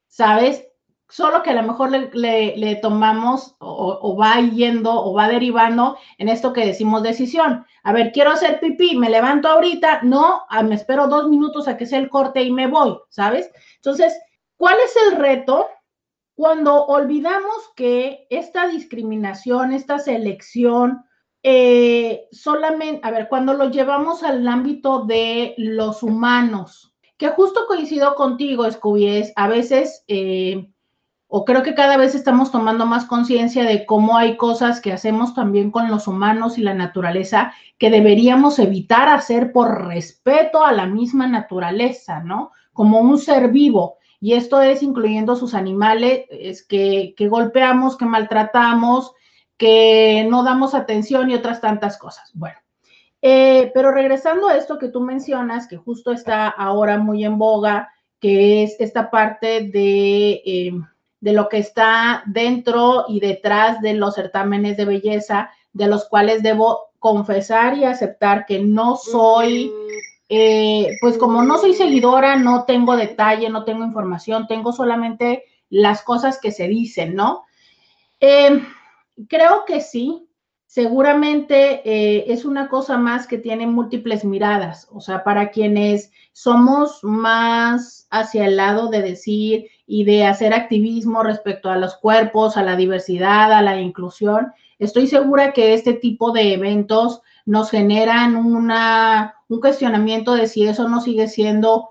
¿sabes? 0.08 0.64
Solo 1.12 1.42
que 1.42 1.50
a 1.50 1.54
lo 1.54 1.62
mejor 1.62 1.90
le, 1.90 2.76
tomamos 2.76 3.54
o, 3.58 4.16
va 4.16 4.40
yendo 4.40 4.90
o 4.90 5.12
va 5.12 5.28
derivando 5.28 5.98
en 6.16 6.30
esto 6.30 6.54
que 6.54 6.64
decimos 6.64 7.02
decisión. 7.02 7.66
A 7.82 7.92
ver, 7.92 8.12
quiero 8.12 8.30
hacer 8.30 8.60
pipí, 8.60 8.96
me 8.96 9.10
levanto 9.10 9.46
ahorita, 9.48 10.00
no, 10.04 10.46
ah, 10.48 10.62
me 10.62 10.74
espero 10.74 11.08
dos 11.08 11.28
minutos 11.28 11.68
a 11.68 11.76
que 11.76 11.84
sea 11.84 11.98
el 11.98 12.08
corte 12.08 12.42
y 12.42 12.50
me 12.50 12.66
voy, 12.66 12.96
¿sabes? 13.10 13.50
Entonces, 13.76 14.18
¿cuál 14.56 14.76
es 14.82 14.96
el 15.06 15.18
reto? 15.18 15.68
Cuando 16.34 16.86
olvidamos 16.86 17.56
que 17.76 18.26
esta 18.30 18.68
discriminación, 18.68 19.74
esta 19.74 19.98
selección, 19.98 21.04
eh, 21.42 22.26
solamente, 22.32 23.06
a 23.06 23.10
ver, 23.10 23.28
cuando 23.28 23.52
lo 23.52 23.68
llevamos 23.68 24.22
al 24.22 24.48
ámbito 24.48 25.04
de 25.04 25.52
los 25.58 26.02
humanos, 26.02 26.94
que 27.18 27.28
justo 27.28 27.66
coincido 27.66 28.14
contigo, 28.14 28.70
Scooby, 28.70 29.30
a 29.36 29.48
veces, 29.48 30.04
eh, 30.08 30.72
o 31.34 31.46
creo 31.46 31.62
que 31.62 31.74
cada 31.74 31.96
vez 31.96 32.14
estamos 32.14 32.52
tomando 32.52 32.84
más 32.84 33.06
conciencia 33.06 33.64
de 33.64 33.86
cómo 33.86 34.18
hay 34.18 34.36
cosas 34.36 34.82
que 34.82 34.92
hacemos 34.92 35.34
también 35.34 35.70
con 35.70 35.90
los 35.90 36.06
humanos 36.06 36.58
y 36.58 36.60
la 36.60 36.74
naturaleza 36.74 37.54
que 37.78 37.88
deberíamos 37.88 38.58
evitar 38.58 39.08
hacer 39.08 39.50
por 39.50 39.86
respeto 39.86 40.62
a 40.62 40.72
la 40.72 40.84
misma 40.84 41.26
naturaleza, 41.26 42.20
¿no? 42.20 42.52
Como 42.74 43.00
un 43.00 43.16
ser 43.16 43.50
vivo. 43.50 43.96
Y 44.20 44.34
esto 44.34 44.60
es 44.60 44.82
incluyendo 44.82 45.34
sus 45.34 45.54
animales 45.54 46.26
es 46.28 46.66
que, 46.66 47.14
que 47.16 47.28
golpeamos, 47.28 47.96
que 47.96 48.04
maltratamos, 48.04 49.12
que 49.56 50.26
no 50.28 50.42
damos 50.42 50.74
atención 50.74 51.30
y 51.30 51.34
otras 51.34 51.62
tantas 51.62 51.96
cosas. 51.96 52.30
Bueno, 52.34 52.58
eh, 53.22 53.70
pero 53.72 53.90
regresando 53.90 54.48
a 54.48 54.56
esto 54.58 54.78
que 54.78 54.88
tú 54.88 55.00
mencionas, 55.00 55.66
que 55.66 55.78
justo 55.78 56.12
está 56.12 56.48
ahora 56.48 56.98
muy 56.98 57.24
en 57.24 57.38
boga, 57.38 57.88
que 58.20 58.64
es 58.64 58.76
esta 58.80 59.10
parte 59.10 59.70
de, 59.72 60.42
eh, 60.44 60.72
de 61.22 61.32
lo 61.32 61.48
que 61.48 61.58
está 61.58 62.24
dentro 62.26 63.06
y 63.08 63.20
detrás 63.20 63.80
de 63.80 63.94
los 63.94 64.16
certámenes 64.16 64.76
de 64.76 64.84
belleza, 64.84 65.50
de 65.72 65.86
los 65.86 66.04
cuales 66.08 66.42
debo 66.42 66.90
confesar 66.98 67.78
y 67.78 67.84
aceptar 67.84 68.44
que 68.44 68.58
no 68.58 68.96
soy 68.96 69.72
eh, 70.28 70.96
pues 71.00 71.18
como 71.18 71.42
no 71.42 71.58
soy 71.58 71.74
seguidora, 71.74 72.36
no 72.36 72.64
tengo 72.64 72.96
detalle, 72.96 73.50
no 73.50 73.64
tengo 73.64 73.84
información, 73.84 74.46
tengo 74.46 74.72
solamente 74.72 75.44
las 75.68 76.02
cosas 76.02 76.40
que 76.40 76.50
se 76.50 76.68
dicen, 76.68 77.14
¿no? 77.14 77.44
Eh, 78.18 78.62
creo 79.28 79.64
que 79.66 79.82
sí, 79.82 80.26
seguramente 80.64 81.82
eh, 81.84 82.32
es 82.32 82.46
una 82.46 82.68
cosa 82.68 82.96
más 82.96 83.26
que 83.26 83.36
tiene 83.36 83.66
múltiples 83.66 84.24
miradas, 84.24 84.88
o 84.90 85.02
sea, 85.02 85.22
para 85.22 85.50
quienes 85.50 86.10
somos 86.32 87.04
más 87.04 88.08
hacia 88.10 88.46
el 88.46 88.56
lado 88.56 88.88
de 88.88 89.02
decir 89.02 89.66
y 89.92 90.04
de 90.04 90.24
hacer 90.24 90.54
activismo 90.54 91.22
respecto 91.22 91.68
a 91.68 91.76
los 91.76 91.96
cuerpos, 91.96 92.56
a 92.56 92.62
la 92.62 92.76
diversidad, 92.76 93.52
a 93.52 93.60
la 93.60 93.78
inclusión, 93.78 94.54
estoy 94.78 95.06
segura 95.06 95.52
que 95.52 95.74
este 95.74 95.92
tipo 95.92 96.32
de 96.32 96.54
eventos 96.54 97.20
nos 97.44 97.68
generan 97.68 98.34
una, 98.36 99.34
un 99.48 99.60
cuestionamiento 99.60 100.34
de 100.34 100.46
si 100.46 100.66
eso 100.66 100.88
no 100.88 101.02
sigue 101.02 101.28
siendo 101.28 101.90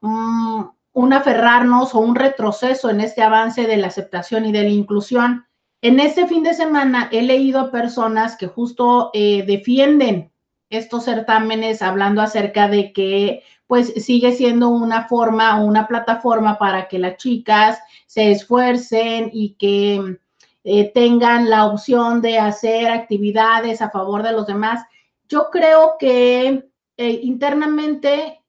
un 0.00 1.12
aferrarnos 1.12 1.94
o 1.94 1.98
un 1.98 2.14
retroceso 2.14 2.88
en 2.88 3.02
este 3.02 3.20
avance 3.20 3.66
de 3.66 3.76
la 3.76 3.88
aceptación 3.88 4.46
y 4.46 4.52
de 4.52 4.62
la 4.62 4.70
inclusión. 4.70 5.44
En 5.82 6.00
este 6.00 6.26
fin 6.26 6.44
de 6.44 6.54
semana 6.54 7.10
he 7.12 7.20
leído 7.20 7.60
a 7.60 7.70
personas 7.70 8.36
que 8.36 8.46
justo 8.46 9.10
eh, 9.12 9.44
defienden 9.46 10.30
estos 10.70 11.04
certámenes 11.04 11.82
hablando 11.82 12.22
acerca 12.22 12.68
de 12.68 12.94
que 12.94 13.42
pues 13.66 13.92
sigue 14.04 14.32
siendo 14.32 14.68
una 14.68 15.08
forma 15.08 15.62
una 15.62 15.86
plataforma 15.86 16.58
para 16.58 16.88
que 16.88 16.98
las 16.98 17.16
chicas 17.16 17.78
se 18.06 18.30
esfuercen 18.30 19.30
y 19.32 19.54
que 19.54 20.18
eh, 20.64 20.92
tengan 20.92 21.50
la 21.50 21.66
opción 21.66 22.20
de 22.20 22.38
hacer 22.38 22.90
actividades 22.90 23.82
a 23.82 23.90
favor 23.90 24.22
de 24.22 24.32
los 24.32 24.46
demás. 24.46 24.84
Yo 25.28 25.50
creo 25.50 25.96
que 25.98 26.68
eh, 26.96 27.20
internamente 27.22 28.42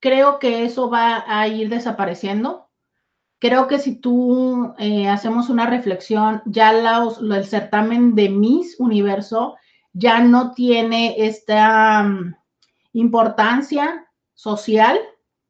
creo 0.00 0.38
que 0.38 0.64
eso 0.64 0.90
va 0.90 1.24
a 1.26 1.48
ir 1.48 1.68
desapareciendo 1.68 2.66
creo 3.38 3.66
que 3.66 3.78
si 3.78 3.96
tú 3.96 4.74
eh, 4.78 5.08
hacemos 5.08 5.48
una 5.48 5.66
reflexión, 5.66 6.42
ya 6.46 6.70
el 6.70 7.44
certamen 7.44 8.14
de 8.14 8.28
Miss 8.28 8.76
Universo 8.78 9.56
ya 9.92 10.20
no 10.20 10.52
tiene 10.52 11.14
esta 11.18 12.02
mm, 12.02 12.34
importancia 12.94 14.05
social, 14.36 15.00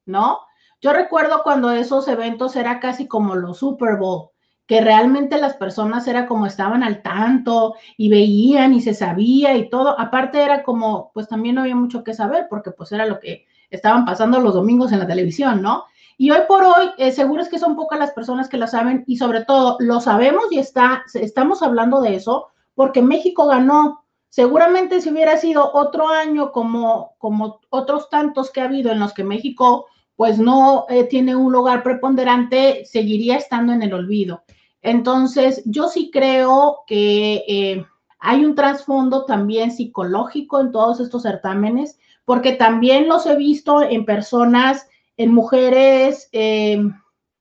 ¿no? 0.07 0.41
Yo 0.81 0.95
recuerdo 0.95 1.43
cuando 1.43 1.71
esos 1.73 2.09
eventos 2.09 2.57
era 2.57 2.81
casi 2.81 3.07
como 3.07 3.35
los 3.35 3.59
Super 3.59 3.97
Bowl, 3.97 4.31
que 4.67 4.81
realmente 4.81 5.39
las 5.39 5.55
personas 5.55 6.09
era 6.09 6.27
como 6.27 6.47
estaban 6.47 6.83
al 6.83 7.03
tanto 7.03 7.75
y 7.97 8.09
veían 8.09 8.73
y 8.73 8.81
se 8.81 8.95
sabía 8.95 9.55
y 9.57 9.69
todo. 9.69 9.99
Aparte 10.01 10.43
era 10.43 10.63
como, 10.63 11.11
pues 11.13 11.29
también 11.29 11.57
no 11.57 11.61
había 11.63 11.77
mucho 11.77 12.03
que 12.03 12.15
saber 12.15 12.47
porque 12.49 12.71
pues 12.71 12.93
era 12.93 13.07
lo 13.07 13.21
que 13.21 13.47
estaban 13.71 14.05
pasando 14.05 14.41
los 14.41 14.55
domingos 14.55 14.93
en 14.93 15.01
la 15.01 15.07
televisión, 15.07 15.61
¿no? 15.61 15.85
Y 16.19 16.31
hoy 16.31 16.41
por 16.49 16.65
hoy, 16.65 16.91
eh, 16.97 17.13
seguro 17.13 17.43
es 17.43 17.49
que 17.49 17.59
son 17.59 17.77
pocas 17.77 17.99
las 17.99 18.13
personas 18.13 18.49
que 18.49 18.57
lo 18.57 18.67
saben 18.67 19.05
y 19.07 19.19
sobre 19.19 19.45
todo 19.45 19.77
lo 19.81 20.01
sabemos 20.01 20.45
y 20.51 20.59
está, 20.59 21.05
estamos 21.15 21.63
hablando 21.63 22.01
de 22.01 22.17
eso 22.17 22.49
porque 22.75 23.03
México 23.03 23.47
ganó. 23.47 24.06
Seguramente 24.29 25.01
si 25.01 25.11
hubiera 25.11 25.37
sido 25.37 25.73
otro 25.73 26.09
año 26.09 26.53
como, 26.53 27.15
como 27.19 27.61
otros 27.71 28.11
tantos 28.11 28.51
que 28.51 28.61
ha 28.61 28.65
habido 28.65 28.93
en 28.93 29.01
los 29.01 29.13
que 29.15 29.25
México 29.25 29.87
pues 30.17 30.39
no 30.39 30.87
eh, 30.89 31.05
tiene 31.05 31.37
un 31.37 31.53
lugar 31.53 31.83
preponderante, 31.83 32.85
seguiría 32.87 33.37
estando 33.37 33.73
en 33.73 33.83
el 33.83 33.93
olvido. 33.93 34.45
Entonces, 34.81 35.63
yo 35.67 35.89
sí 35.89 36.11
creo 36.13 36.79
que 36.87 37.45
eh, 37.47 37.87
hay 38.19 38.45
un 38.45 38.55
trasfondo 38.55 39.27
también 39.27 39.71
psicológico 39.71 40.61
en 40.61 40.73
todos 40.73 41.01
estos 41.01 41.23
certámenes, 41.23 41.99
porque 42.25 42.53
también 42.53 43.09
los 43.09 43.27
he 43.27 43.37
visto 43.37 43.83
en 43.83 44.05
personas 44.05 44.89
en 45.17 45.33
mujeres 45.33 46.29
eh, 46.33 46.83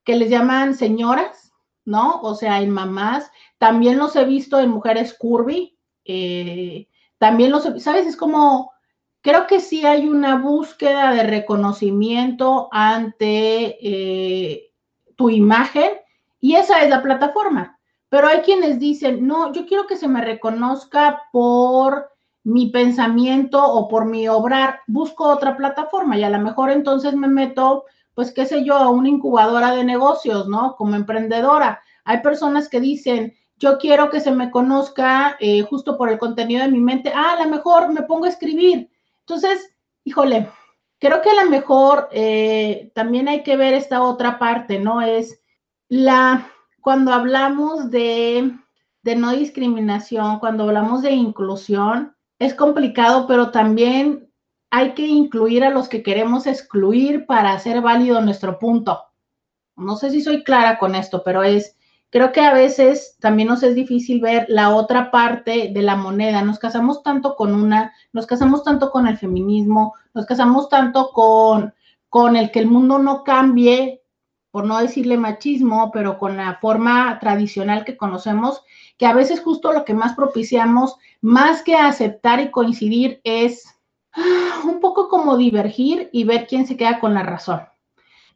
que 0.04 0.16
les 0.16 0.30
llaman 0.30 0.76
señoras, 0.76 1.54
¿no? 1.86 2.20
O 2.22 2.36
sea, 2.36 2.62
en 2.62 2.72
mamás. 2.72 3.32
También 3.58 3.98
los 3.98 4.16
he 4.16 4.26
visto 4.26 4.60
en 4.60 4.70
mujeres 4.70 5.16
curvy. 5.18 5.75
Eh, 6.06 6.88
también 7.18 7.52
los, 7.52 7.64
¿sabes? 7.82 8.06
Es 8.08 8.16
como, 8.16 8.72
creo 9.22 9.48
que 9.48 9.60
sí 9.60 9.86
hay 9.86 10.08
una 10.08 10.38
búsqueda 10.38 11.12
de 11.14 11.24
reconocimiento 11.24 12.70
ante 12.72 13.78
eh, 13.82 14.72
tu 15.16 15.30
imagen 15.30 15.92
y 16.40 16.56
esa 16.56 16.84
es 16.84 16.90
la 16.90 17.02
plataforma. 17.02 17.80
Pero 18.10 18.28
hay 18.28 18.42
quienes 18.42 18.80
dicen, 18.80 19.26
no, 19.26 19.52
yo 19.52 19.66
quiero 19.66 19.88
que 19.88 19.98
se 19.98 20.08
me 20.08 20.22
reconozca 20.22 21.24
por 21.32 22.12
mi 22.44 22.68
pensamiento 22.68 23.64
o 23.66 23.88
por 23.88 24.06
mi 24.06 24.28
obrar, 24.28 24.82
busco 24.86 25.28
otra 25.28 25.58
plataforma 25.58 26.16
y 26.18 26.24
a 26.24 26.30
lo 26.30 26.40
mejor 26.40 26.70
entonces 26.70 27.16
me 27.16 27.28
meto, 27.28 27.86
pues 28.14 28.32
qué 28.32 28.46
sé 28.46 28.64
yo, 28.64 28.76
a 28.76 28.92
una 28.92 29.10
incubadora 29.10 29.76
de 29.76 29.84
negocios, 29.84 30.48
¿no? 30.48 30.76
Como 30.76 30.96
emprendedora. 30.96 31.82
Hay 32.04 32.22
personas 32.22 32.70
que 32.70 32.80
dicen, 32.80 33.34
yo 33.58 33.78
quiero 33.78 34.10
que 34.10 34.20
se 34.20 34.32
me 34.32 34.52
conozca 34.52 35.38
eh, 35.40 35.62
justo 35.62 35.98
por 35.98 36.10
el 36.10 36.20
contenido 36.20 36.64
de 36.64 36.72
mi 36.72 36.80
mente, 36.80 37.12
ah, 37.16 37.36
a 37.38 37.44
lo 37.44 37.50
mejor 37.50 37.92
me 37.92 38.04
pongo 38.04 38.26
a 38.26 38.30
escribir. 38.30 38.90
Entonces, 39.22 39.74
híjole, 40.04 40.50
creo 41.00 41.22
que 41.22 41.30
a 41.30 41.44
lo 41.44 41.50
mejor 41.50 42.10
eh, 42.12 42.92
también 42.94 43.28
hay 43.28 43.44
que 43.44 43.58
ver 43.58 43.74
esta 43.74 44.04
otra 44.04 44.40
parte, 44.40 44.80
¿no? 44.80 45.02
Es 45.02 45.42
la, 45.88 46.52
cuando 46.82 47.14
hablamos 47.14 47.92
de, 47.92 48.52
de 49.04 49.16
no 49.16 49.32
discriminación, 49.32 50.40
cuando 50.40 50.64
hablamos 50.64 51.02
de 51.02 51.12
inclusión, 51.12 52.16
es 52.40 52.54
complicado, 52.54 53.28
pero 53.28 53.52
también 53.52 54.32
hay 54.70 54.94
que 54.94 55.08
incluir 55.08 55.64
a 55.64 55.70
los 55.70 55.88
que 55.88 56.04
queremos 56.04 56.48
excluir 56.48 57.26
para 57.26 57.54
hacer 57.54 57.82
válido 57.82 58.20
nuestro 58.20 58.60
punto. 58.60 59.02
No 59.78 59.96
sé 59.96 60.10
si 60.10 60.22
soy 60.22 60.44
clara 60.44 60.78
con 60.78 60.96
esto, 60.96 61.24
pero 61.24 61.44
es, 61.44 61.78
creo 62.16 62.32
que 62.32 62.40
a 62.40 62.54
veces 62.54 63.18
también 63.20 63.50
nos 63.50 63.62
es 63.62 63.76
difícil 63.76 64.22
ver 64.22 64.46
la 64.48 64.74
otra 64.74 65.12
parte 65.12 65.70
de 65.74 65.82
la 65.82 65.98
moneda. 65.98 66.42
Nos 66.44 66.60
casamos 66.60 67.04
tanto 67.04 67.36
con 67.36 67.54
una, 67.54 67.92
nos 68.14 68.26
casamos 68.26 68.64
tanto 68.64 68.90
con 68.90 69.06
el 69.06 69.18
feminismo, 69.18 69.96
nos 70.14 70.26
casamos 70.26 70.70
tanto 70.70 71.12
con, 71.12 71.74
con 72.08 72.38
el 72.38 72.52
que 72.52 72.60
el 72.60 72.68
mundo 72.68 73.00
no 73.00 73.26
cambie, 73.26 74.02
por 74.50 74.66
no 74.66 74.78
decirle 74.78 75.18
machismo, 75.18 75.92
pero 75.92 76.18
con 76.18 76.38
la 76.38 76.58
forma 76.62 77.20
tradicional 77.20 77.84
que 77.84 77.98
conocemos, 77.98 78.64
que 78.98 79.08
a 79.08 79.14
veces 79.14 79.42
justo 79.42 79.74
lo 79.74 79.84
que 79.84 79.94
más 79.94 80.16
propiciamos, 80.16 80.96
más 81.20 81.64
que 81.64 81.76
aceptar 81.76 82.40
y 82.40 82.50
coincidir, 82.50 83.20
es 83.26 83.76
ah, 84.14 84.62
un 84.64 84.80
poco 84.80 85.10
como 85.10 85.36
divergir 85.36 86.10
y 86.14 86.24
ver 86.24 86.48
quién 86.48 86.66
se 86.66 86.78
queda 86.78 87.02
con 87.02 87.14
la 87.14 87.24
razón. 87.24 87.75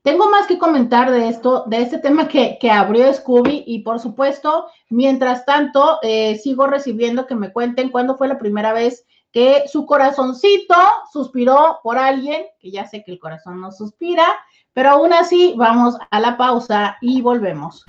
Tengo 0.01 0.29
más 0.29 0.47
que 0.47 0.57
comentar 0.57 1.11
de 1.11 1.27
esto, 1.27 1.65
de 1.67 1.81
este 1.81 1.97
tema 1.97 2.29
que, 2.29 2.57
abrió 2.71 3.13
Scooby 3.13 3.65
y 3.67 3.79
por 3.79 3.99
supuesto, 3.99 4.67
mientras 4.89 5.43
tanto, 5.45 5.99
eh, 6.01 6.37
sigo 6.37 6.67
recibiendo 6.67 7.27
que 7.27 7.35
me 7.35 7.51
cuenten 7.51 7.89
cuándo 7.89 8.17
fue 8.17 8.29
la 8.29 8.37
primera 8.37 8.71
vez 8.71 9.05
que 9.31 9.63
su 9.67 9.85
corazoncito 9.85 10.75
suspiró 11.11 11.79
por 11.83 11.97
alguien, 11.97 12.45
que 12.59 12.71
ya 12.71 12.87
sé 12.87 13.03
que 13.03 13.11
el 13.11 13.19
corazón 13.19 13.59
no 13.59 13.73
suspira, 13.73 14.25
pero 14.73 14.91
aún 14.91 15.11
así 15.13 15.53
vamos 15.57 15.97
a 16.09 16.21
la 16.21 16.37
pausa 16.37 16.97
y 17.01 17.21
volvemos. 17.21 17.83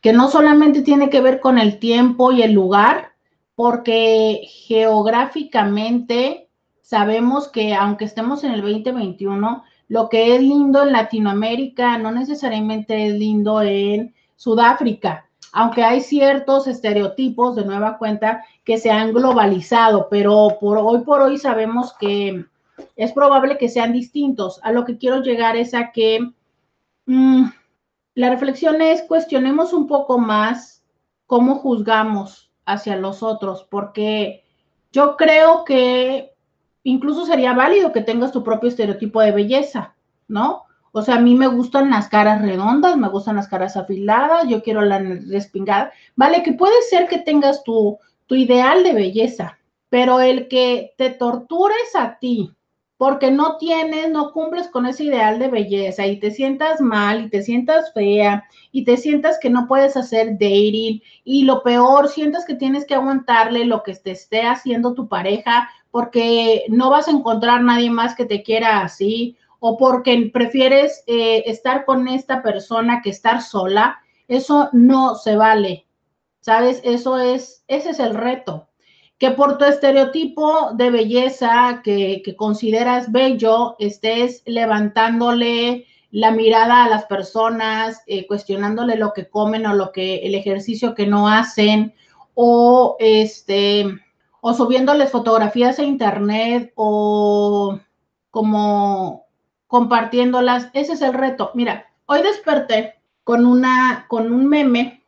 que 0.00 0.12
no 0.12 0.28
solamente 0.28 0.82
tiene 0.82 1.08
que 1.08 1.20
ver 1.20 1.38
con 1.38 1.56
el 1.56 1.78
tiempo 1.78 2.32
y 2.32 2.42
el 2.42 2.52
lugar, 2.52 3.12
porque 3.54 4.40
geográficamente 4.66 6.48
sabemos 6.80 7.46
que 7.46 7.74
aunque 7.74 8.06
estemos 8.06 8.42
en 8.42 8.52
el 8.52 8.62
2021, 8.62 9.62
lo 9.86 10.08
que 10.08 10.34
es 10.34 10.42
lindo 10.42 10.82
en 10.82 10.92
Latinoamérica 10.92 11.96
no 11.96 12.10
necesariamente 12.10 13.06
es 13.06 13.14
lindo 13.14 13.62
en 13.62 14.14
Sudáfrica 14.34 15.28
aunque 15.52 15.84
hay 15.84 16.00
ciertos 16.00 16.66
estereotipos 16.66 17.54
de 17.54 17.66
nueva 17.66 17.98
cuenta 17.98 18.42
que 18.64 18.78
se 18.78 18.90
han 18.90 19.12
globalizado, 19.12 20.08
pero 20.10 20.56
por 20.58 20.78
hoy 20.78 21.00
por 21.00 21.20
hoy 21.20 21.36
sabemos 21.36 21.92
que 22.00 22.46
es 22.96 23.12
probable 23.12 23.58
que 23.58 23.68
sean 23.68 23.92
distintos. 23.92 24.60
A 24.62 24.72
lo 24.72 24.84
que 24.84 24.98
quiero 24.98 25.22
llegar 25.22 25.56
es 25.56 25.74
a 25.74 25.92
que 25.92 26.20
mm, 27.06 27.44
la 28.14 28.30
reflexión 28.30 28.82
es 28.82 29.02
cuestionemos 29.02 29.72
un 29.72 29.86
poco 29.86 30.18
más 30.18 30.84
cómo 31.26 31.56
juzgamos 31.56 32.50
hacia 32.66 32.96
los 32.96 33.22
otros, 33.22 33.66
porque 33.70 34.44
yo 34.92 35.16
creo 35.16 35.64
que 35.64 36.34
incluso 36.84 37.26
sería 37.26 37.54
válido 37.54 37.92
que 37.92 38.02
tengas 38.02 38.32
tu 38.32 38.44
propio 38.44 38.68
estereotipo 38.68 39.20
de 39.20 39.32
belleza, 39.32 39.94
¿no? 40.28 40.64
O 40.92 41.00
sea, 41.00 41.16
a 41.16 41.20
mí 41.20 41.34
me 41.34 41.46
gustan 41.46 41.88
las 41.88 42.08
caras 42.08 42.42
redondas, 42.42 42.98
me 42.98 43.08
gustan 43.08 43.36
las 43.36 43.48
caras 43.48 43.78
afiladas, 43.78 44.46
yo 44.46 44.62
quiero 44.62 44.82
la 44.82 44.98
respingada. 44.98 45.90
Vale, 46.16 46.42
que 46.42 46.52
puede 46.52 46.82
ser 46.82 47.08
que 47.08 47.18
tengas 47.18 47.64
tu, 47.64 47.98
tu 48.26 48.34
ideal 48.34 48.84
de 48.84 48.92
belleza, 48.92 49.58
pero 49.88 50.20
el 50.20 50.48
que 50.48 50.92
te 50.98 51.10
tortures 51.10 51.96
a 51.96 52.18
ti 52.18 52.54
porque 53.02 53.32
no 53.32 53.56
tienes, 53.56 54.12
no 54.12 54.30
cumples 54.30 54.68
con 54.68 54.86
ese 54.86 55.02
ideal 55.02 55.40
de 55.40 55.48
belleza 55.48 56.06
y 56.06 56.20
te 56.20 56.30
sientas 56.30 56.80
mal 56.80 57.24
y 57.24 57.30
te 57.30 57.42
sientas 57.42 57.92
fea 57.92 58.44
y 58.70 58.84
te 58.84 58.96
sientas 58.96 59.40
que 59.40 59.50
no 59.50 59.66
puedes 59.66 59.96
hacer 59.96 60.34
dating 60.34 61.02
y 61.24 61.42
lo 61.42 61.64
peor, 61.64 62.08
sientas 62.08 62.44
que 62.44 62.54
tienes 62.54 62.86
que 62.86 62.94
aguantarle 62.94 63.64
lo 63.64 63.82
que 63.82 63.96
te 63.96 64.12
esté 64.12 64.42
haciendo 64.42 64.94
tu 64.94 65.08
pareja 65.08 65.68
porque 65.90 66.62
no 66.68 66.90
vas 66.90 67.08
a 67.08 67.10
encontrar 67.10 67.64
nadie 67.64 67.90
más 67.90 68.14
que 68.14 68.24
te 68.24 68.44
quiera 68.44 68.82
así 68.82 69.36
o 69.58 69.76
porque 69.76 70.30
prefieres 70.32 71.02
eh, 71.08 71.42
estar 71.46 71.84
con 71.84 72.06
esta 72.06 72.40
persona 72.40 73.00
que 73.02 73.10
estar 73.10 73.42
sola, 73.42 73.98
eso 74.28 74.68
no 74.72 75.16
se 75.16 75.34
vale. 75.34 75.88
¿Sabes? 76.38 76.80
Eso 76.84 77.18
es, 77.18 77.64
ese 77.66 77.90
es 77.90 77.98
el 77.98 78.14
reto 78.14 78.68
que 79.22 79.30
por 79.30 79.56
tu 79.56 79.64
estereotipo 79.64 80.72
de 80.72 80.90
belleza 80.90 81.80
que, 81.84 82.24
consideras 82.36 83.12
bello, 83.12 83.76
estés 83.78 84.42
levantándole 84.46 85.86
la 86.10 86.32
mirada 86.32 86.82
a 86.82 86.88
las 86.88 87.04
personas, 87.04 88.02
eh, 88.08 88.26
cuestionándole 88.26 88.96
lo 88.96 89.12
que 89.12 89.30
comen 89.30 89.64
o 89.66 89.74
lo 89.74 89.92
que 89.92 90.16
el 90.26 90.34
ejercicio 90.34 90.96
que 90.96 91.06
no 91.06 91.28
hacen, 91.28 91.94
o 92.34 92.96
este, 92.98 93.86
o 94.40 94.54
subiéndoles 94.54 95.12
fotografías 95.12 95.78
a 95.78 95.84
internet, 95.84 96.72
o 96.74 97.78
como 98.32 99.26
compartiéndolas. 99.68 100.68
Ese 100.72 100.94
es 100.94 101.00
el 101.00 101.14
reto. 101.14 101.52
Mira, 101.54 101.92
hoy 102.06 102.22
desperté 102.22 102.94
con 103.22 103.46
una, 103.46 104.06
con 104.08 104.32
un 104.32 104.48
meme 104.48 105.01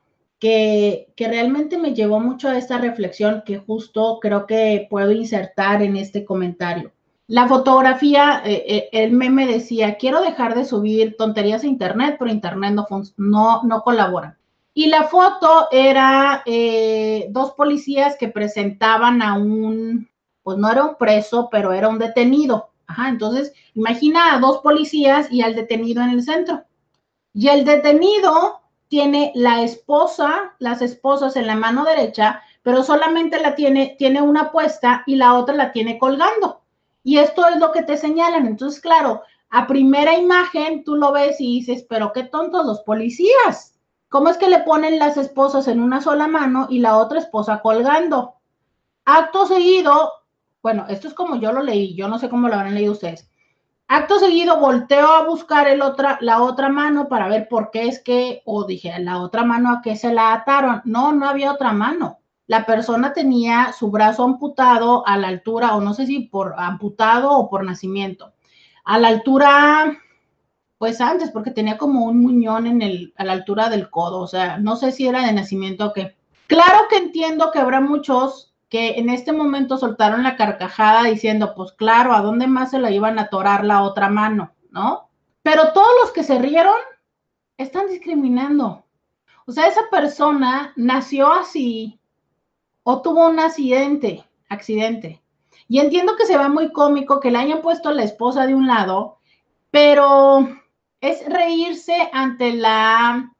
que, 0.44 1.07
realmente 1.16 1.78
me 1.78 1.94
llevó 1.94 2.20
mucho 2.20 2.50
a 2.50 2.59
esta 2.59 2.76
reflexión 2.76 3.42
que 3.46 3.57
justo 3.57 4.18
creo 4.20 4.46
que 4.46 4.87
puedo 4.90 5.11
insertar 5.11 5.83
en 5.83 5.96
este 5.96 6.22
comentario. 6.22 6.92
La 7.28 7.48
fotografía, 7.48 8.42
eh, 8.44 8.62
eh, 8.68 8.88
el 8.92 9.12
meme 9.12 9.46
decía, 9.46 9.96
quiero 9.96 10.20
dejar 10.20 10.54
de 10.54 10.66
subir 10.66 11.16
tonterías 11.16 11.64
a 11.64 11.66
Internet, 11.66 12.16
pero 12.18 12.30
Internet 12.30 12.74
no, 13.16 13.62
no, 13.62 13.83
colabora. 13.83 14.37
Y 14.74 14.88
la 14.88 15.04
foto 15.04 15.68
era 15.72 16.42
eh, 16.44 17.28
dos 17.30 17.52
policías 17.52 18.16
que 18.18 18.28
presentaban 18.28 19.22
a 19.22 19.38
un, 19.38 20.11
pues 20.42 20.59
no 20.59 20.70
era 20.70 20.85
un 20.85 20.96
preso, 20.96 21.48
pero 21.50 21.72
era 21.72 21.88
un 21.88 21.98
detenido. 21.98 22.68
Ajá, 22.87 23.09
entonces 23.09 23.54
imagina 23.72 24.35
a 24.35 24.40
dos 24.40 24.59
policías 24.59 25.33
y 25.33 25.40
al 25.40 25.54
detenido 25.54 26.02
en 26.02 26.11
el 26.11 26.22
centro. 26.22 26.64
Y 27.33 27.48
el 27.48 27.64
detenido 27.64 28.61
tiene 28.88 29.32
la 29.34 29.62
esposa, 29.62 30.54
las 30.58 30.82
esposas 30.82 31.36
en 31.36 31.46
la 31.46 31.56
mano 31.56 31.84
derecha, 31.84 32.42
pero 32.62 32.82
solamente 32.82 33.40
la 33.40 33.54
tiene, 33.54 33.96
tiene 33.98 34.22
una 34.22 34.50
puesta 34.50 35.02
y 35.06 35.16
la 35.16 35.34
otra 35.34 35.54
la 35.54 35.72
tiene 35.72 35.98
colgando. 35.98 36.62
Y 37.02 37.18
esto 37.18 37.46
es 37.46 37.58
lo 37.58 37.72
que 37.72 37.82
te 37.82 37.96
señalan. 37.96 38.46
Entonces, 38.46 38.80
claro, 38.80 39.22
a 39.50 39.66
primera 39.66 40.14
imagen 40.16 40.82
tú 40.84 40.96
lo 40.96 41.12
ves 41.12 41.40
y 41.40 41.60
dices, 41.60 41.84
pero 41.88 42.12
qué 42.12 42.24
tontos 42.24 42.66
los 42.66 42.80
policías. 42.80 43.74
¿Cómo 44.08 44.28
es 44.28 44.36
que 44.36 44.48
le 44.48 44.60
ponen 44.60 44.98
las 44.98 45.16
esposas 45.16 45.68
en 45.68 45.80
una 45.80 46.00
sola 46.00 46.26
mano 46.28 46.66
y 46.70 46.78
la 46.78 46.96
otra 46.96 47.18
esposa 47.18 47.60
colgando? 47.60 48.34
Acto 49.04 49.46
seguido, 49.46 50.12
bueno, 50.62 50.86
esto 50.88 51.08
es 51.08 51.14
como 51.14 51.36
yo 51.36 51.52
lo 51.52 51.62
leí, 51.62 51.94
yo 51.94 52.08
no 52.08 52.18
sé 52.18 52.28
cómo 52.28 52.48
lo 52.48 52.54
habrán 52.54 52.74
leído 52.74 52.92
ustedes. 52.92 53.28
Acto 53.86 54.18
seguido 54.18 54.60
volteo 54.60 55.08
a 55.08 55.26
buscar 55.26 55.68
el 55.68 55.82
otra, 55.82 56.18
la 56.20 56.42
otra 56.42 56.68
mano 56.70 57.08
para 57.08 57.28
ver 57.28 57.48
por 57.48 57.70
qué 57.70 57.86
es 57.86 58.02
que, 58.02 58.42
o 58.46 58.64
dije, 58.64 58.98
la 58.98 59.20
otra 59.20 59.44
mano 59.44 59.70
a 59.70 59.82
qué 59.82 59.94
se 59.96 60.12
la 60.12 60.32
ataron. 60.32 60.80
No, 60.84 61.12
no 61.12 61.28
había 61.28 61.52
otra 61.52 61.72
mano. 61.72 62.18
La 62.46 62.66
persona 62.66 63.12
tenía 63.12 63.72
su 63.72 63.90
brazo 63.90 64.24
amputado 64.24 65.06
a 65.06 65.16
la 65.18 65.28
altura, 65.28 65.76
o 65.76 65.80
no 65.80 65.94
sé 65.94 66.06
si 66.06 66.20
por 66.20 66.54
amputado 66.58 67.30
o 67.32 67.48
por 67.48 67.64
nacimiento, 67.64 68.34
a 68.84 68.98
la 68.98 69.08
altura, 69.08 69.98
pues 70.78 71.00
antes, 71.00 71.30
porque 71.30 71.50
tenía 71.50 71.78
como 71.78 72.04
un 72.06 72.20
muñón 72.20 72.66
en 72.66 72.82
el, 72.82 73.14
a 73.16 73.24
la 73.24 73.32
altura 73.32 73.70
del 73.70 73.90
codo, 73.90 74.20
o 74.20 74.26
sea, 74.26 74.58
no 74.58 74.76
sé 74.76 74.92
si 74.92 75.06
era 75.06 75.24
de 75.26 75.32
nacimiento 75.32 75.86
o 75.86 75.92
qué. 75.92 76.16
Claro 76.46 76.86
que 76.90 76.96
entiendo 76.96 77.50
que 77.50 77.58
habrá 77.58 77.80
muchos 77.80 78.53
que 78.74 78.98
en 78.98 79.08
este 79.08 79.30
momento 79.30 79.78
soltaron 79.78 80.24
la 80.24 80.34
carcajada 80.34 81.04
diciendo, 81.04 81.54
pues 81.54 81.70
claro, 81.70 82.12
¿a 82.12 82.22
dónde 82.22 82.48
más 82.48 82.72
se 82.72 82.80
la 82.80 82.90
iban 82.90 83.20
a 83.20 83.22
atorar 83.22 83.64
la 83.64 83.82
otra 83.82 84.08
mano? 84.08 84.52
¿No? 84.72 85.10
Pero 85.44 85.72
todos 85.72 85.92
los 86.02 86.10
que 86.10 86.24
se 86.24 86.40
rieron 86.40 86.74
están 87.56 87.87
discriminando. 87.87 88.84
O 89.46 89.52
sea, 89.52 89.68
esa 89.68 89.82
persona 89.92 90.72
nació 90.74 91.32
así 91.32 92.00
o 92.82 93.00
tuvo 93.00 93.28
un 93.28 93.38
accidente, 93.38 94.24
accidente. 94.48 95.22
Y 95.68 95.78
entiendo 95.78 96.16
que 96.16 96.26
se 96.26 96.37
va 96.37 96.48
muy 96.48 96.72
cómico 96.72 97.20
que 97.20 97.30
le 97.30 97.38
hayan 97.38 97.62
puesto 97.62 97.92
la 97.92 98.02
esposa 98.02 98.44
de 98.44 98.56
un 98.56 98.66
lado, 98.66 99.18
pero 99.70 100.48
es 101.00 101.24
reírse 101.28 102.10
ante 102.12 102.52
la 102.54 103.32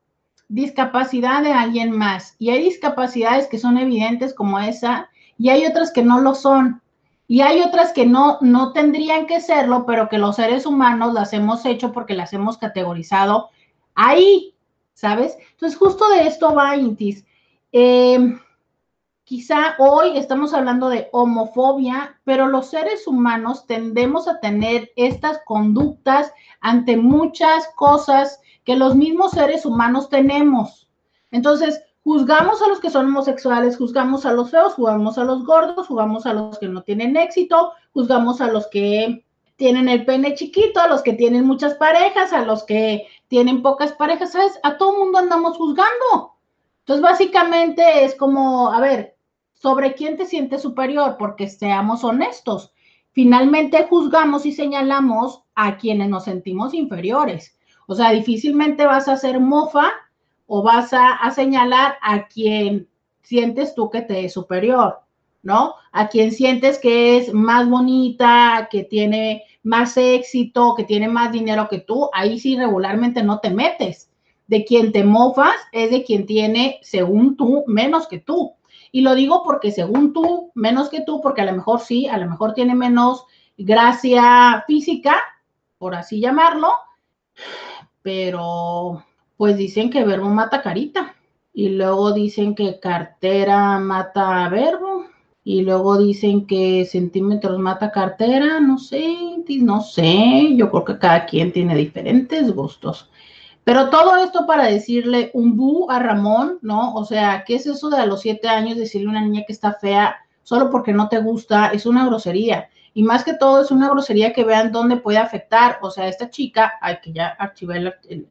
discapacidad 0.47 1.43
de 1.43 1.53
alguien 1.53 1.91
más. 1.91 2.37
Y 2.39 2.51
hay 2.51 2.63
discapacidades 2.63 3.49
que 3.49 3.59
son 3.59 3.79
evidentes 3.79 4.33
como 4.33 4.61
esa 4.61 5.11
y 5.39 5.49
hay 5.49 5.67
otras 5.67 5.93
que 5.93 6.03
no 6.03 6.21
lo 6.21 6.35
son. 6.35 6.83
Y 7.27 7.41
hay 7.41 7.63
otras 7.63 7.93
que 7.93 8.05
no, 8.05 8.39
no 8.43 8.73
tendrían 8.73 9.27
que 9.27 9.41
serlo, 9.41 9.87
pero 9.87 10.09
que 10.09 10.19
los 10.19 10.37
seres 10.37 10.67
humanos 10.67 11.15
las 11.15 11.33
hemos 11.33 11.65
hecho 11.65 11.91
porque 11.93 12.15
las 12.15 12.33
hemos 12.35 12.59
categorizado 12.59 13.49
ahí, 13.95 14.55
¿sabes? 14.93 15.37
Entonces, 15.53 15.79
justo 15.79 16.07
de 16.11 16.27
esto 16.27 16.55
va 16.55 16.77
Intis. 16.77 17.25
Eh, 17.73 18.39
quizá 19.25 19.75
hoy 19.79 20.19
estamos 20.19 20.53
hablando 20.53 20.91
de 20.91 21.09
homofobia, 21.13 22.21
pero 22.25 22.47
los 22.47 22.67
seres 22.67 23.07
humanos 23.07 23.67
tendemos 23.67 24.29
a 24.29 24.39
tener 24.41 24.93
estas 24.97 25.41
conductas 25.47 26.31
ante 26.61 26.99
muchas 26.99 27.69
cosas 27.75 28.41
que 28.65 28.77
los 28.77 28.95
mismos 28.97 29.33
seres 29.33 29.65
humanos 29.65 30.11
tenemos. 30.11 30.89
Entonces, 31.31 31.83
Juzgamos 32.05 32.61
a 32.61 32.69
los 32.69 32.81
que 32.81 32.91
son 32.91 33.07
homosexuales, 33.07 33.79
juzgamos 33.79 34.27
a 34.27 34.33
los 34.33 34.51
feos, 34.51 34.75
juzgamos 34.75 35.17
a 35.17 35.25
los 35.25 35.43
gordos, 35.47 35.87
juzgamos 35.87 36.27
a 36.27 36.35
los 36.35 36.59
que 36.59 36.69
no 36.69 36.83
tienen 36.83 37.17
éxito, 37.17 37.73
juzgamos 37.95 38.43
a 38.43 38.49
los 38.49 38.67
que 38.67 39.25
tienen 39.57 39.89
el 39.89 40.05
pene 40.05 40.35
chiquito, 40.35 40.81
a 40.81 40.87
los 40.87 41.03
que 41.03 41.15
tienen 41.15 41.47
muchas 41.47 41.75
parejas, 41.77 42.35
a 42.35 42.45
los 42.45 42.65
que 42.65 43.07
tienen 43.29 43.63
pocas 43.63 43.93
parejas, 43.93 44.33
¿sabes? 44.33 44.53
A 44.63 44.77
todo 44.77 44.99
mundo 44.99 45.17
andamos 45.17 45.57
juzgando. 45.57 46.35
Entonces, 46.81 47.03
básicamente 47.03 48.05
es 48.05 48.15
como, 48.15 48.71
a 48.71 48.81
ver, 48.81 49.17
¿sobre 49.55 49.95
quién 49.95 50.19
te 50.19 50.27
sientes 50.27 50.61
superior? 50.61 51.17
Porque 51.19 51.49
seamos 51.49 52.05
honestos. 52.05 52.75
Finalmente 53.13 53.87
juzgamos 53.89 54.45
y 54.45 54.53
señalamos 54.53 55.43
a 55.55 55.79
quienes 55.79 56.11
nos 56.11 56.25
sentimos 56.25 56.75
inferiores. 56.75 57.57
O 57.87 57.95
sea, 57.95 58.11
difícilmente 58.11 58.85
vas 58.85 59.09
a 59.09 59.17
ser 59.17 59.41
mofa 59.41 59.91
o 60.47 60.63
vas 60.63 60.93
a, 60.93 61.31
señalar 61.31 61.97
a 62.03 62.27
quien 62.27 62.89
sientes 63.23 63.75
tú 63.75 63.91
que 63.91 64.03
te 64.03 64.25
es 64.25 64.33
superior, 64.33 65.01
¿no? 65.43 65.75
A 65.93 66.09
quien 66.09 66.33
sientes 66.33 66.79
que 66.79 67.17
es 67.17 67.33
más 67.33 67.69
bonita, 67.69 68.69
que 68.71 68.85
tiene 68.85 69.45
más 69.63 69.97
éxito, 69.97 70.75
que 70.77 70.85
tiene 70.85 71.09
más 71.09 71.33
dinero 71.33 71.69
que 71.69 71.79
tú, 71.79 72.11
ahí 72.13 72.39
sí 72.39 72.57
regularmente 72.57 73.23
no 73.23 73.41
te 73.41 73.51
metes. 73.51 74.11
De 74.47 74.65
quien 74.65 74.93
te 74.93 75.05
mofas 75.05 75.57
es 75.73 75.91
de 75.91 76.05
quien 76.05 76.27
tiene, 76.27 76.79
según 76.83 77.37
tú, 77.37 77.65
menos 77.67 78.07
que 78.07 78.19
tú. 78.19 78.53
Y 78.93 79.01
lo 79.01 79.15
digo 79.15 79.43
porque 79.43 79.73
según 79.73 80.13
tú, 80.13 80.53
menos 80.55 80.91
que 80.91 81.01
tú, 81.01 81.21
porque 81.23 81.41
a 81.41 81.47
lo 81.47 81.53
mejor 81.53 81.81
sí, 81.81 82.07
a 82.07 82.19
lo 82.19 82.29
mejor 82.29 82.53
tiene 82.53 82.75
menos 82.75 83.25
gracia 83.57 84.63
física, 84.67 85.17
por 85.79 85.95
así 85.95 86.21
llamarlo, 86.21 86.69
pero 88.03 89.03
pues 89.37 89.57
dicen 89.57 89.91
que 89.91 90.05
verbo 90.05 90.29
mata 90.29 90.63
carita. 90.63 91.15
Y 91.53 91.69
luego 91.71 92.13
dicen 92.13 92.55
que 92.55 92.81
cartera 92.81 93.79
mata 93.79 94.49
verbo. 94.49 95.07
Y 95.45 95.63
luego 95.63 95.99
dicen 95.99 96.47
que 96.47 96.85
centímetros 96.85 97.59
mata 97.59 97.93
cartera. 97.93 98.61
No 98.61 98.79
sé, 98.79 99.15
no 99.61 99.81
sé. 99.83 100.55
Yo 100.57 100.71
creo 100.71 100.85
que 100.85 100.99
cada 100.99 101.27
quien 101.27 101.53
tiene 101.53 101.77
diferentes 101.77 102.55
gustos. 102.55 103.11
Pero 103.65 103.89
todo 103.89 104.17
esto 104.17 104.47
para 104.47 104.67
decirle 104.67 105.31
un 105.33 105.57
bu 105.57 105.91
a 105.91 105.99
Ramón, 105.99 106.59
¿no? 106.63 106.95
O 106.95 107.05
sea, 107.05 107.45
¿qué 107.47 107.57
es 107.57 107.67
eso 107.67 107.89
de 107.89 107.97
a 107.99 108.07
los 108.07 108.21
siete 108.21 108.49
años 108.49 108.77
decirle 108.77 109.07
a 109.09 109.11
una 109.11 109.23
niña 109.23 109.45
que 109.47 109.55
está 109.55 109.73
fea 109.73 110.17
solo 110.43 110.71
porque 110.71 110.93
no 110.93 111.09
te 111.09 111.19
gusta? 111.19 111.69
Es 111.69 111.87
una 111.87 112.07
grosería. 112.07 112.69
y 112.97 113.03
más 113.03 113.25
que 113.25 113.35
todo 113.35 113.61
es 113.61 113.73
una 113.73 113.89
grosería 113.91 114.33
que 114.33 114.45
vean 114.45 114.71
dónde 114.71 114.97
puede 114.97 115.19
afectar. 115.19 115.79
O 115.83 115.91
sea, 115.91 116.09
esta 116.09 116.31
chica, 116.31 116.75
hay 116.81 117.01
que 117.01 117.13
ya 117.13 117.29
archivar 117.29 117.79
el, 118.09 118.29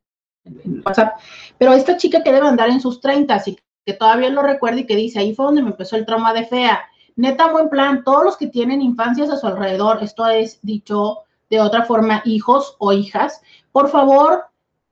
Pero 1.58 1.74
esta 1.74 1.98
chica 1.98 2.24
que 2.24 2.32
debe 2.32 2.48
andar 2.48 2.70
en 2.70 2.82
sus 2.82 3.00
30 3.00 3.42
y 3.46 3.58
que 3.86 3.94
todavía 3.94 4.30
lo 4.30 4.42
recuerda 4.42 4.82
y 4.82 4.86
que 4.86 4.96
dice, 4.96 5.20
ahí 5.20 5.34
fue 5.34 5.46
donde 5.46 5.62
me 5.62 5.72
empezó 5.72 5.96
el 5.96 6.06
trauma 6.06 6.34
de 6.34 6.46
fea. 6.46 6.84
Neta, 7.16 7.52
buen 7.52 7.70
plan, 7.70 8.04
todos 8.04 8.24
los 8.24 8.38
que 8.38 8.48
tienen 8.48 8.82
infancias 8.82 9.30
a 9.30 9.38
su 9.38 9.48
alrededor, 9.48 10.02
esto 10.02 10.26
es 10.28 10.60
dicho 10.62 11.20
de 11.50 11.60
otra 11.60 11.84
forma, 11.84 12.22
hijos 12.26 12.76
o 12.80 12.92
hijas, 12.92 13.42
por 13.72 13.90
favor, 13.90 14.46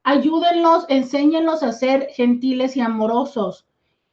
ayúdenlos, 0.04 0.86
enséñenlos 0.90 1.64
a 1.64 1.72
ser 1.72 2.10
gentiles 2.12 2.78
y 2.78 2.82
amorosos. 2.82 3.66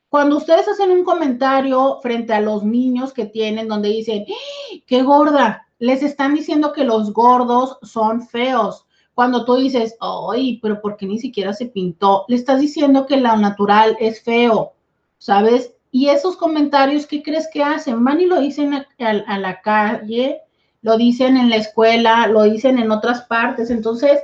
Cuando 0.09 0.39
ustedes 0.39 0.67
hacen 0.67 0.91
un 0.91 1.05
comentario 1.05 1.99
frente 2.01 2.33
a 2.33 2.41
los 2.41 2.65
niños 2.65 3.13
que 3.13 3.27
tienen 3.27 3.69
donde 3.69 3.91
dicen, 3.91 4.25
¡Ah, 4.29 4.77
qué 4.87 5.03
gorda, 5.03 5.67
les 5.79 6.03
están 6.03 6.35
diciendo 6.35 6.73
que 6.73 6.85
los 6.85 7.13
gordos 7.13 7.79
son 7.83 8.27
feos. 8.27 8.87
Cuando 9.19 9.45
tú 9.45 9.57
dices, 9.57 9.97
ay, 9.99 10.61
pero 10.63 10.81
¿por 10.81 10.97
qué 10.97 11.05
ni 11.05 11.19
siquiera 11.19 11.53
se 11.53 11.67
pintó? 11.67 12.25
Le 12.29 12.37
estás 12.37 12.61
diciendo 12.61 13.05
que 13.05 13.17
lo 13.17 13.37
natural 13.37 13.97
es 13.99 14.23
feo, 14.23 14.75
¿sabes? 15.19 15.73
Y 15.91 16.09
esos 16.09 16.37
comentarios, 16.37 17.05
¿qué 17.05 17.21
crees 17.21 17.49
que 17.53 17.65
hacen? 17.65 18.05
Van 18.05 18.21
y 18.21 18.27
lo 18.27 18.39
dicen 18.39 18.75
a, 18.75 19.39
la 19.39 19.61
calle, 19.61 20.43
lo 20.83 20.97
dicen 20.97 21.37
en 21.37 21.51
la 21.51 21.57
escuela, 21.57 22.29
lo 22.29 22.45
dicen 22.45 22.79
en 22.79 22.93
otras 22.93 23.23
partes. 23.23 23.71
Entonces, 23.71 24.21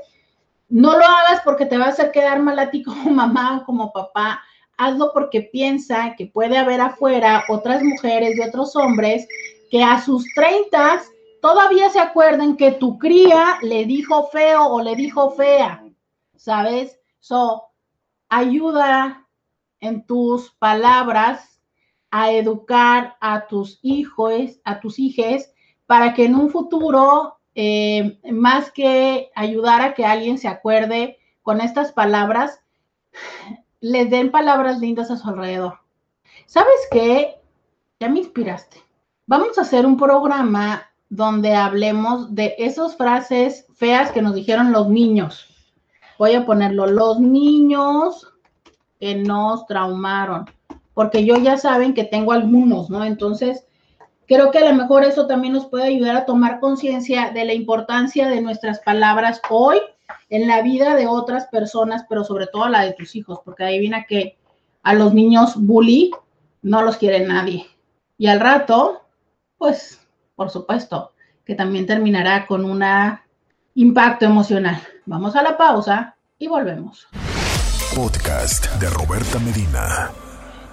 no 0.68 0.96
lo 0.96 1.04
hagas 1.04 1.40
porque 1.44 1.66
te 1.66 1.76
va 1.76 1.86
a 1.86 1.88
hacer 1.88 2.12
quedar 2.12 2.40
mal 2.40 2.60
a 2.60 2.70
ti 2.70 2.84
como 2.84 3.10
mamá 3.10 3.62
o 3.62 3.64
como 3.64 3.92
papá 3.92 4.42
hazlo 4.76 5.10
porque 5.12 5.42
piensa 5.52 6.14
que 6.16 6.26
puede 6.26 6.56
haber 6.56 6.80
afuera 6.80 7.42
otras 7.48 7.82
mujeres 7.82 8.36
y 8.36 8.42
otros 8.42 8.76
hombres 8.76 9.26
que 9.72 9.82
a 9.82 10.00
sus 10.00 10.24
30 10.36 11.02
todavía 11.44 11.90
se 11.90 12.00
acuerden 12.00 12.56
que 12.56 12.72
tu 12.72 12.98
cría 12.98 13.58
le 13.60 13.84
dijo 13.84 14.28
feo 14.28 14.66
o 14.66 14.80
le 14.80 14.96
dijo 14.96 15.32
fea, 15.32 15.84
¿sabes? 16.36 16.98
So, 17.20 17.64
ayuda 18.30 19.28
en 19.78 20.06
tus 20.06 20.52
palabras 20.52 21.60
a 22.10 22.32
educar 22.32 23.18
a 23.20 23.46
tus 23.46 23.78
hijos, 23.82 24.58
a 24.64 24.80
tus 24.80 24.98
hijos, 24.98 25.50
para 25.84 26.14
que 26.14 26.24
en 26.24 26.34
un 26.34 26.48
futuro, 26.48 27.36
eh, 27.54 28.18
más 28.32 28.70
que 28.70 29.30
ayudar 29.34 29.82
a 29.82 29.92
que 29.92 30.06
alguien 30.06 30.38
se 30.38 30.48
acuerde 30.48 31.18
con 31.42 31.60
estas 31.60 31.92
palabras, 31.92 32.58
les 33.80 34.08
den 34.08 34.30
palabras 34.30 34.78
lindas 34.78 35.10
a 35.10 35.18
su 35.18 35.28
alrededor. 35.28 35.78
¿Sabes 36.46 36.88
qué? 36.90 37.38
Ya 38.00 38.08
me 38.08 38.20
inspiraste. 38.20 38.82
Vamos 39.26 39.58
a 39.58 39.60
hacer 39.60 39.84
un 39.84 39.98
programa 39.98 40.90
donde 41.14 41.54
hablemos 41.54 42.34
de 42.34 42.56
esas 42.58 42.96
frases 42.96 43.66
feas 43.76 44.10
que 44.10 44.20
nos 44.20 44.34
dijeron 44.34 44.72
los 44.72 44.88
niños. 44.88 45.46
Voy 46.18 46.34
a 46.34 46.44
ponerlo, 46.44 46.86
los 46.86 47.20
niños 47.20 48.32
que 48.98 49.14
nos 49.14 49.64
traumaron, 49.66 50.50
porque 50.92 51.24
yo 51.24 51.36
ya 51.36 51.56
saben 51.56 51.94
que 51.94 52.02
tengo 52.02 52.32
algunos, 52.32 52.90
¿no? 52.90 53.04
Entonces, 53.04 53.64
creo 54.26 54.50
que 54.50 54.58
a 54.58 54.68
lo 54.68 54.74
mejor 54.74 55.04
eso 55.04 55.28
también 55.28 55.52
nos 55.52 55.66
puede 55.66 55.84
ayudar 55.84 56.16
a 56.16 56.26
tomar 56.26 56.58
conciencia 56.58 57.30
de 57.30 57.44
la 57.44 57.54
importancia 57.54 58.28
de 58.28 58.40
nuestras 58.40 58.80
palabras 58.80 59.40
hoy 59.50 59.78
en 60.30 60.48
la 60.48 60.62
vida 60.62 60.96
de 60.96 61.06
otras 61.06 61.46
personas, 61.46 62.06
pero 62.08 62.24
sobre 62.24 62.48
todo 62.48 62.68
la 62.68 62.82
de 62.82 62.92
tus 62.92 63.14
hijos, 63.14 63.38
porque 63.44 63.62
adivina 63.62 64.04
que 64.04 64.36
a 64.82 64.94
los 64.94 65.14
niños 65.14 65.54
bully 65.54 66.10
no 66.62 66.82
los 66.82 66.96
quiere 66.96 67.20
nadie. 67.24 67.66
Y 68.18 68.26
al 68.26 68.40
rato, 68.40 69.02
pues, 69.58 70.03
por 70.34 70.50
supuesto, 70.50 71.12
que 71.44 71.54
también 71.54 71.86
terminará 71.86 72.46
con 72.46 72.64
un 72.64 72.82
impacto 73.74 74.24
emocional. 74.24 74.80
Vamos 75.06 75.36
a 75.36 75.42
la 75.42 75.56
pausa 75.56 76.16
y 76.38 76.48
volvemos. 76.48 77.06
Podcast 77.94 78.66
de 78.80 78.90
Roberta 78.90 79.38
Medina. 79.38 80.10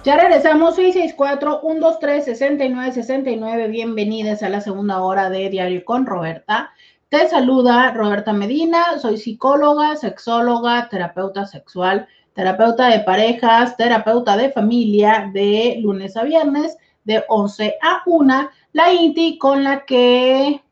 Ya 0.04 0.16
regresamos 0.16 0.76
664-123-6969. 0.78 3.70
Bienvenidas 3.70 4.42
a 4.42 4.48
la 4.48 4.60
segunda 4.60 5.00
hora 5.00 5.30
de 5.30 5.48
Diario 5.48 5.84
con 5.84 6.06
Roberta. 6.06 6.72
Te 7.08 7.28
saluda 7.28 7.92
Roberta 7.92 8.32
Medina, 8.32 8.98
soy 8.98 9.18
psicóloga, 9.18 9.94
sexóloga, 9.96 10.88
terapeuta 10.88 11.46
sexual, 11.46 12.08
terapeuta 12.34 12.88
de 12.88 12.98
parejas, 13.00 13.76
terapeuta 13.76 14.36
de 14.36 14.50
familia 14.50 15.30
de 15.32 15.76
lunes 15.80 16.16
a 16.16 16.24
viernes 16.24 16.76
de 17.04 17.24
11 17.28 17.76
a 17.82 18.02
1, 18.06 18.50
la 18.72 18.92
INTI 18.92 19.38
con 19.38 19.64
la 19.64 19.84
que 19.84 20.62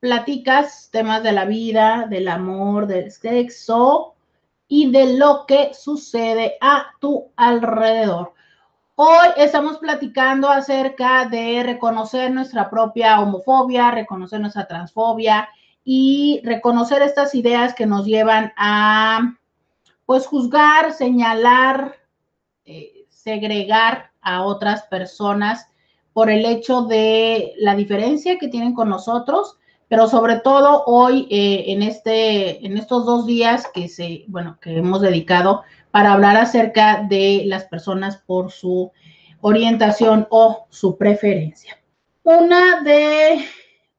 platicas 0.00 0.90
temas 0.90 1.22
de 1.22 1.32
la 1.32 1.44
vida, 1.44 2.06
del 2.08 2.28
amor, 2.28 2.86
del 2.86 3.10
sexo 3.10 4.14
y 4.68 4.90
de 4.90 5.16
lo 5.16 5.46
que 5.46 5.72
sucede 5.72 6.56
a 6.60 6.86
tu 7.00 7.30
alrededor. 7.36 8.34
Hoy 8.96 9.28
estamos 9.36 9.78
platicando 9.78 10.48
acerca 10.48 11.26
de 11.26 11.62
reconocer 11.64 12.30
nuestra 12.30 12.70
propia 12.70 13.20
homofobia, 13.20 13.90
reconocer 13.90 14.40
nuestra 14.40 14.66
transfobia 14.66 15.48
y 15.84 16.40
reconocer 16.44 17.02
estas 17.02 17.34
ideas 17.34 17.74
que 17.74 17.86
nos 17.86 18.06
llevan 18.06 18.52
a, 18.56 19.36
pues, 20.06 20.26
juzgar, 20.26 20.92
señalar, 20.92 21.96
eh, 22.64 23.06
segregar 23.08 24.12
a 24.20 24.42
otras 24.42 24.82
personas 24.84 25.66
por 26.14 26.30
el 26.30 26.46
hecho 26.46 26.82
de 26.82 27.52
la 27.58 27.74
diferencia 27.74 28.38
que 28.38 28.48
tienen 28.48 28.72
con 28.72 28.88
nosotros, 28.88 29.58
pero 29.88 30.06
sobre 30.06 30.36
todo 30.36 30.84
hoy 30.86 31.26
eh, 31.28 31.64
en 31.66 31.82
este, 31.82 32.64
en 32.64 32.78
estos 32.78 33.04
dos 33.04 33.26
días 33.26 33.66
que 33.74 33.88
se, 33.88 34.24
bueno, 34.28 34.56
que 34.62 34.78
hemos 34.78 35.02
dedicado 35.02 35.64
para 35.90 36.12
hablar 36.12 36.36
acerca 36.36 37.04
de 37.08 37.42
las 37.46 37.64
personas 37.64 38.16
por 38.16 38.50
su 38.50 38.92
orientación 39.40 40.26
o 40.30 40.66
su 40.70 40.96
preferencia. 40.96 41.76
Una 42.22 42.80
de, 42.82 43.44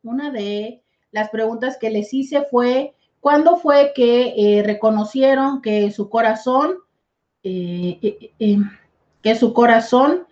una 0.01 0.31
de 0.31 0.81
las 1.11 1.29
preguntas 1.29 1.77
que 1.77 1.89
les 1.89 2.13
hice 2.13 2.43
fue, 2.49 2.95
¿cuándo 3.19 3.57
fue 3.57 3.91
que 3.93 4.33
eh, 4.37 4.63
reconocieron 4.63 5.61
que 5.61 5.91
su 5.91 6.09
corazón, 6.09 6.77
eh, 7.43 8.31
que 9.21 9.35
su 9.35 9.53
corazón, 9.53 10.25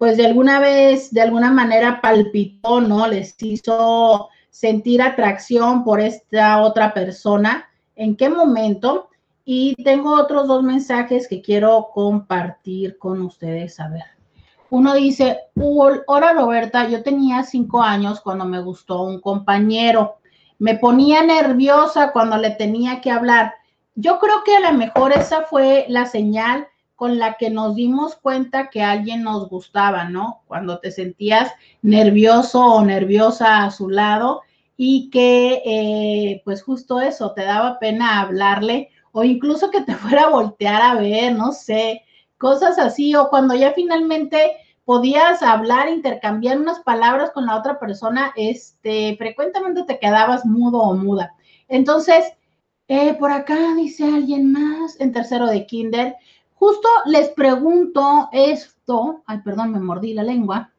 pues 0.00 0.16
de 0.16 0.24
alguna 0.24 0.60
vez, 0.60 1.12
de 1.12 1.20
alguna 1.20 1.50
manera 1.50 2.00
palpitó, 2.00 2.80
¿no? 2.80 3.06
Les 3.06 3.34
hizo 3.42 4.30
sentir 4.48 5.02
atracción 5.02 5.84
por 5.84 6.00
esta 6.00 6.62
otra 6.62 6.94
persona. 6.94 7.68
¿En 7.96 8.16
qué 8.16 8.30
momento? 8.30 9.10
Y 9.44 9.74
tengo 9.84 10.14
otros 10.14 10.48
dos 10.48 10.62
mensajes 10.62 11.28
que 11.28 11.42
quiero 11.42 11.90
compartir 11.92 12.96
con 12.96 13.20
ustedes. 13.20 13.78
A 13.78 13.90
ver. 13.90 14.04
Uno 14.70 14.94
dice, 14.94 15.38
hola 16.06 16.32
Roberta, 16.32 16.88
yo 16.88 17.02
tenía 17.02 17.42
cinco 17.42 17.82
años 17.82 18.22
cuando 18.22 18.46
me 18.46 18.62
gustó 18.62 19.02
un 19.02 19.20
compañero. 19.20 20.16
Me 20.58 20.78
ponía 20.78 21.22
nerviosa 21.22 22.10
cuando 22.12 22.38
le 22.38 22.52
tenía 22.52 23.02
que 23.02 23.10
hablar. 23.10 23.52
Yo 23.96 24.18
creo 24.18 24.44
que 24.46 24.56
a 24.56 24.72
lo 24.72 24.78
mejor 24.78 25.12
esa 25.12 25.42
fue 25.42 25.84
la 25.90 26.06
señal 26.06 26.68
con 27.00 27.18
la 27.18 27.38
que 27.38 27.48
nos 27.48 27.76
dimos 27.76 28.14
cuenta 28.16 28.68
que 28.68 28.82
alguien 28.82 29.22
nos 29.22 29.48
gustaba, 29.48 30.04
¿no? 30.04 30.42
Cuando 30.46 30.80
te 30.80 30.90
sentías 30.90 31.50
nervioso 31.80 32.62
o 32.62 32.84
nerviosa 32.84 33.64
a 33.64 33.70
su 33.70 33.88
lado 33.88 34.42
y 34.76 35.08
que 35.08 35.62
eh, 35.64 36.42
pues 36.44 36.62
justo 36.62 37.00
eso, 37.00 37.32
te 37.32 37.44
daba 37.44 37.78
pena 37.78 38.20
hablarle 38.20 38.90
o 39.12 39.24
incluso 39.24 39.70
que 39.70 39.80
te 39.80 39.94
fuera 40.02 40.24
a 40.24 40.28
voltear 40.28 40.82
a 40.82 40.96
ver, 40.96 41.32
no 41.32 41.52
sé, 41.52 42.02
cosas 42.36 42.78
así, 42.78 43.14
o 43.14 43.30
cuando 43.30 43.54
ya 43.54 43.72
finalmente 43.72 44.58
podías 44.84 45.42
hablar, 45.42 45.88
intercambiar 45.88 46.60
unas 46.60 46.80
palabras 46.80 47.30
con 47.30 47.46
la 47.46 47.56
otra 47.56 47.78
persona, 47.78 48.34
este, 48.36 49.16
frecuentemente 49.16 49.84
te 49.84 49.98
quedabas 49.98 50.44
mudo 50.44 50.80
o 50.80 50.94
muda. 50.94 51.32
Entonces, 51.66 52.26
eh, 52.88 53.14
por 53.14 53.30
acá 53.30 53.56
dice 53.74 54.04
alguien 54.04 54.52
más 54.52 55.00
en 55.00 55.12
tercero 55.12 55.46
de 55.46 55.64
kinder. 55.64 56.16
Justo 56.60 56.88
les 57.06 57.30
pregunto 57.30 58.28
esto, 58.32 59.22
ay, 59.24 59.38
perdón, 59.42 59.72
me 59.72 59.80
mordí 59.80 60.12
la 60.12 60.22
lengua. 60.22 60.70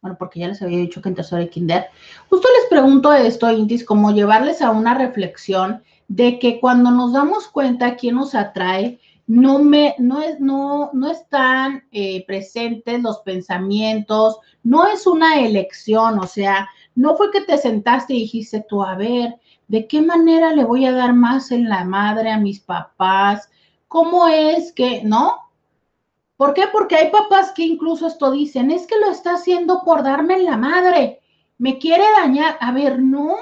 Bueno, 0.00 0.16
porque 0.16 0.38
ya 0.38 0.46
les 0.46 0.62
había 0.62 0.78
dicho 0.78 1.02
que 1.02 1.08
en 1.08 1.16
tercero 1.16 1.42
de 1.42 1.50
kinder. 1.50 1.86
Justo 2.30 2.46
les 2.56 2.68
pregunto 2.70 3.12
esto, 3.12 3.50
Intis, 3.50 3.84
como 3.84 4.12
llevarles 4.12 4.62
a 4.62 4.70
una 4.70 4.94
reflexión 4.94 5.82
de 6.06 6.38
que 6.38 6.60
cuando 6.60 6.92
nos 6.92 7.12
damos 7.12 7.48
cuenta 7.48 7.96
quién 7.96 8.14
nos 8.14 8.36
atrae, 8.36 9.00
no, 9.26 9.58
me, 9.58 9.96
no, 9.98 10.22
es, 10.22 10.38
no, 10.38 10.90
no 10.92 11.10
están 11.10 11.82
eh, 11.90 12.24
presentes 12.24 13.02
los 13.02 13.18
pensamientos, 13.22 14.38
no 14.62 14.86
es 14.86 15.08
una 15.08 15.40
elección, 15.40 16.20
o 16.20 16.26
sea, 16.28 16.68
no 16.94 17.16
fue 17.16 17.32
que 17.32 17.40
te 17.40 17.58
sentaste 17.58 18.14
y 18.14 18.20
dijiste 18.20 18.64
tú, 18.68 18.80
a 18.80 18.94
ver, 18.94 19.34
¿de 19.66 19.88
qué 19.88 20.02
manera 20.02 20.54
le 20.54 20.62
voy 20.62 20.86
a 20.86 20.92
dar 20.92 21.14
más 21.14 21.50
en 21.50 21.68
la 21.68 21.82
madre 21.82 22.30
a 22.30 22.38
mis 22.38 22.60
papás? 22.60 23.50
¿Cómo 23.96 24.28
es 24.28 24.74
que, 24.74 25.00
no? 25.04 25.48
¿Por 26.36 26.52
qué? 26.52 26.64
Porque 26.70 26.96
hay 26.96 27.10
papás 27.10 27.52
que 27.52 27.62
incluso 27.62 28.06
esto 28.08 28.30
dicen, 28.30 28.70
es 28.70 28.86
que 28.86 29.00
lo 29.00 29.10
está 29.10 29.36
haciendo 29.36 29.84
por 29.86 30.02
darme 30.02 30.34
en 30.34 30.44
la 30.44 30.58
madre. 30.58 31.22
me 31.56 31.78
quiere 31.78 32.04
dañar. 32.20 32.58
A 32.60 32.72
ver, 32.72 33.00
no. 33.00 33.36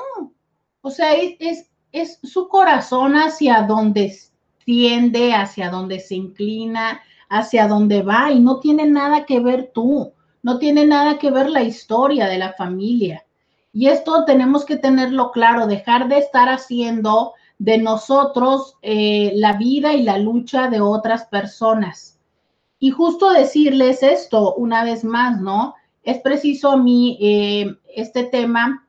O 0.81 0.91
sea, 0.91 1.15
es, 1.15 1.69
es, 1.91 2.21
su 2.23 2.47
corazón 2.47 3.17
hacia 3.17 3.63
donde 3.63 4.17
tiende, 4.65 5.35
hacia 5.35 5.71
donde 5.71 5.99
se 5.99 6.15
inclina, 6.15 7.03
hacia 7.29 7.67
donde 7.67 8.03
va 8.03 8.31
y 8.31 8.39
no 8.39 8.61
tiene 8.61 8.87
nada 8.87 9.27
que 9.27 9.41
ver 9.41 9.73
tú, 9.75 10.13
no 10.45 10.61
tiene 10.61 10.87
nada 10.87 11.19
que 11.19 11.33
ver 11.33 11.51
la 11.51 11.63
historia 11.63 12.29
de 12.29 12.39
la 12.39 12.53
familia. 12.53 13.27
Y 13.73 13.89
esto 13.89 14.25
tenemos 14.25 14.65
que 14.65 14.77
tenerlo 14.77 15.33
claro, 15.33 15.67
dejar 15.67 16.07
de 16.07 16.19
estar 16.19 16.49
haciendo 16.49 17.35
de 17.59 17.79
nosotros 17.79 18.77
eh, 18.83 19.33
la 19.37 19.55
vida 19.55 19.95
y 19.95 20.03
la 20.03 20.19
lucha 20.19 20.69
de 20.69 20.81
otras 20.81 21.27
personas. 21.27 22.19
Y 22.79 22.91
justo 22.91 23.33
decirles 23.33 24.03
esto 24.03 24.55
una 24.55 24.85
vez 24.85 25.05
más, 25.05 25.41
¿no? 25.41 25.75
Es 26.03 26.19
preciso 26.19 26.73
a 26.73 26.77
mí 26.77 27.19
eh, 27.21 27.77
este 27.95 28.25
tema 28.25 28.87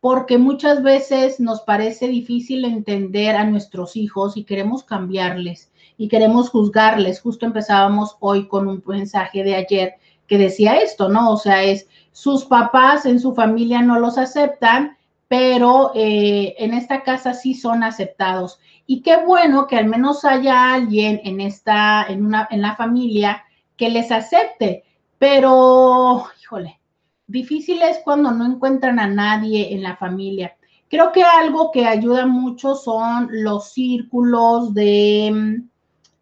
porque 0.00 0.36
muchas 0.36 0.82
veces 0.82 1.40
nos 1.40 1.62
parece 1.62 2.08
difícil 2.08 2.66
entender 2.66 3.36
a 3.36 3.44
nuestros 3.44 3.96
hijos 3.96 4.36
y 4.36 4.44
queremos 4.44 4.84
cambiarles 4.84 5.72
y 5.96 6.08
queremos 6.08 6.50
juzgarles. 6.50 7.20
Justo 7.20 7.46
empezábamos 7.46 8.16
hoy 8.20 8.46
con 8.46 8.68
un 8.68 8.82
mensaje 8.86 9.42
de 9.42 9.54
ayer 9.54 9.94
que 10.26 10.38
decía 10.38 10.76
esto, 10.76 11.08
¿no? 11.08 11.30
O 11.30 11.36
sea, 11.36 11.62
es 11.64 11.88
sus 12.12 12.44
papás 12.44 13.06
en 13.06 13.18
su 13.18 13.34
familia 13.34 13.82
no 13.82 13.98
los 13.98 14.18
aceptan, 14.18 14.96
pero 15.36 15.90
eh, 15.96 16.54
en 16.58 16.74
esta 16.74 17.02
casa 17.02 17.34
sí 17.34 17.54
son 17.54 17.82
aceptados. 17.82 18.60
Y 18.86 19.02
qué 19.02 19.16
bueno 19.16 19.66
que 19.66 19.76
al 19.76 19.86
menos 19.86 20.24
haya 20.24 20.72
alguien 20.72 21.20
en 21.24 21.40
esta, 21.40 22.06
en 22.08 22.24
una, 22.24 22.46
en 22.52 22.62
la 22.62 22.76
familia 22.76 23.42
que 23.76 23.88
les 23.88 24.12
acepte, 24.12 24.84
pero, 25.18 26.24
híjole, 26.40 26.78
Difícil 27.26 27.82
es 27.82 27.98
cuando 28.04 28.30
no 28.30 28.46
encuentran 28.46 29.00
a 29.00 29.08
nadie 29.08 29.74
en 29.74 29.82
la 29.82 29.96
familia. 29.96 30.56
Creo 30.88 31.10
que 31.10 31.24
algo 31.24 31.72
que 31.72 31.84
ayuda 31.84 32.26
mucho 32.26 32.76
son 32.76 33.26
los 33.32 33.72
círculos 33.72 34.72
de 34.72 35.32
mm, 35.34 35.68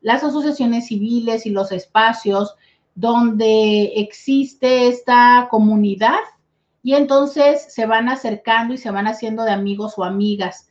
las 0.01 0.25
asociaciones 0.25 0.87
civiles 0.87 1.45
y 1.45 1.51
los 1.51 1.71
espacios 1.71 2.55
donde 2.95 3.93
existe 3.97 4.89
esta 4.89 5.49
comunidad 5.51 6.21
y 6.83 6.95
entonces 6.95 7.73
se 7.73 7.87
van 7.87 8.09
acercando 8.09 8.75
y 8.75 8.79
se 8.79 8.91
van 8.91 9.07
haciendo 9.07 9.45
de 9.45 9.53
amigos 9.53 9.95
o 9.97 10.05
amigas. 10.05 10.69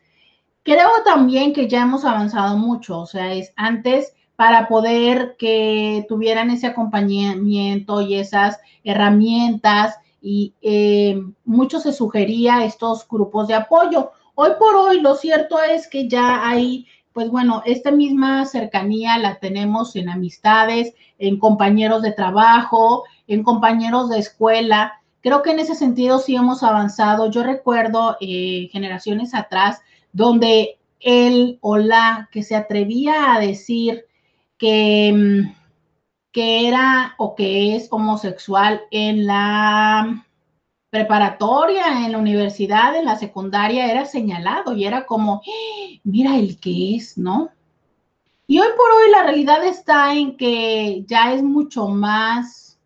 Creo 0.64 0.90
también 1.06 1.54
que 1.54 1.68
ya 1.68 1.82
hemos 1.84 2.06
avanzado 2.06 2.58
mucho, 2.58 3.00
o 3.00 3.06
sea, 3.06 3.34
es 3.34 3.54
antes 3.56 4.14
para 4.36 4.68
poder 4.68 5.36
que 5.38 6.06
tuvieran 6.10 6.50
ese 6.50 6.68
acompañamiento 6.68 8.02
y 8.02 8.16
esas 8.16 8.60
herramientas 8.84 10.00
y 10.22 10.54
eh, 10.62 11.22
mucho 11.46 11.80
se 11.80 11.94
sugería 11.94 12.64
estos 12.66 13.08
grupos 13.08 13.48
de 13.48 13.56
apoyo. 13.56 14.12
Hoy 14.36 14.52
por 14.58 14.76
hoy 14.76 15.02
lo 15.02 15.16
cierto 15.16 15.62
es 15.62 15.88
que 15.88 16.08
ya 16.08 16.48
hay, 16.48 16.88
pues 17.14 17.30
bueno, 17.30 17.64
esta 17.66 17.92
misma 17.92 18.46
cercanía 18.46 19.18
la 19.18 19.40
tenemos 19.40 19.96
en 19.96 20.10
amistades, 20.10 20.94
en 21.18 21.38
compañeros 21.38 22.02
de 22.02 22.12
trabajo, 22.12 23.04
en 23.28 23.44
compañeros 23.44 24.10
de 24.10 24.20
escuela. 24.20 25.01
Creo 25.22 25.42
que 25.42 25.52
en 25.52 25.60
ese 25.60 25.76
sentido 25.76 26.20
sí 26.20 26.36
hemos 26.36 26.64
avanzado. 26.64 27.30
Yo 27.30 27.44
recuerdo 27.44 28.18
eh, 28.20 28.70
generaciones 28.72 29.34
atrás 29.34 29.82
donde 30.12 30.80
él 31.00 31.58
o 31.62 31.78
la 31.78 32.30
que 32.32 32.44
se 32.44 32.56
atrevía 32.56 33.34
a 33.34 33.40
decir 33.40 34.06
que 34.58 35.14
mm, 35.14 35.62
que 36.32 36.68
era 36.68 37.16
o 37.18 37.36
que 37.36 37.76
es 37.76 37.88
homosexual 37.92 38.82
en 38.90 39.26
la 39.28 40.26
preparatoria, 40.90 42.06
en 42.06 42.12
la 42.12 42.18
universidad, 42.18 42.96
en 42.96 43.06
la 43.06 43.18
secundaria, 43.18 43.90
era 43.92 44.06
señalado 44.06 44.76
y 44.76 44.86
era 44.86 45.06
como, 45.06 45.42
mira 46.04 46.38
el 46.38 46.60
que 46.60 46.96
es, 46.96 47.18
¿no? 47.18 47.50
Y 48.48 48.60
hoy 48.60 48.68
por 48.76 48.92
hoy 48.92 49.12
la 49.12 49.24
realidad 49.24 49.66
está 49.66 50.14
en 50.14 50.36
que 50.36 51.04
ya 51.06 51.34
es 51.34 51.44
mucho 51.44 51.88
más 51.88 52.80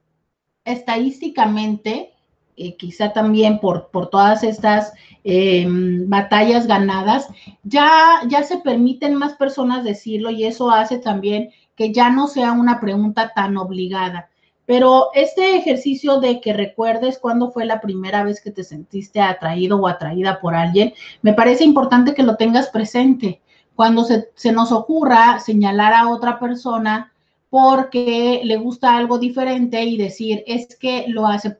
estadísticamente, 0.64 2.14
eh, 2.58 2.76
quizá 2.78 3.14
también 3.14 3.60
por, 3.60 3.90
por 3.90 4.10
todas 4.10 4.44
estas 4.44 4.94
em, 5.24 6.10
batallas 6.10 6.68
ganadas, 6.68 7.28
ya, 7.64 8.22
ya 8.28 8.44
se 8.44 8.58
permiten 8.58 9.16
más 9.16 9.34
personas 9.34 9.84
decirlo 9.84 10.30
y 10.30 10.46
eso 10.46 10.72
hace 10.72 11.00
también 11.00 11.50
que 11.76 11.92
ya 11.92 12.10
no 12.10 12.28
sea 12.28 12.54
una 12.54 12.80
pregunta 12.80 13.34
tan 13.36 13.58
obligada. 13.58 14.30
Pero 14.66 15.10
este 15.14 15.58
ejercicio 15.58 16.20
de 16.20 16.42
que 16.42 16.54
recuerdes 16.54 17.20
cuándo 17.20 17.52
fue 17.52 17.66
la 17.66 17.82
primera 17.82 18.24
vez 18.24 18.42
que 18.42 18.52
te 18.52 18.64
sentiste 18.64 19.22
atraído 19.22 19.78
o 19.78 19.88
atraída 19.88 20.40
por 20.40 20.56
alguien, 20.56 20.94
me 21.22 21.34
parece 21.34 21.64
importante 21.64 22.16
que 22.16 22.24
lo 22.24 22.36
tengas 22.36 22.70
presente. 22.70 23.42
Cuando 23.76 24.06
se, 24.06 24.52
nos 24.54 24.72
ocurra 24.72 25.40
señalar 25.40 25.94
a 25.94 26.10
otra 26.10 26.40
persona 26.40 27.12
porque 27.50 28.42
le 28.44 28.58
gusta 28.58 28.98
algo 28.98 29.20
diferente 29.20 29.84
y 29.84 29.98
decir, 29.98 30.44
es 30.48 30.76
que 30.76 31.06
lo 31.10 31.28
hace 31.28 31.58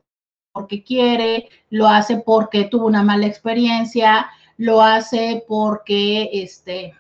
porque 0.56 0.84
quiere, 0.84 1.50
lo 1.70 1.86
hace 1.86 2.16
porque 2.16 2.64
tuvo 2.64 2.88
una 2.88 3.04
mala 3.04 3.26
experiencia, 3.28 4.28
lo 4.56 4.82
hace 4.82 5.44
porque, 5.50 6.30
este, 6.32 6.94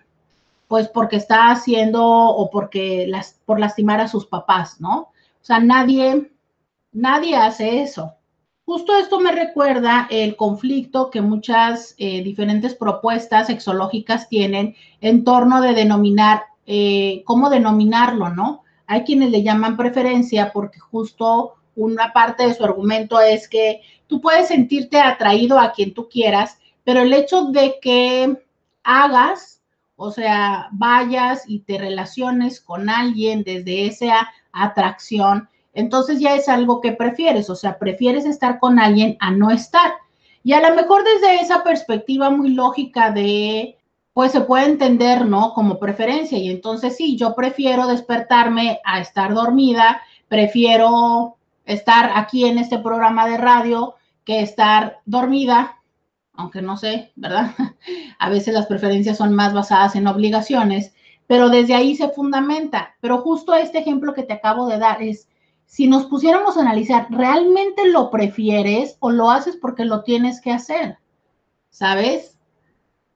pues 0.68 0.90
porque 0.90 1.16
está 1.16 1.52
haciendo 1.52 2.04
o 2.04 2.50
porque 2.50 3.06
las, 3.08 3.40
por 3.46 3.62
lastimar 3.62 4.02
a 4.02 4.10
sus 4.10 4.26
papás, 4.26 4.82
¿no? 4.82 4.98
O 5.00 5.42
sea, 5.42 5.60
nadie, 5.60 6.34
nadie 6.92 7.38
hace 7.38 7.82
eso. 7.82 8.16
Justo 8.66 8.98
esto 8.98 9.22
me 9.22 9.32
recuerda 9.32 10.08
el 10.12 10.36
conflicto 10.36 11.10
que 11.10 11.22
muchas 11.22 11.96
eh, 11.98 12.24
diferentes 12.24 12.76
propuestas 12.76 13.48
sexológicas 13.48 14.28
tienen 14.28 14.76
en 15.00 15.24
torno 15.24 15.62
de 15.62 15.74
denominar, 15.74 16.44
eh, 16.66 17.24
cómo 17.26 17.50
denominarlo, 17.50 18.32
¿no? 18.32 18.64
Hay 18.86 19.06
quienes 19.06 19.32
le 19.32 19.44
llaman 19.44 19.78
preferencia 19.78 20.52
porque 20.52 20.80
justo 20.80 21.54
una 21.76 22.14
parte 22.14 22.48
de 22.48 22.54
su 22.54 22.64
argumento 22.64 23.20
es 23.20 23.48
que 23.48 23.82
tú 24.08 24.22
puedes 24.22 24.48
sentirte 24.48 25.00
atraído 25.00 25.60
a 25.60 25.72
quien 25.72 25.94
tú 25.94 26.10
quieras, 26.10 26.58
pero 26.84 27.02
el 27.02 27.14
hecho 27.14 27.46
de 27.46 27.76
que 27.82 28.38
hagas 28.84 29.56
o 29.96 30.12
sea, 30.12 30.68
vayas 30.72 31.44
y 31.48 31.60
te 31.60 31.78
relaciones 31.78 32.60
con 32.60 32.90
alguien 32.90 33.44
desde 33.44 33.88
esa 33.88 34.30
atracción, 34.52 35.50
entonces 35.74 36.20
ya 36.20 36.36
es 36.36 36.50
algo 36.50 36.82
que 36.82 36.92
prefieres, 36.92 37.50
o 37.50 37.56
sea, 37.56 37.78
prefieres 37.80 38.26
estar 38.26 38.60
con 38.60 38.80
alguien 38.80 39.18
a 39.20 39.32
no 39.32 39.52
estar. 39.52 39.94
Y 40.44 40.54
a 40.54 40.68
lo 40.68 40.76
mejor 40.76 41.04
desde 41.04 41.42
esa 41.42 41.64
perspectiva 41.64 42.30
muy 42.30 42.50
lógica 42.50 43.12
de, 43.12 43.78
pues 44.14 44.32
se 44.32 44.42
puede 44.42 44.66
entender, 44.66 45.26
¿no? 45.26 45.54
Como 45.54 45.80
preferencia. 45.80 46.38
Y 46.38 46.50
entonces 46.50 46.96
sí, 46.96 47.18
yo 47.18 47.36
prefiero 47.36 47.88
despertarme 47.88 48.80
a 48.86 49.00
estar 49.02 49.34
dormida, 49.34 50.02
prefiero 50.28 51.35
estar 51.66 52.12
aquí 52.16 52.46
en 52.46 52.58
este 52.58 52.80
programa 52.80 53.28
de 53.28 53.38
radio 53.38 53.96
que 54.24 54.42
estar 54.42 55.00
dormida 55.06 55.82
aunque 56.38 56.62
no 56.62 56.78
sé, 56.78 57.12
¿verdad? 57.16 57.52
A 58.20 58.30
veces 58.30 58.54
las 58.54 58.68
preferencias 58.68 59.18
son 59.18 59.34
más 59.34 59.54
basadas 59.54 59.96
en 59.96 60.08
obligaciones, 60.08 60.94
pero 61.28 61.50
desde 61.50 61.76
ahí 61.76 61.96
se 61.96 62.10
fundamenta. 62.10 62.96
Pero 63.02 63.22
justo 63.22 63.54
este 63.54 63.80
ejemplo 63.80 64.14
que 64.14 64.24
te 64.24 64.34
acabo 64.34 64.68
de 64.68 64.78
dar 64.78 65.02
es, 65.02 65.28
si 65.66 65.88
nos 65.88 66.06
pusiéramos 66.06 66.58
a 66.58 66.62
analizar, 66.62 67.08
¿realmente 67.10 67.88
lo 67.88 68.12
prefieres 68.12 68.98
o 69.00 69.10
lo 69.10 69.32
haces 69.32 69.58
porque 69.58 69.86
lo 69.86 70.04
tienes 70.04 70.42
que 70.42 70.52
hacer? 70.52 70.98
¿Sabes? 71.70 72.38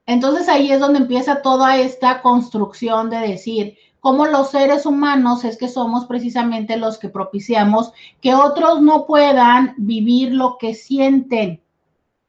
Entonces 0.06 0.50
ahí 0.50 0.72
es 0.72 0.80
donde 0.80 1.00
empieza 1.00 1.42
toda 1.42 1.78
esta 1.78 2.22
construcción 2.22 3.10
de 3.12 3.20
decir, 3.20 3.78
cómo 4.00 4.26
los 4.28 4.52
seres 4.52 4.86
humanos 4.86 5.44
es 5.44 5.58
que 5.58 5.68
somos 5.68 6.06
precisamente 6.06 6.78
los 6.78 6.98
que 6.98 7.10
propiciamos 7.10 7.92
que 8.22 8.34
otros 8.34 8.82
no 8.82 9.06
puedan 9.06 9.74
vivir 9.78 10.34
lo 10.34 10.58
que 10.58 10.74
sienten 10.74 11.62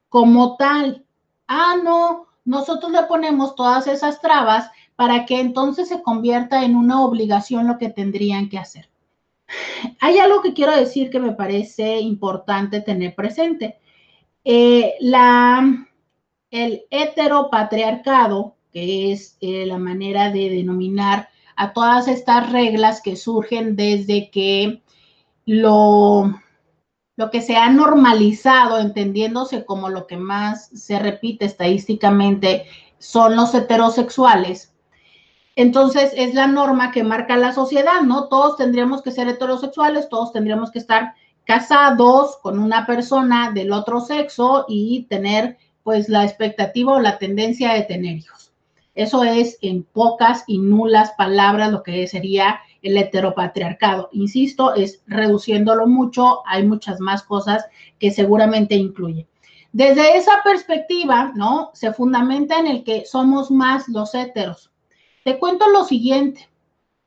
como 0.09 0.57
tal. 0.57 1.05
Ah, 1.47 1.77
no, 1.83 2.27
nosotros 2.45 2.91
le 2.93 3.05
ponemos 3.05 3.55
todas 3.55 3.87
esas 3.87 4.21
trabas 4.21 4.71
para 4.97 5.25
que 5.25 5.41
entonces 5.41 5.89
se 5.89 6.03
convierta 6.03 6.65
en 6.65 6.77
una 6.77 7.03
obligación 7.03 7.67
lo 7.67 7.79
que 7.79 7.89
tendrían 7.89 8.49
que 8.49 8.59
hacer. 8.59 8.91
Hay 10.01 10.19
algo 10.19 10.43
que 10.43 10.53
quiero 10.53 10.77
decir 10.77 11.11
que 11.11 11.19
me 11.19 11.33
parece 11.33 12.01
importante 12.01 12.81
tener 12.81 13.15
presente. 13.15 13.79
Eh, 14.45 14.95
la, 15.01 15.87
el 16.51 16.83
heteropatriarcado, 16.91 18.57
que 18.73 19.13
es 19.13 19.37
eh, 19.41 19.67
la 19.67 19.79
manera 19.79 20.31
de 20.31 20.51
denominar 20.51 21.29
a 21.61 21.75
todas 21.75 22.09
estas 22.09 22.51
reglas 22.53 23.03
que 23.03 23.17
surgen 23.17 23.77
desde 23.77 24.31
que 24.31 24.83
lo 25.45 26.33
lo 27.17 27.31
que 27.31 27.43
se 27.43 27.59
ha 27.59 27.69
normalizado, 27.69 28.79
entendiéndose 28.79 29.67
como 29.67 29.91
lo 29.91 30.07
que 30.07 30.17
más 30.17 30.69
se 30.69 30.99
repite 30.99 31.45
estadísticamente, 31.45 32.65
son 32.99 33.37
los 33.37 33.55
heterosexuales. 33.55 34.73
Entonces 35.55 36.15
es 36.17 36.33
la 36.33 36.47
norma 36.47 36.93
que 36.93 37.05
marca 37.05 37.37
la 37.37 37.53
sociedad, 37.53 38.01
¿no? 38.01 38.29
Todos 38.29 38.57
tendríamos 38.57 39.03
que 39.03 39.13
ser 39.13 39.29
heterosexuales, 39.29 40.09
todos 40.09 40.33
tendríamos 40.33 40.71
que 40.71 40.79
estar 40.79 41.13
casados 41.45 42.39
con 42.39 42.59
una 42.59 42.87
persona 42.87 43.51
del 43.51 43.73
otro 43.73 44.01
sexo 44.01 44.65
y 44.67 45.03
tener 45.11 45.59
pues 45.83 46.09
la 46.09 46.25
expectativa 46.25 46.95
o 46.95 47.01
la 47.01 47.19
tendencia 47.19 47.75
de 47.75 47.83
tener 47.83 48.17
hijos. 48.17 48.40
Eso 49.01 49.25
es 49.25 49.57
en 49.63 49.83
pocas 49.83 50.45
y 50.47 50.59
nulas 50.59 51.13
palabras 51.13 51.73
lo 51.73 51.83
que 51.83 52.07
sería 52.07 52.61
el 52.83 52.99
heteropatriarcado. 52.99 54.11
Insisto, 54.13 54.75
es 54.75 55.03
reduciéndolo 55.07 55.87
mucho, 55.87 56.43
hay 56.47 56.67
muchas 56.67 57.01
más 57.01 57.23
cosas 57.23 57.65
que 57.99 58.11
seguramente 58.11 58.75
incluye. 58.75 59.27
Desde 59.73 60.19
esa 60.19 60.43
perspectiva, 60.45 61.33
¿no? 61.35 61.71
Se 61.73 61.95
fundamenta 61.95 62.59
en 62.59 62.67
el 62.67 62.85
que 62.85 63.07
somos 63.07 63.51
más 63.51 63.89
los 63.89 64.15
heteros. 64.15 64.71
Te 65.25 65.39
cuento 65.39 65.71
lo 65.71 65.85
siguiente. 65.85 66.51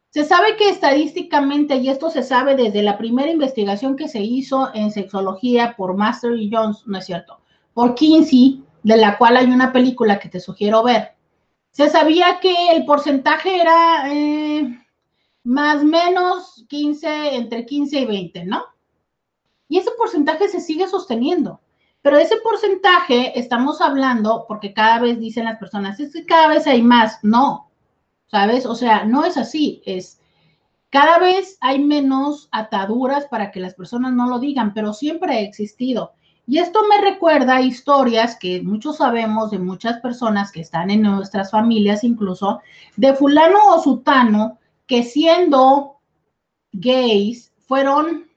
Se 0.10 0.26
sabe 0.26 0.56
que 0.58 0.70
estadísticamente, 0.70 1.76
y 1.76 1.90
esto 1.90 2.10
se 2.10 2.24
sabe 2.24 2.56
desde 2.56 2.82
la 2.82 2.98
primera 2.98 3.30
investigación 3.30 3.98
que 3.98 4.08
se 4.08 4.22
hizo 4.22 4.74
en 4.74 4.90
sexología 4.90 5.76
por 5.78 5.96
Master 5.96 6.36
y 6.38 6.50
Jones, 6.52 6.88
no 6.88 6.98
es 6.98 7.06
cierto, 7.06 7.40
por 7.76 7.94
Kinsey, 7.94 8.64
de 8.82 8.98
la 8.98 9.20
cual 9.20 9.38
hay 9.38 9.46
una 9.46 9.72
película 9.72 10.18
que 10.18 10.30
te 10.30 10.40
sugiero 10.40 10.82
ver, 10.82 11.14
se 11.74 11.90
sabía 11.90 12.40
que 12.40 12.54
el 12.72 12.86
porcentaje 12.86 13.60
era 13.60 14.14
eh, 14.14 14.80
más 15.44 15.82
o 15.82 15.86
menos 15.86 16.66
15, 16.70 17.36
entre 17.36 17.66
15 17.66 18.00
y 18.00 18.06
20, 18.06 18.46
¿no? 18.46 18.64
Y 19.68 19.80
ese 19.80 19.90
porcentaje 19.98 20.48
se 20.50 20.62
sigue 20.62 20.88
sosteniendo. 20.88 21.60
Pero 22.04 22.18
ese 22.18 22.38
porcentaje 22.38 23.38
estamos 23.40 23.82
hablando 23.82 24.46
porque 24.48 24.74
cada 24.74 25.00
vez 25.00 25.20
dicen 25.20 25.46
las 25.46 25.58
personas, 25.58 26.00
es 26.00 26.14
que 26.14 26.26
cada 26.26 26.48
vez 26.48 26.68
hay 26.68 26.84
más. 26.84 27.20
No, 27.24 27.72
¿sabes? 28.28 28.68
O 28.68 28.76
sea, 28.76 29.06
no 29.06 29.26
es 29.26 29.36
así, 29.36 29.82
es 29.86 30.20
cada 30.92 31.18
vez 31.18 31.58
hay 31.60 31.84
menos 31.84 32.50
ataduras 32.52 33.26
para 33.26 33.50
que 33.50 33.60
las 33.60 33.74
personas 33.74 34.14
no 34.14 34.30
lo 34.30 34.38
digan, 34.38 34.76
pero 34.76 34.94
siempre 34.94 35.34
ha 35.34 35.40
existido. 35.40 36.14
Y 36.46 36.60
esto 36.60 36.82
me 36.90 37.00
recuerda 37.02 37.62
historias 37.62 38.38
que 38.38 38.62
muchos 38.62 38.98
sabemos 38.98 39.52
de 39.52 39.60
muchas 39.60 40.00
personas 40.02 40.52
que 40.52 40.62
están 40.62 40.90
en 40.90 41.02
nuestras 41.02 41.52
familias, 41.52 42.04
incluso 42.04 42.62
de 42.98 43.14
fulano 43.14 43.60
o 43.74 43.82
sutano, 43.82 44.60
que 44.86 45.04
siendo 45.04 46.00
gays 46.74 47.54
fueron 47.60 48.30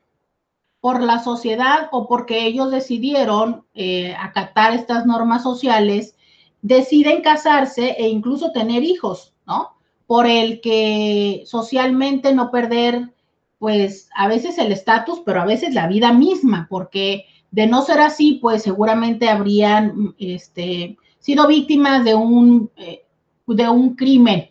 por 0.80 1.02
la 1.02 1.18
sociedad 1.18 1.88
o 1.90 2.06
porque 2.06 2.46
ellos 2.46 2.70
decidieron 2.70 3.64
eh, 3.74 4.14
acatar 4.14 4.72
estas 4.72 5.04
normas 5.04 5.42
sociales, 5.42 6.14
deciden 6.62 7.22
casarse 7.22 7.96
e 7.98 8.08
incluso 8.08 8.52
tener 8.52 8.84
hijos, 8.84 9.34
¿no? 9.46 9.76
por 10.06 10.26
el 10.26 10.60
que 10.60 11.42
socialmente 11.46 12.34
no 12.34 12.50
perder, 12.50 13.12
pues 13.58 14.08
a 14.14 14.28
veces 14.28 14.58
el 14.58 14.70
estatus, 14.70 15.22
pero 15.24 15.40
a 15.40 15.46
veces 15.46 15.74
la 15.74 15.88
vida 15.88 16.12
misma, 16.12 16.66
porque 16.70 17.26
de 17.56 17.66
no 17.66 17.80
ser 17.80 18.00
así, 18.00 18.34
pues 18.34 18.62
seguramente 18.62 19.30
habrían 19.30 20.14
este, 20.18 20.98
sido 21.18 21.46
víctimas 21.46 22.04
de 22.04 22.14
un, 22.14 22.70
eh, 22.76 23.06
de 23.46 23.66
un 23.66 23.96
crimen 23.96 24.50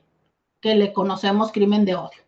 que 0.60 0.74
le 0.74 0.92
conocemos 0.92 1.52
crimen 1.52 1.86
de 1.86 1.94
odio. 1.94 2.24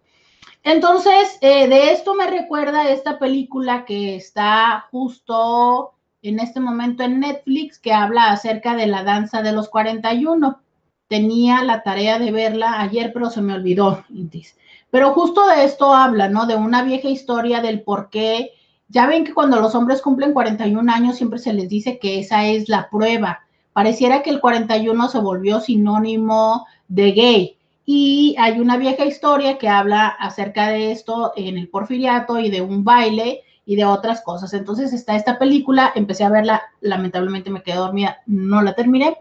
Entonces, 0.61 1.39
eh, 1.41 1.67
de 1.67 1.93
esto 1.93 2.13
me 2.13 2.29
recuerda 2.29 2.91
esta 2.91 3.17
película 3.17 3.85
que 3.85 4.15
está 4.17 4.85
justo 4.91 5.93
en 6.21 6.39
este 6.39 6.59
momento 6.59 7.01
en 7.01 7.21
Netflix, 7.21 7.79
que 7.79 7.91
habla 7.91 8.31
acerca 8.31 8.75
de 8.75 8.85
la 8.85 9.03
danza 9.03 9.41
de 9.41 9.53
los 9.53 9.69
41 9.69 10.59
tenía 11.07 11.63
la 11.63 11.81
tarea 11.81 12.19
de 12.19 12.31
verla 12.31 12.81
ayer, 12.81 13.11
pero 13.13 13.31
se 13.31 13.41
me 13.41 13.53
olvidó, 13.53 14.03
Pero 14.91 15.13
justo 15.13 15.47
de 15.47 15.63
esto 15.63 15.91
habla, 15.91 16.29
¿no? 16.29 16.45
De 16.45 16.55
una 16.55 16.83
vieja 16.83 17.07
historia 17.07 17.61
del 17.61 17.81
por 17.81 18.11
qué. 18.11 18.51
Ya 18.89 19.07
ven 19.07 19.25
que 19.25 19.33
cuando 19.33 19.59
los 19.59 19.75
hombres 19.75 20.01
cumplen 20.01 20.33
41 20.33 20.91
años 20.91 21.17
siempre 21.17 21.39
se 21.39 21.53
les 21.53 21.69
dice 21.69 21.99
que 21.99 22.19
esa 22.19 22.45
es 22.45 22.69
la 22.69 22.89
prueba. 22.89 23.41
Pareciera 23.73 24.23
que 24.23 24.29
el 24.29 24.39
41 24.39 25.09
se 25.09 25.19
volvió 25.19 25.59
sinónimo 25.59 26.65
de 26.87 27.11
gay. 27.11 27.57
Y 27.85 28.35
hay 28.37 28.59
una 28.59 28.77
vieja 28.77 29.05
historia 29.05 29.57
que 29.57 29.69
habla 29.69 30.07
acerca 30.07 30.69
de 30.69 30.91
esto 30.91 31.33
en 31.35 31.57
el 31.57 31.69
porfiriato 31.69 32.39
y 32.39 32.49
de 32.49 32.61
un 32.61 32.83
baile 32.83 33.43
y 33.65 33.75
de 33.75 33.85
otras 33.85 34.21
cosas. 34.21 34.53
Entonces 34.53 34.93
está 34.93 35.15
esta 35.15 35.37
película, 35.39 35.91
empecé 35.95 36.23
a 36.23 36.29
verla, 36.29 36.63
lamentablemente 36.81 37.49
me 37.49 37.63
quedé 37.63 37.75
dormida, 37.75 38.17
no 38.25 38.61
la 38.61 38.73
terminé 38.73 39.17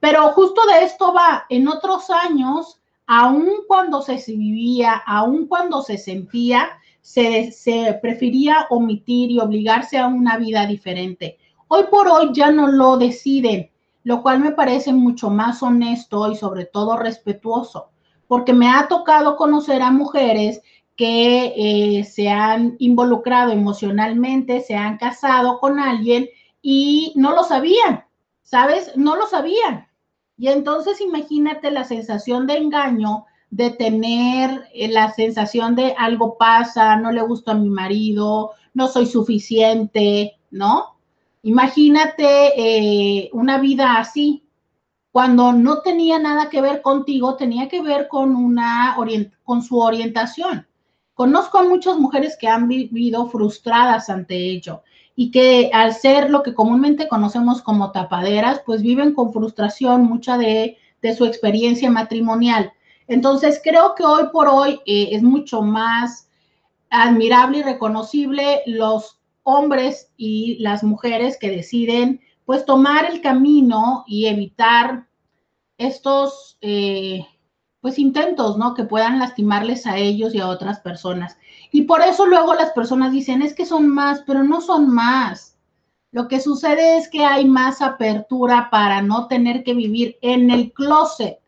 pero 0.00 0.32
justo 0.32 0.62
de 0.66 0.84
esto 0.84 1.12
va, 1.12 1.44
en 1.50 1.68
otros 1.68 2.08
años, 2.10 2.80
aun 3.06 3.48
cuando 3.68 4.00
se 4.00 4.16
vivía, 4.26 4.94
aun 5.06 5.46
cuando 5.46 5.82
se 5.82 5.98
sentía, 5.98 6.70
se, 7.12 7.98
prefería 8.00 8.66
omitir 8.70 9.30
y 9.30 9.40
obligarse 9.40 9.98
a 9.98 10.06
una 10.06 10.36
vida 10.36 10.66
diferente. 10.66 11.38
Hoy 11.68 11.84
por 11.90 12.08
hoy 12.08 12.30
ya 12.32 12.50
no 12.50 12.68
lo 12.68 12.96
deciden, 12.96 13.70
lo 14.04 14.22
cual 14.22 14.40
me 14.40 14.52
parece 14.52 14.92
mucho 14.92 15.30
más 15.30 15.62
honesto 15.62 16.30
y 16.30 16.36
sobre 16.36 16.66
todo 16.66 16.96
respetuoso, 16.96 17.90
porque 18.28 18.52
me 18.52 18.68
ha 18.68 18.86
tocado 18.88 19.36
conocer 19.36 19.82
a 19.82 19.90
mujeres 19.90 20.62
que 20.96 21.52
eh, 21.56 22.04
se 22.04 22.28
han 22.28 22.76
involucrado 22.78 23.50
emocionalmente, 23.52 24.60
se 24.60 24.76
han 24.76 24.98
casado 24.98 25.58
con 25.58 25.80
alguien 25.80 26.28
y 26.62 27.12
no 27.16 27.34
lo 27.34 27.42
sabían, 27.42 28.04
¿sabes? 28.42 28.96
No 28.96 29.16
lo 29.16 29.26
sabían. 29.26 29.88
Y 30.36 30.48
entonces 30.48 31.00
imagínate 31.00 31.70
la 31.70 31.84
sensación 31.84 32.46
de 32.46 32.56
engaño, 32.56 33.26
de 33.50 33.70
tener 33.70 34.68
eh, 34.72 34.88
la 34.88 35.12
sensación 35.12 35.74
de 35.74 35.94
algo 35.98 36.36
pasa, 36.38 36.96
no 36.96 37.12
le 37.12 37.22
gusto 37.22 37.50
a 37.50 37.54
mi 37.54 37.68
marido, 37.68 38.52
no 38.74 38.88
soy 38.88 39.06
suficiente, 39.06 40.38
¿no? 40.50 40.96
Imagínate 41.42 42.52
eh, 42.56 43.30
una 43.32 43.58
vida 43.58 43.98
así, 43.98 44.44
cuando 45.10 45.52
no 45.52 45.80
tenía 45.80 46.18
nada 46.18 46.48
que 46.50 46.60
ver 46.60 46.82
contigo, 46.82 47.36
tenía 47.36 47.68
que 47.68 47.82
ver 47.82 48.06
con, 48.08 48.36
una 48.36 48.96
con 49.42 49.62
su 49.62 49.78
orientación. 49.78 50.68
Conozco 51.14 51.58
a 51.58 51.64
muchas 51.64 51.98
mujeres 51.98 52.36
que 52.40 52.48
han 52.48 52.68
vivido 52.68 53.28
frustradas 53.28 54.08
ante 54.08 54.36
ello 54.36 54.82
y 55.16 55.30
que 55.30 55.70
al 55.74 55.92
ser 55.94 56.30
lo 56.30 56.42
que 56.42 56.54
comúnmente 56.54 57.08
conocemos 57.08 57.60
como 57.60 57.92
tapaderas, 57.92 58.62
pues 58.64 58.80
viven 58.80 59.12
con 59.12 59.32
frustración 59.32 60.04
mucha 60.04 60.38
de, 60.38 60.78
su 61.16 61.24
experiencia 61.26 61.90
matrimonial. 61.90 62.72
Entonces, 63.10 63.60
creo 63.62 63.96
que 63.96 64.04
hoy 64.04 64.28
por 64.32 64.46
hoy 64.46 64.80
eh, 64.86 65.08
es 65.10 65.22
mucho 65.22 65.62
más 65.62 66.28
admirable 66.90 67.58
y 67.58 67.62
reconocible 67.62 68.62
los 68.66 69.20
hombres 69.42 70.12
y 70.16 70.58
las 70.60 70.84
mujeres 70.84 71.36
que 71.36 71.50
deciden 71.50 72.20
pues 72.44 72.64
tomar 72.64 73.06
el 73.10 73.20
camino 73.20 74.04
y 74.06 74.26
evitar 74.26 75.08
estos 75.76 76.56
eh, 76.60 77.26
pues 77.80 77.98
intentos, 77.98 78.56
¿no? 78.56 78.74
Que 78.74 78.84
puedan 78.84 79.18
lastimarles 79.18 79.88
a 79.88 79.96
ellos 79.96 80.32
y 80.32 80.38
a 80.38 80.46
otras 80.46 80.78
personas. 80.78 81.36
Y 81.72 81.82
por 81.82 82.02
eso 82.02 82.26
luego 82.26 82.54
las 82.54 82.70
personas 82.70 83.10
dicen, 83.10 83.42
es 83.42 83.54
que 83.54 83.66
son 83.66 83.88
más, 83.88 84.22
pero 84.24 84.44
no 84.44 84.60
son 84.60 84.88
más. 84.88 85.58
Lo 86.12 86.28
que 86.28 86.38
sucede 86.38 86.96
es 86.96 87.08
que 87.08 87.24
hay 87.24 87.44
más 87.44 87.82
apertura 87.82 88.68
para 88.70 89.02
no 89.02 89.26
tener 89.26 89.64
que 89.64 89.74
vivir 89.74 90.16
en 90.22 90.50
el 90.50 90.72
closet. 90.72 91.39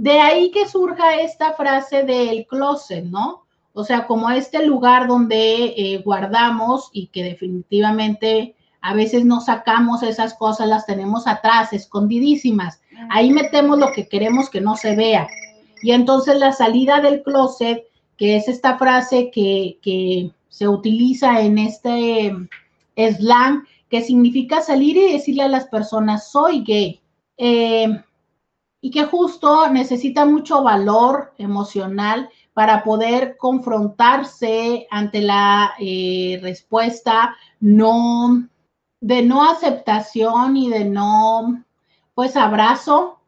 De 0.00 0.18
ahí 0.18 0.50
que 0.50 0.66
surja 0.66 1.16
esta 1.16 1.52
frase 1.52 2.04
del 2.04 2.46
closet, 2.46 3.04
¿no? 3.04 3.44
O 3.74 3.84
sea, 3.84 4.06
como 4.06 4.30
este 4.30 4.64
lugar 4.64 5.06
donde 5.06 5.74
eh, 5.76 6.00
guardamos 6.02 6.88
y 6.94 7.08
que 7.08 7.22
definitivamente 7.22 8.54
a 8.80 8.94
veces 8.94 9.26
no 9.26 9.42
sacamos 9.42 10.02
esas 10.02 10.32
cosas, 10.32 10.68
las 10.68 10.86
tenemos 10.86 11.26
atrás, 11.26 11.74
escondidísimas. 11.74 12.80
Ahí 13.10 13.28
metemos 13.30 13.78
lo 13.78 13.92
que 13.92 14.08
queremos 14.08 14.48
que 14.48 14.62
no 14.62 14.74
se 14.74 14.96
vea. 14.96 15.28
Y 15.82 15.90
entonces 15.90 16.38
la 16.38 16.52
salida 16.52 17.02
del 17.02 17.22
closet 17.22 17.84
que 18.16 18.36
es 18.36 18.48
esta 18.48 18.78
frase 18.78 19.30
que, 19.30 20.30
se 20.48 20.66
utiliza 20.66 21.42
en 21.42 21.58
este 21.58 22.34
slang, 22.96 23.64
que 23.90 24.00
significa 24.00 24.62
salir 24.62 24.96
y 24.96 25.12
decirle 25.12 25.42
a 25.42 25.48
las 25.48 25.66
personas, 25.66 26.30
soy 26.30 26.64
gay. 26.64 27.00
Eh, 27.36 28.02
y 28.80 28.90
que 28.90 29.04
justo 29.04 29.68
necesita 29.68 30.24
mucho 30.24 30.62
valor 30.62 31.34
emocional 31.38 32.30
para 32.54 32.82
poder 32.82 33.36
confrontarse 33.36 34.86
ante 34.90 35.20
la 35.20 35.72
eh, 35.78 36.38
respuesta 36.42 37.36
no 37.60 38.48
de 39.00 39.22
no 39.22 39.48
aceptación 39.48 40.56
y 40.56 40.68
de 40.68 40.84
no 40.84 41.64
pues 42.14 42.36
abrazo 42.36 43.20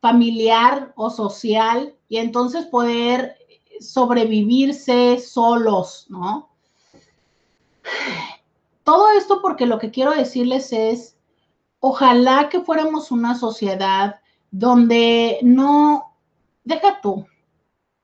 familiar 0.00 0.92
o 0.96 1.10
social 1.10 1.94
y 2.08 2.18
entonces 2.18 2.66
poder 2.66 3.36
sobrevivirse 3.80 5.18
solos, 5.18 6.06
¿no? 6.08 6.50
Todo 8.82 9.10
esto 9.12 9.40
porque 9.40 9.66
lo 9.66 9.78
que 9.78 9.90
quiero 9.90 10.12
decirles 10.12 10.72
es, 10.72 11.16
ojalá 11.80 12.48
que 12.50 12.60
fuéramos 12.60 13.10
una 13.10 13.34
sociedad 13.34 14.20
donde 14.56 15.40
no, 15.42 16.14
deja 16.62 17.00
tú, 17.02 17.26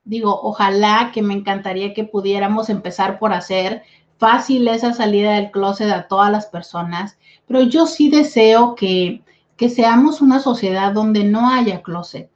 digo, 0.03 0.37
ojalá 0.43 1.11
que 1.13 1.21
me 1.21 1.33
encantaría 1.33 1.93
que 1.93 2.03
pudiéramos 2.03 2.69
empezar 2.69 3.19
por 3.19 3.31
hacer 3.31 3.83
fácil 4.17 4.67
esa 4.67 4.93
salida 4.93 5.35
del 5.35 5.49
closet 5.49 5.89
a 5.89 6.09
todas 6.09 6.29
las 6.29 6.47
personas, 6.47 7.17
pero 7.47 7.61
yo 7.61 7.87
sí 7.87 8.09
deseo 8.09 8.75
que, 8.75 9.23
que 9.55 9.69
seamos 9.69 10.19
una 10.19 10.41
sociedad 10.41 10.91
donde 10.91 11.23
no 11.23 11.49
haya 11.49 11.81
closet. 11.81 12.29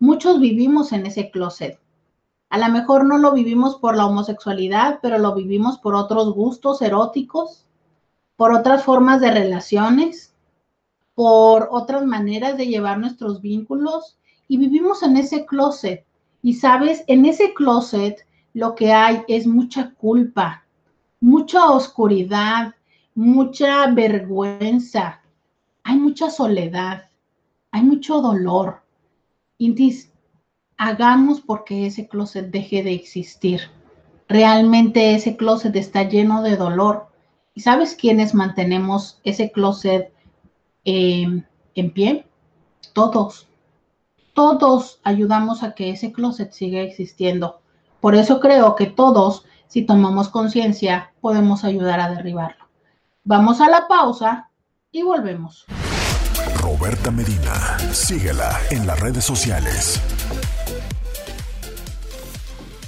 Muchos 0.00 0.40
vivimos 0.40 0.90
en 0.90 1.06
ese 1.06 1.30
closet. 1.30 1.78
A 2.50 2.58
lo 2.58 2.68
mejor 2.70 3.06
no 3.06 3.16
lo 3.16 3.30
vivimos 3.30 3.76
por 3.76 3.96
la 3.96 4.06
homosexualidad, 4.06 4.98
pero 5.00 5.18
lo 5.18 5.36
vivimos 5.36 5.78
por 5.78 5.94
otros 5.94 6.34
gustos 6.34 6.82
eróticos, 6.82 7.64
por 8.34 8.52
otras 8.52 8.82
formas 8.82 9.20
de 9.20 9.30
relaciones, 9.30 10.35
por 11.16 11.68
otras 11.72 12.04
maneras 12.04 12.58
de 12.58 12.66
llevar 12.66 12.98
nuestros 12.98 13.40
vínculos 13.40 14.18
y 14.48 14.58
vivimos 14.58 15.02
en 15.02 15.16
ese 15.16 15.46
closet. 15.46 16.04
Y 16.42 16.54
sabes, 16.54 17.04
en 17.06 17.24
ese 17.24 17.54
closet 17.54 18.26
lo 18.52 18.74
que 18.74 18.92
hay 18.92 19.22
es 19.26 19.46
mucha 19.46 19.94
culpa, 19.94 20.64
mucha 21.18 21.70
oscuridad, 21.70 22.74
mucha 23.14 23.86
vergüenza, 23.86 25.22
hay 25.84 25.96
mucha 25.96 26.28
soledad, 26.28 27.08
hay 27.70 27.82
mucho 27.82 28.20
dolor. 28.20 28.82
Intis, 29.56 30.12
hagamos 30.76 31.40
porque 31.40 31.86
ese 31.86 32.08
closet 32.08 32.50
deje 32.50 32.82
de 32.82 32.92
existir. 32.92 33.62
Realmente 34.28 35.14
ese 35.14 35.38
closet 35.38 35.74
está 35.76 36.02
lleno 36.02 36.42
de 36.42 36.56
dolor. 36.56 37.06
¿Y 37.54 37.62
sabes 37.62 37.94
quiénes 37.94 38.34
mantenemos 38.34 39.18
ese 39.24 39.50
closet 39.50 40.12
eh, 40.86 41.42
en 41.74 41.90
pie? 41.90 42.26
Todos. 42.94 43.46
Todos 44.32 45.00
ayudamos 45.04 45.62
a 45.62 45.74
que 45.74 45.90
ese 45.90 46.12
closet 46.12 46.52
siga 46.52 46.80
existiendo. 46.80 47.60
Por 48.00 48.14
eso 48.14 48.40
creo 48.40 48.76
que 48.76 48.86
todos 48.86 49.44
si 49.68 49.82
tomamos 49.82 50.28
conciencia, 50.28 51.12
podemos 51.20 51.64
ayudar 51.64 52.00
a 52.00 52.10
derribarlo. 52.10 52.66
Vamos 53.24 53.60
a 53.60 53.68
la 53.68 53.88
pausa 53.88 54.50
y 54.92 55.02
volvemos. 55.02 55.66
Roberta 56.62 57.10
Medina, 57.10 57.76
síguela 57.92 58.56
en 58.70 58.86
las 58.86 59.00
redes 59.00 59.24
sociales. 59.24 60.00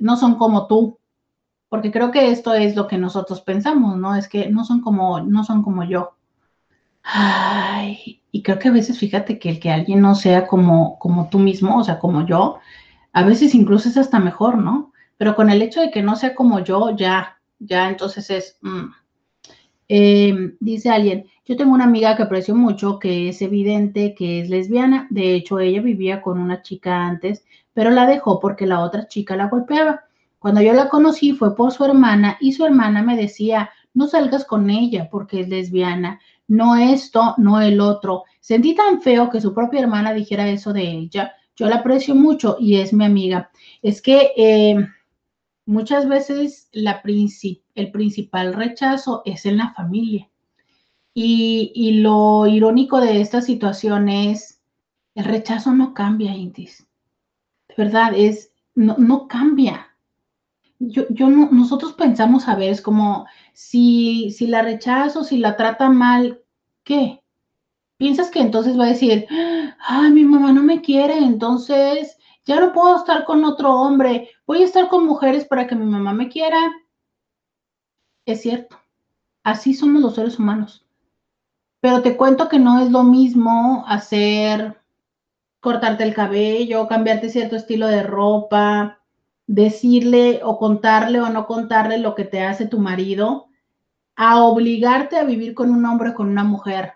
no 0.00 0.16
son 0.16 0.36
como 0.36 0.68
tú, 0.68 0.98
porque 1.68 1.90
creo 1.90 2.12
que 2.12 2.30
esto 2.30 2.54
es 2.54 2.76
lo 2.76 2.86
que 2.86 2.98
nosotros 2.98 3.40
pensamos, 3.40 3.96
¿no? 3.96 4.14
Es 4.14 4.28
que 4.28 4.48
no 4.48 4.64
son 4.64 4.80
como, 4.80 5.20
no 5.20 5.42
son 5.42 5.62
como 5.62 5.84
yo. 5.84 6.14
Ay, 7.02 8.22
y 8.30 8.42
creo 8.42 8.60
que 8.60 8.68
a 8.68 8.72
veces 8.72 8.98
fíjate 8.98 9.38
que 9.38 9.50
el 9.50 9.60
que 9.60 9.72
alguien 9.72 10.00
no 10.00 10.14
sea 10.14 10.46
como, 10.46 10.98
como 11.00 11.28
tú 11.28 11.40
mismo, 11.40 11.78
o 11.78 11.84
sea, 11.84 11.98
como 11.98 12.24
yo, 12.24 12.60
a 13.12 13.24
veces 13.24 13.54
incluso 13.54 13.88
es 13.88 13.96
hasta 13.96 14.20
mejor, 14.20 14.58
¿no? 14.58 14.92
Pero 15.16 15.34
con 15.34 15.50
el 15.50 15.60
hecho 15.62 15.80
de 15.80 15.90
que 15.90 16.02
no 16.02 16.14
sea 16.14 16.34
como 16.34 16.60
yo, 16.60 16.96
ya, 16.96 17.38
ya 17.58 17.88
entonces 17.88 18.30
es... 18.30 18.58
Mm. 18.62 18.92
Em, 19.88 20.56
dice 20.60 20.90
alguien, 20.90 21.26
yo 21.46 21.56
tengo 21.56 21.72
una 21.72 21.84
amiga 21.84 22.14
que 22.16 22.22
aprecio 22.22 22.54
mucho, 22.54 22.98
que 22.98 23.30
es 23.30 23.40
evidente 23.40 24.14
que 24.14 24.40
es 24.40 24.50
lesbiana. 24.50 25.06
De 25.10 25.34
hecho, 25.34 25.58
ella 25.58 25.80
vivía 25.80 26.20
con 26.20 26.38
una 26.38 26.62
chica 26.62 27.06
antes, 27.06 27.44
pero 27.72 27.90
la 27.90 28.06
dejó 28.06 28.38
porque 28.38 28.66
la 28.66 28.80
otra 28.80 29.08
chica 29.08 29.36
la 29.36 29.48
golpeaba. 29.48 30.04
Cuando 30.38 30.60
yo 30.60 30.72
la 30.72 30.88
conocí 30.88 31.32
fue 31.32 31.56
por 31.56 31.72
su 31.72 31.84
hermana 31.84 32.36
y 32.40 32.52
su 32.52 32.64
hermana 32.64 33.02
me 33.02 33.16
decía, 33.16 33.70
no 33.94 34.06
salgas 34.06 34.44
con 34.44 34.70
ella 34.70 35.08
porque 35.10 35.40
es 35.40 35.48
lesbiana, 35.48 36.20
no 36.46 36.76
esto, 36.76 37.34
no 37.38 37.60
el 37.60 37.80
otro. 37.80 38.24
Sentí 38.40 38.74
tan 38.74 39.00
feo 39.00 39.30
que 39.30 39.40
su 39.40 39.54
propia 39.54 39.80
hermana 39.80 40.12
dijera 40.12 40.48
eso 40.48 40.72
de 40.72 40.82
ella. 40.82 41.32
Yo 41.56 41.66
la 41.68 41.76
aprecio 41.76 42.14
mucho 42.14 42.56
y 42.60 42.76
es 42.76 42.92
mi 42.92 43.04
amiga. 43.04 43.50
Es 43.82 44.00
que 44.00 44.32
eh, 44.36 44.86
muchas 45.68 46.08
veces 46.08 46.68
el 46.72 47.90
principal 47.92 48.54
rechazo 48.54 49.22
es 49.24 49.46
en 49.46 49.58
la 49.58 49.72
familia. 49.74 50.28
Y, 51.14 52.00
lo 52.00 52.46
irónico 52.46 53.00
de 53.00 53.20
esta 53.20 53.40
situación 53.40 54.08
es, 54.08 54.60
el 55.14 55.24
rechazo 55.24 55.72
no 55.72 55.94
cambia, 55.94 56.34
Intis. 56.34 56.86
De 57.68 57.74
verdad, 57.76 58.12
es, 58.14 58.52
no, 58.74 58.96
no 58.98 59.26
cambia 59.26 59.88
yo, 60.78 61.04
yo 61.10 61.28
no, 61.28 61.48
nosotros 61.50 61.92
pensamos, 61.94 62.48
a 62.48 62.54
ver, 62.54 62.70
es 62.70 62.82
como 62.82 63.26
si, 63.52 64.30
si 64.30 64.46
la 64.46 64.62
rechazo, 64.62 65.24
si 65.24 65.38
la 65.38 65.56
trata 65.56 65.90
mal, 65.90 66.42
¿qué? 66.84 67.22
Piensas 67.96 68.30
que 68.30 68.40
entonces 68.40 68.78
va 68.78 68.84
a 68.84 68.88
decir, 68.88 69.26
ay, 69.80 70.10
mi 70.12 70.24
mamá 70.24 70.52
no 70.52 70.62
me 70.62 70.80
quiere, 70.80 71.18
entonces 71.18 72.16
ya 72.44 72.60
no 72.60 72.72
puedo 72.72 72.96
estar 72.96 73.24
con 73.24 73.44
otro 73.44 73.74
hombre, 73.74 74.30
voy 74.48 74.62
a 74.62 74.64
estar 74.64 74.88
con 74.88 75.04
mujeres 75.04 75.44
para 75.44 75.66
que 75.66 75.76
mi 75.76 75.84
mamá 75.84 76.14
me 76.14 76.30
quiera. 76.30 76.58
Es 78.24 78.40
cierto, 78.40 78.80
así 79.44 79.74
somos 79.74 80.00
los 80.00 80.14
seres 80.14 80.38
humanos. 80.38 80.86
Pero 81.80 82.00
te 82.00 82.16
cuento 82.16 82.48
que 82.48 82.58
no 82.58 82.80
es 82.80 82.90
lo 82.90 83.04
mismo 83.04 83.84
hacer, 83.86 84.80
cortarte 85.60 86.02
el 86.02 86.14
cabello, 86.14 86.88
cambiarte 86.88 87.28
cierto 87.28 87.56
estilo 87.56 87.88
de 87.88 88.02
ropa, 88.02 89.00
decirle 89.46 90.40
o 90.42 90.58
contarle 90.58 91.20
o 91.20 91.28
no 91.28 91.46
contarle 91.46 91.98
lo 91.98 92.14
que 92.14 92.24
te 92.24 92.42
hace 92.42 92.66
tu 92.66 92.78
marido, 92.78 93.48
a 94.16 94.42
obligarte 94.42 95.18
a 95.18 95.24
vivir 95.24 95.54
con 95.54 95.70
un 95.70 95.84
hombre 95.84 96.10
o 96.10 96.14
con 96.14 96.28
una 96.28 96.42
mujer, 96.42 96.94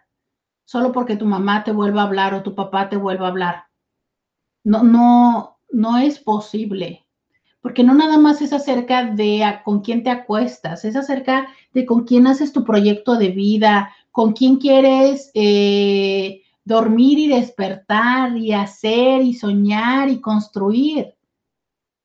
solo 0.64 0.90
porque 0.90 1.16
tu 1.16 1.26
mamá 1.26 1.64
te 1.64 1.72
vuelva 1.72 2.00
a 2.00 2.06
hablar 2.06 2.32
o 2.32 2.42
tu 2.42 2.54
papá 2.54 2.88
te 2.88 2.96
vuelva 2.96 3.26
a 3.26 3.30
hablar. 3.30 3.64
No, 4.64 4.82
no, 4.82 5.58
no 5.70 5.98
es 5.98 6.18
posible. 6.18 7.06
Porque 7.62 7.82
no 7.82 7.94
nada 7.94 8.18
más 8.18 8.42
es 8.42 8.52
acerca 8.52 9.06
de 9.06 9.42
con 9.64 9.80
quién 9.80 10.02
te 10.02 10.10
acuestas, 10.10 10.84
es 10.84 10.96
acerca 10.96 11.48
de 11.72 11.86
con 11.86 12.04
quién 12.04 12.26
haces 12.26 12.52
tu 12.52 12.64
proyecto 12.64 13.16
de 13.16 13.30
vida, 13.30 13.94
con 14.10 14.34
quién 14.34 14.56
quieres 14.56 15.30
eh, 15.32 16.42
dormir 16.64 17.18
y 17.18 17.28
despertar 17.28 18.36
y 18.36 18.52
hacer 18.52 19.22
y 19.22 19.32
soñar 19.32 20.10
y 20.10 20.20
construir 20.20 21.14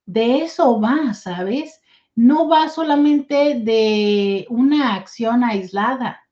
de 0.07 0.43
eso 0.43 0.79
va, 0.79 1.13
¿sabes? 1.13 1.81
No 2.15 2.47
va 2.47 2.69
solamente 2.69 3.59
de 3.59 4.47
una 4.49 4.95
acción 4.95 5.43
aislada, 5.43 6.23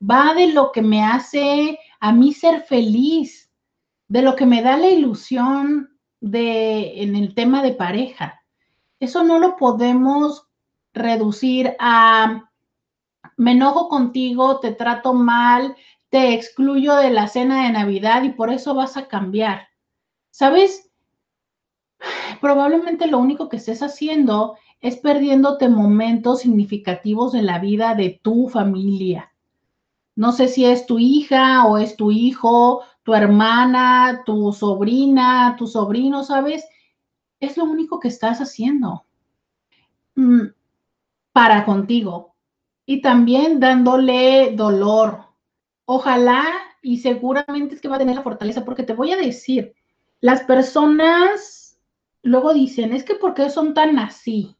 va 0.00 0.32
de 0.32 0.52
lo 0.52 0.72
que 0.72 0.80
me 0.80 1.02
hace 1.02 1.78
a 2.00 2.12
mí 2.12 2.32
ser 2.32 2.62
feliz, 2.62 3.52
de 4.08 4.22
lo 4.22 4.36
que 4.36 4.46
me 4.46 4.62
da 4.62 4.78
la 4.78 4.88
ilusión 4.88 5.98
de 6.20 7.02
en 7.02 7.16
el 7.16 7.34
tema 7.34 7.62
de 7.62 7.72
pareja. 7.72 8.40
Eso 9.00 9.22
no 9.22 9.38
lo 9.38 9.56
podemos 9.56 10.46
reducir 10.94 11.76
a 11.78 12.50
me 13.36 13.52
enojo 13.52 13.88
contigo, 13.88 14.60
te 14.60 14.72
trato 14.72 15.12
mal, 15.12 15.76
te 16.08 16.32
excluyo 16.32 16.96
de 16.96 17.10
la 17.10 17.28
cena 17.28 17.64
de 17.64 17.72
Navidad 17.72 18.22
y 18.22 18.30
por 18.30 18.50
eso 18.50 18.74
vas 18.74 18.96
a 18.96 19.08
cambiar. 19.08 19.68
¿Sabes? 20.30 20.86
probablemente 22.40 23.06
lo 23.06 23.18
único 23.18 23.48
que 23.48 23.56
estés 23.56 23.82
haciendo 23.82 24.56
es 24.80 24.96
perdiéndote 24.96 25.68
momentos 25.68 26.40
significativos 26.40 27.34
en 27.34 27.46
la 27.46 27.58
vida 27.58 27.94
de 27.94 28.20
tu 28.22 28.48
familia. 28.48 29.32
No 30.14 30.32
sé 30.32 30.48
si 30.48 30.64
es 30.64 30.86
tu 30.86 30.98
hija 30.98 31.66
o 31.66 31.78
es 31.78 31.96
tu 31.96 32.10
hijo, 32.10 32.82
tu 33.02 33.14
hermana, 33.14 34.22
tu 34.24 34.52
sobrina, 34.52 35.56
tu 35.58 35.66
sobrino, 35.66 36.24
¿sabes? 36.24 36.64
Es 37.46 37.56
lo 37.56 37.64
único 37.64 38.00
que 38.00 38.08
estás 38.08 38.40
haciendo 38.40 39.04
mm, 40.14 40.46
para 41.32 41.64
contigo 41.64 42.34
y 42.84 43.00
también 43.00 43.60
dándole 43.60 44.52
dolor. 44.54 45.24
Ojalá 45.84 46.44
y 46.82 46.98
seguramente 46.98 47.74
es 47.74 47.80
que 47.80 47.88
va 47.88 47.96
a 47.96 48.00
tener 48.00 48.16
la 48.16 48.22
fortaleza 48.22 48.64
porque 48.64 48.82
te 48.82 48.94
voy 48.94 49.12
a 49.12 49.16
decir, 49.16 49.74
las 50.20 50.42
personas 50.42 51.78
luego 52.22 52.52
dicen, 52.52 52.92
es 52.92 53.04
que 53.04 53.14
¿por 53.14 53.34
qué 53.34 53.50
son 53.50 53.74
tan 53.74 53.98
así? 53.98 54.56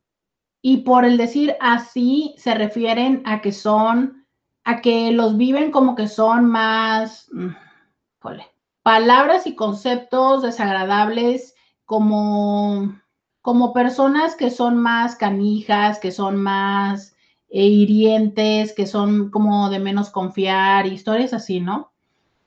y 0.68 0.78
por 0.78 1.05
el 1.05 1.16
decir 1.16 1.55
así 1.61 2.34
se 2.39 2.53
refieren 2.53 3.22
a 3.24 3.41
que 3.41 3.53
son, 3.53 4.26
a 4.64 4.80
que 4.80 5.12
los 5.12 5.37
viven 5.37 5.70
como 5.70 5.95
que 5.95 6.09
son 6.09 6.47
más, 6.47 7.28
mm, 7.32 7.51
palabras 8.82 9.47
y 9.47 9.55
conceptos 9.55 10.43
desagradables 10.43 11.55
como, 11.87 13.01
como 13.41 13.72
personas 13.72 14.34
que 14.34 14.51
son 14.51 14.76
más 14.76 15.16
canijas, 15.16 15.99
que 15.99 16.12
son 16.12 16.37
más 16.37 17.16
eh, 17.49 17.64
hirientes, 17.64 18.74
que 18.74 18.87
son 18.87 19.30
como 19.30 19.70
de 19.70 19.78
menos 19.78 20.11
confiar, 20.11 20.87
historias 20.87 21.32
así, 21.32 21.61
¿no? 21.61 21.93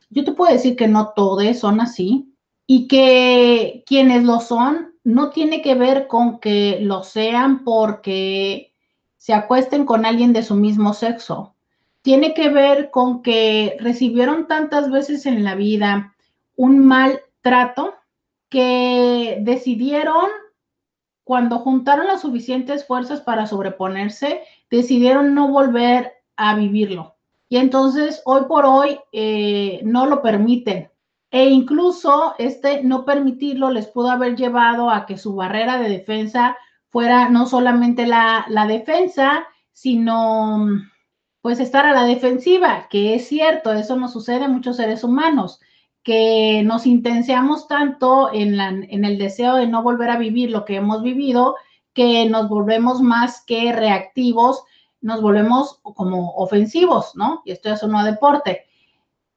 Yo 0.10 0.24
te 0.24 0.34
puedo 0.34 0.52
decir 0.52 0.76
que 0.76 0.88
no 0.88 1.14
todos 1.16 1.58
son 1.58 1.80
así 1.82 2.36
y 2.68 2.88
que 2.88 3.84
quienes 3.88 4.24
lo 4.24 4.42
son 4.42 4.94
no 5.04 5.30
tiene 5.30 5.62
que 5.62 5.76
ver 5.76 6.08
con 6.08 6.40
que 6.40 6.80
lo 6.82 7.04
sean 7.04 7.64
porque 7.64 8.74
se 9.18 9.34
acuesten 9.34 9.86
con 9.86 10.06
alguien 10.06 10.34
de 10.34 10.44
su 10.44 10.56
mismo 10.56 10.94
sexo. 10.94 11.56
Tiene 12.02 12.34
que 12.34 12.50
ver 12.50 12.92
con 12.92 13.22
que 13.22 13.78
recibieron 13.80 14.48
tantas 14.48 14.92
veces 14.92 15.26
en 15.26 15.44
la 15.44 15.56
vida 15.56 16.16
un 16.56 16.80
mal 16.80 17.22
trato 17.42 17.94
que 18.50 19.38
decidieron, 19.42 20.26
cuando 21.24 21.60
juntaron 21.60 22.08
las 22.08 22.22
suficientes 22.22 22.86
fuerzas 22.86 23.22
para 23.22 23.48
sobreponerse, 23.48 24.42
decidieron 24.70 25.36
no 25.36 25.50
volver 25.50 26.14
a 26.36 26.56
vivirlo. 26.56 27.16
Y 27.48 27.58
entonces, 27.58 28.22
hoy 28.26 28.44
por 28.48 28.66
hoy, 28.66 29.00
eh, 29.12 29.82
no 29.84 30.06
lo 30.06 30.22
permiten. 30.22 30.92
E 31.32 31.46
incluso 31.46 32.34
este 32.40 32.84
no 32.84 33.06
permitirlo 33.06 33.70
les 33.70 33.88
pudo 33.88 34.10
haber 34.10 34.36
llevado 34.36 34.90
a 34.90 35.06
que 35.06 35.18
su 35.18 35.36
barrera 35.36 35.80
de 35.80 35.90
defensa 35.90 36.58
fuera 36.90 37.30
no 37.30 37.46
solamente 37.46 38.08
la, 38.08 38.46
la 38.50 38.66
defensa, 38.66 39.46
sino 39.72 40.68
pues 41.42 41.60
estar 41.60 41.86
a 41.86 41.94
la 41.94 42.04
defensiva, 42.06 42.88
que 42.90 43.16
es 43.16 43.28
cierto, 43.28 43.72
eso 43.74 43.96
nos 43.96 44.12
sucede 44.12 44.46
a 44.46 44.50
muchos 44.50 44.78
seres 44.78 45.04
humanos 45.04 45.60
que 46.04 46.64
nos 46.64 46.86
intensiamos 46.86 47.68
tanto 47.68 48.34
en, 48.34 48.60
en 48.60 49.06
el 49.06 49.18
deseo 49.18 49.56
de 49.56 49.68
no 49.68 49.84
volver 49.84 50.10
a 50.10 50.18
vivir 50.18 50.52
lo 50.52 50.66
que 50.66 50.78
hemos 50.78 51.04
vivido, 51.04 51.56
que 51.94 52.26
nos 52.30 52.48
volvemos 52.50 53.02
más 53.02 53.44
que 53.46 53.72
reactivos, 53.74 54.64
nos 55.02 55.22
volvemos 55.22 55.80
como 55.82 56.32
ofensivos, 56.36 57.16
¿no? 57.16 57.42
Y 57.46 57.52
esto 57.52 57.72
es 57.72 57.84
un 57.84 58.04
deporte. 58.04 58.66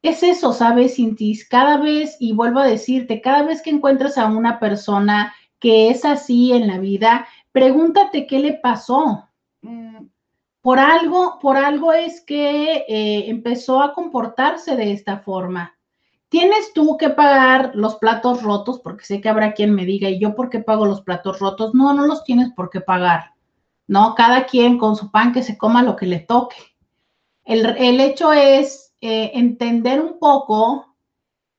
Es 0.03 0.23
eso, 0.23 0.53
¿sabes, 0.53 0.97
Cintis? 0.97 1.49
Cada 1.49 1.77
vez, 1.77 2.17
y 2.19 2.33
vuelvo 2.33 2.59
a 2.59 2.67
decirte, 2.67 3.21
cada 3.21 3.45
vez 3.45 3.63
que 3.63 3.71
encuentras 3.71 4.19
a 4.19 4.27
una 4.27 4.59
persona 4.59 5.33
que 5.61 5.91
es 5.91 6.05
así 6.05 6.53
en 6.53 6.67
la 6.67 6.79
vida, 6.79 7.27
pregúntate 7.53 8.27
qué 8.27 8.41
le 8.41 8.55
pasó. 8.55 9.29
Mm, 9.61 10.07
por 10.61 10.81
algo, 10.81 11.39
por 11.41 11.57
algo 11.57 11.93
es 11.93 12.21
que 12.21 12.85
eh, 12.89 13.31
empezó 13.31 13.81
a 13.81 13.95
comportarse 13.95 14.77
de 14.77 14.93
esta 14.93 15.19
forma. 15.19 15.77
¿Tienes 16.33 16.72
tú 16.72 16.97
que 16.97 17.11
pagar 17.11 17.72
los 17.74 17.97
platos 17.97 18.43
rotos? 18.43 18.80
Porque 18.80 19.05
sé 19.05 19.20
que 19.20 19.28
habrá 19.28 19.53
quien 19.53 19.74
me 19.74 19.85
diga, 19.85 20.09
¿y 20.09 20.18
yo 20.18 20.35
por 20.35 20.49
qué 20.49 20.61
pago 20.61 20.87
los 20.87 21.03
platos 21.03 21.41
rotos? 21.41 21.74
No, 21.74 21.93
no 21.93 22.07
los 22.07 22.24
tienes 22.24 22.51
por 22.55 22.70
qué 22.70 22.80
pagar. 22.80 23.35
No, 23.87 24.14
cada 24.14 24.47
quien 24.47 24.78
con 24.78 24.97
su 24.97 25.11
pan 25.11 25.35
que 25.35 25.43
se 25.43 25.59
coma 25.59 25.83
lo 25.83 25.95
que 25.95 26.07
le 26.07 26.20
toque. 26.20 26.57
El, 27.45 28.01
hecho 28.01 28.33
es 28.33 28.95
eh, 29.03 29.33
entender 29.35 30.01
un 30.01 30.18
poco 30.18 30.97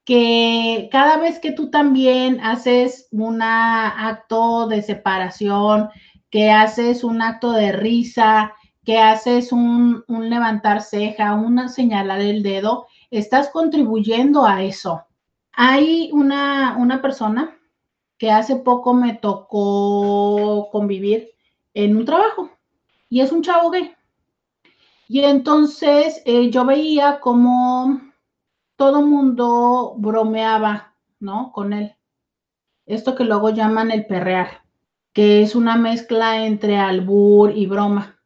que 0.05 0.89
cada 0.91 1.17
vez 1.17 1.37
que 1.37 1.51
tú 1.51 1.69
también 1.69 2.39
haces 2.39 3.07
un 3.11 3.43
acto 3.43 4.65
de 4.67 4.81
separación, 4.81 5.89
que 6.31 6.49
haces 6.49 7.03
un 7.03 7.21
acto 7.21 7.51
de 7.51 7.73
risa, 7.73 8.55
que 8.83 8.97
haces 8.97 9.51
un, 9.51 10.03
un 10.07 10.31
levantar 10.31 10.81
ceja, 10.81 11.35
un 11.35 11.69
señalar 11.69 12.21
el 12.21 12.41
dedo, 12.41 12.87
estás 13.17 13.49
contribuyendo 13.49 14.45
a 14.45 14.63
eso. 14.63 15.05
Hay 15.51 16.09
una, 16.11 16.77
una 16.77 17.01
persona 17.01 17.57
que 18.17 18.31
hace 18.31 18.55
poco 18.55 18.93
me 18.93 19.13
tocó 19.13 20.69
convivir 20.71 21.31
en 21.73 21.97
un 21.97 22.05
trabajo 22.05 22.49
y 23.09 23.21
es 23.21 23.31
un 23.31 23.43
chavo 23.43 23.69
gay. 23.69 23.93
Y 25.07 25.19
entonces 25.19 26.21
eh, 26.25 26.49
yo 26.49 26.65
veía 26.65 27.19
como 27.19 28.01
todo 28.75 29.01
mundo 29.01 29.93
bromeaba, 29.97 30.95
¿no? 31.19 31.51
Con 31.51 31.73
él. 31.73 31.95
Esto 32.85 33.15
que 33.15 33.23
luego 33.23 33.49
llaman 33.49 33.91
el 33.91 34.05
perrear, 34.07 34.63
que 35.13 35.43
es 35.43 35.55
una 35.55 35.77
mezcla 35.77 36.45
entre 36.45 36.77
albur 36.77 37.51
y 37.55 37.67
broma. 37.67 38.19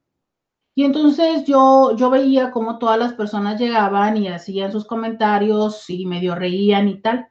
Y 0.78 0.84
entonces 0.84 1.44
yo, 1.46 1.96
yo 1.96 2.12
veía 2.12 2.52
como 2.52 2.78
todas 2.78 3.00
las 3.00 3.14
personas 3.14 3.60
llegaban 3.60 4.16
y 4.16 4.28
hacían 4.28 4.72
sus 4.72 4.86
comentarios 4.86 5.90
y 5.90 6.06
medio 6.06 6.36
reían 6.36 6.88
y 6.88 7.02
tal. 7.02 7.30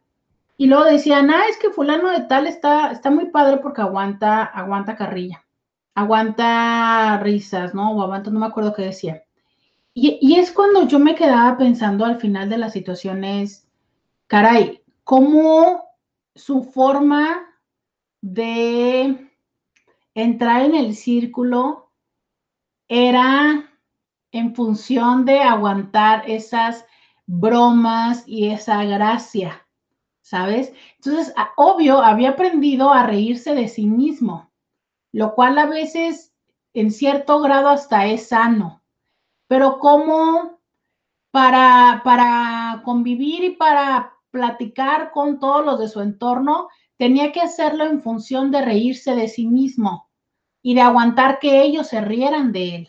Y 0.57 0.67
luego 0.67 0.83
decían, 0.83 1.31
ah, 1.31 1.45
es 1.49 1.57
que 1.57 1.71
fulano 1.71 2.11
de 2.11 2.23
tal 2.23 2.49
está, 2.49 2.91
está 2.91 3.09
muy 3.09 3.27
padre 3.27 3.59
porque 3.59 3.83
aguanta, 3.83 4.43
aguanta 4.43 4.97
carrilla, 4.97 5.45
aguanta 5.95 7.21
risas, 7.23 7.73
¿no? 7.73 7.93
O 7.93 8.03
aguanta, 8.03 8.33
no 8.33 8.41
me 8.41 8.47
acuerdo 8.47 8.75
qué 8.75 8.83
decía. 8.83 9.23
Y, 9.95 10.19
y 10.21 10.41
es 10.41 10.51
cuando 10.51 10.89
yo 10.89 10.99
me 10.99 11.15
quedaba 11.15 11.57
pensando 11.57 12.05
al 12.05 12.17
final 12.17 12.49
de 12.49 12.59
las 12.59 12.73
situaciones, 12.73 13.69
caray, 14.27 14.83
cómo 15.05 15.85
su 16.35 16.65
forma 16.65 17.47
de 18.21 19.31
entrar 20.17 20.63
en 20.63 20.75
el 20.75 20.97
círculo 20.97 21.86
era 22.89 23.71
en 24.33 24.55
función 24.55 25.25
de 25.25 25.41
aguantar 25.41 26.29
esas 26.29 26.85
bromas 27.27 28.23
y 28.27 28.49
esa 28.49 28.85
gracia, 28.85 29.67
¿sabes? 30.23 30.73
Entonces, 30.97 31.35
obvio, 31.57 32.01
había 32.01 32.31
aprendido 32.31 32.93
a 32.93 33.05
reírse 33.05 33.55
de 33.55 33.69
sí 33.69 33.87
mismo, 33.87 34.51
lo 35.13 35.35
cual 35.35 35.59
a 35.59 35.67
veces 35.67 36.33
en 36.75 36.91
cierto 36.91 37.41
grado 37.41 37.69
hasta 37.69 38.07
es 38.07 38.29
sano, 38.29 38.83
pero 39.49 39.79
como 39.79 40.61
para, 41.31 42.03
para 42.05 42.83
convivir 42.85 43.45
y 43.45 43.51
para 43.51 44.13
platicar 44.31 45.11
con 45.13 45.39
todos 45.39 45.65
los 45.65 45.79
de 45.79 45.89
su 45.89 46.01
entorno, 46.01 46.69
tenía 46.99 47.33
que 47.33 47.41
hacerlo 47.41 47.85
en 47.85 48.03
función 48.03 48.51
de 48.51 48.63
reírse 48.63 49.15
de 49.15 49.29
sí 49.29 49.47
mismo 49.47 50.06
y 50.67 50.75
de 50.75 50.81
aguantar 50.81 51.39
que 51.39 51.63
ellos 51.63 51.87
se 51.87 52.01
rieran 52.01 52.51
de 52.51 52.75
él. 52.75 52.89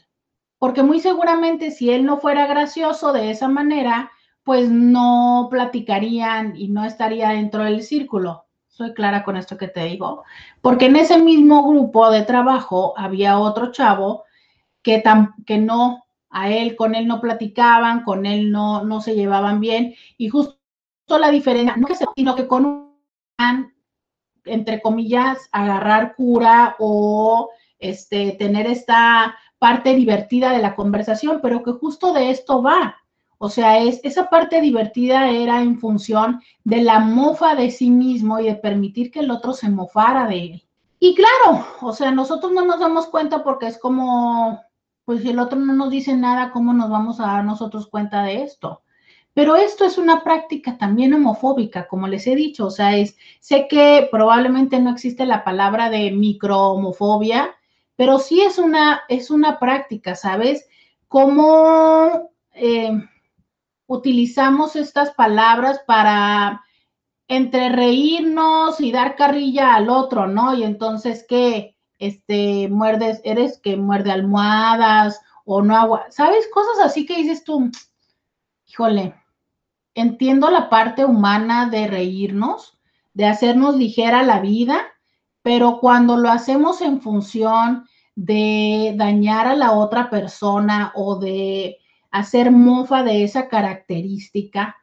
Porque 0.58 0.82
muy 0.82 1.00
seguramente 1.00 1.70
si 1.70 1.92
él 1.92 2.06
no 2.06 2.18
fuera 2.18 2.48
gracioso 2.48 3.14
de 3.14 3.30
esa 3.30 3.50
manera, 3.50 4.12
pues 4.42 4.72
no 4.72 5.48
platicarían 5.52 6.56
y 6.56 6.70
no 6.70 6.86
estaría 6.86 7.30
dentro 7.30 7.66
del 7.66 7.84
círculo. 7.84 8.48
Soy 8.68 8.96
clara 8.96 9.24
con 9.24 9.38
esto 9.38 9.60
que 9.60 9.68
te 9.68 9.84
digo. 9.84 10.24
Porque 10.60 10.88
en 10.88 10.96
ese 10.96 11.20
mismo 11.20 11.70
grupo 11.70 12.10
de 12.10 12.24
trabajo 12.24 12.96
había 12.98 13.38
otro 13.38 13.72
chavo 13.72 14.24
que, 14.82 15.04
que 15.46 15.60
no, 15.60 16.04
a 16.32 16.50
él, 16.50 16.76
con 16.76 16.96
él 16.96 17.06
no 17.06 17.22
platicaban, 17.22 18.04
con 18.04 18.26
él 18.26 18.50
no, 18.50 18.84
no 18.86 19.02
se 19.02 19.14
llevaban 19.14 19.60
bien. 19.60 19.94
Y 20.18 20.30
justo 20.30 20.58
la 21.08 21.30
diferencia, 21.30 21.76
no 21.78 21.86
que 21.86 21.94
sino 22.16 22.34
que 22.34 22.48
con 22.48 22.66
un, 22.66 23.74
entre 24.46 24.82
comillas, 24.82 25.48
agarrar 25.52 26.16
cura 26.16 26.76
o 26.80 27.52
este, 27.80 28.32
tener 28.34 28.68
esta 28.68 29.36
parte 29.60 29.96
divertida 29.96 30.52
de 30.52 30.62
la 30.62 30.76
conversación, 30.76 31.40
pero 31.42 31.64
que 31.64 31.72
justo 31.72 32.14
de 32.14 32.30
esto 32.32 32.62
va. 32.62 32.98
O 33.40 33.50
sea, 33.50 33.78
es, 33.80 34.00
esa 34.04 34.30
parte 34.30 34.62
divertida 34.62 35.30
era 35.30 35.62
en 35.62 35.80
función 35.80 36.42
de 36.64 36.82
la 36.82 37.00
mofa 37.00 37.56
de 37.56 37.70
sí 37.72 37.92
mismo 37.92 38.40
y 38.40 38.46
de 38.46 38.56
permitir 38.56 39.12
que 39.12 39.20
el 39.20 39.32
otro 39.32 39.54
se 39.54 39.70
mofara 39.70 40.28
de 40.28 40.44
él. 40.44 40.64
Y 41.00 41.14
claro, 41.14 41.66
o 41.82 41.94
sea, 41.94 42.12
nosotros 42.12 42.52
no 42.52 42.66
nos 42.66 42.80
damos 42.80 43.06
cuenta 43.08 43.44
porque 43.44 43.68
es 43.68 43.78
como, 43.78 44.60
pues 45.06 45.22
si 45.22 45.30
el 45.30 45.40
otro 45.40 45.60
no 45.60 45.74
nos 45.74 45.92
dice 45.92 46.16
nada, 46.16 46.52
¿cómo 46.52 46.74
nos 46.74 46.90
vamos 46.90 47.20
a 47.20 47.28
dar 47.28 47.46
nosotros 47.46 47.88
cuenta 47.88 48.24
de 48.24 48.42
esto? 48.42 48.82
Pero 49.36 49.56
esto 49.56 49.86
es 49.86 50.00
una 50.00 50.24
práctica 50.24 50.80
también 50.80 51.14
homofóbica, 51.14 51.88
como 51.88 52.08
les 52.08 52.26
he 52.26 52.36
dicho, 52.36 52.66
o 52.66 52.72
sea, 52.72 52.98
es, 52.98 53.16
sé 53.40 53.68
que 53.70 54.08
probablemente 54.12 54.80
no 54.80 54.90
existe 54.90 55.28
la 55.28 55.44
palabra 55.44 55.92
de 55.92 56.10
microhomofobia, 56.10 57.52
pero 57.98 58.20
sí 58.20 58.42
es 58.42 58.60
una, 58.60 59.02
es 59.10 59.30
una 59.30 59.60
práctica, 59.60 60.16
¿sabes? 60.16 60.66
Cómo 61.10 62.32
eh, 62.54 62.92
utilizamos 63.88 64.76
estas 64.76 65.14
palabras 65.14 65.82
para 65.86 66.64
entre 67.28 67.70
reírnos 67.70 68.80
y 68.80 68.92
dar 68.92 69.16
carrilla 69.16 69.76
al 69.76 69.90
otro, 69.90 70.28
¿no? 70.28 70.54
Y 70.54 70.64
entonces, 70.64 71.26
¿qué? 71.28 71.76
Este, 71.98 72.70
muerdes, 72.70 73.20
eres 73.24 73.60
que 73.60 73.76
muerde 73.76 74.12
almohadas 74.12 75.20
o 75.44 75.64
no 75.64 75.76
agua, 75.76 76.06
¿sabes? 76.10 76.48
Cosas 76.54 76.80
así 76.86 77.06
que 77.06 77.16
dices 77.16 77.44
tú, 77.44 77.72
híjole, 78.68 79.16
entiendo 79.96 80.52
la 80.52 80.70
parte 80.70 81.04
humana 81.04 81.68
de 81.68 81.88
reírnos, 81.88 82.78
de 83.14 83.26
hacernos 83.26 83.76
ligera 83.76 84.22
la 84.22 84.40
vida, 84.40 84.86
pero 85.42 85.80
cuando 85.80 86.18
lo 86.18 86.30
hacemos 86.30 86.82
en 86.82 87.02
función 87.02 87.86
de 88.16 88.94
dañar 88.98 89.48
a 89.48 89.56
la 89.56 89.74
otra 89.74 90.10
persona 90.10 90.92
o 90.96 91.18
de 91.18 91.78
hacer 92.12 92.52
mofa 92.52 93.04
de 93.04 93.24
esa 93.24 93.48
característica, 93.48 94.76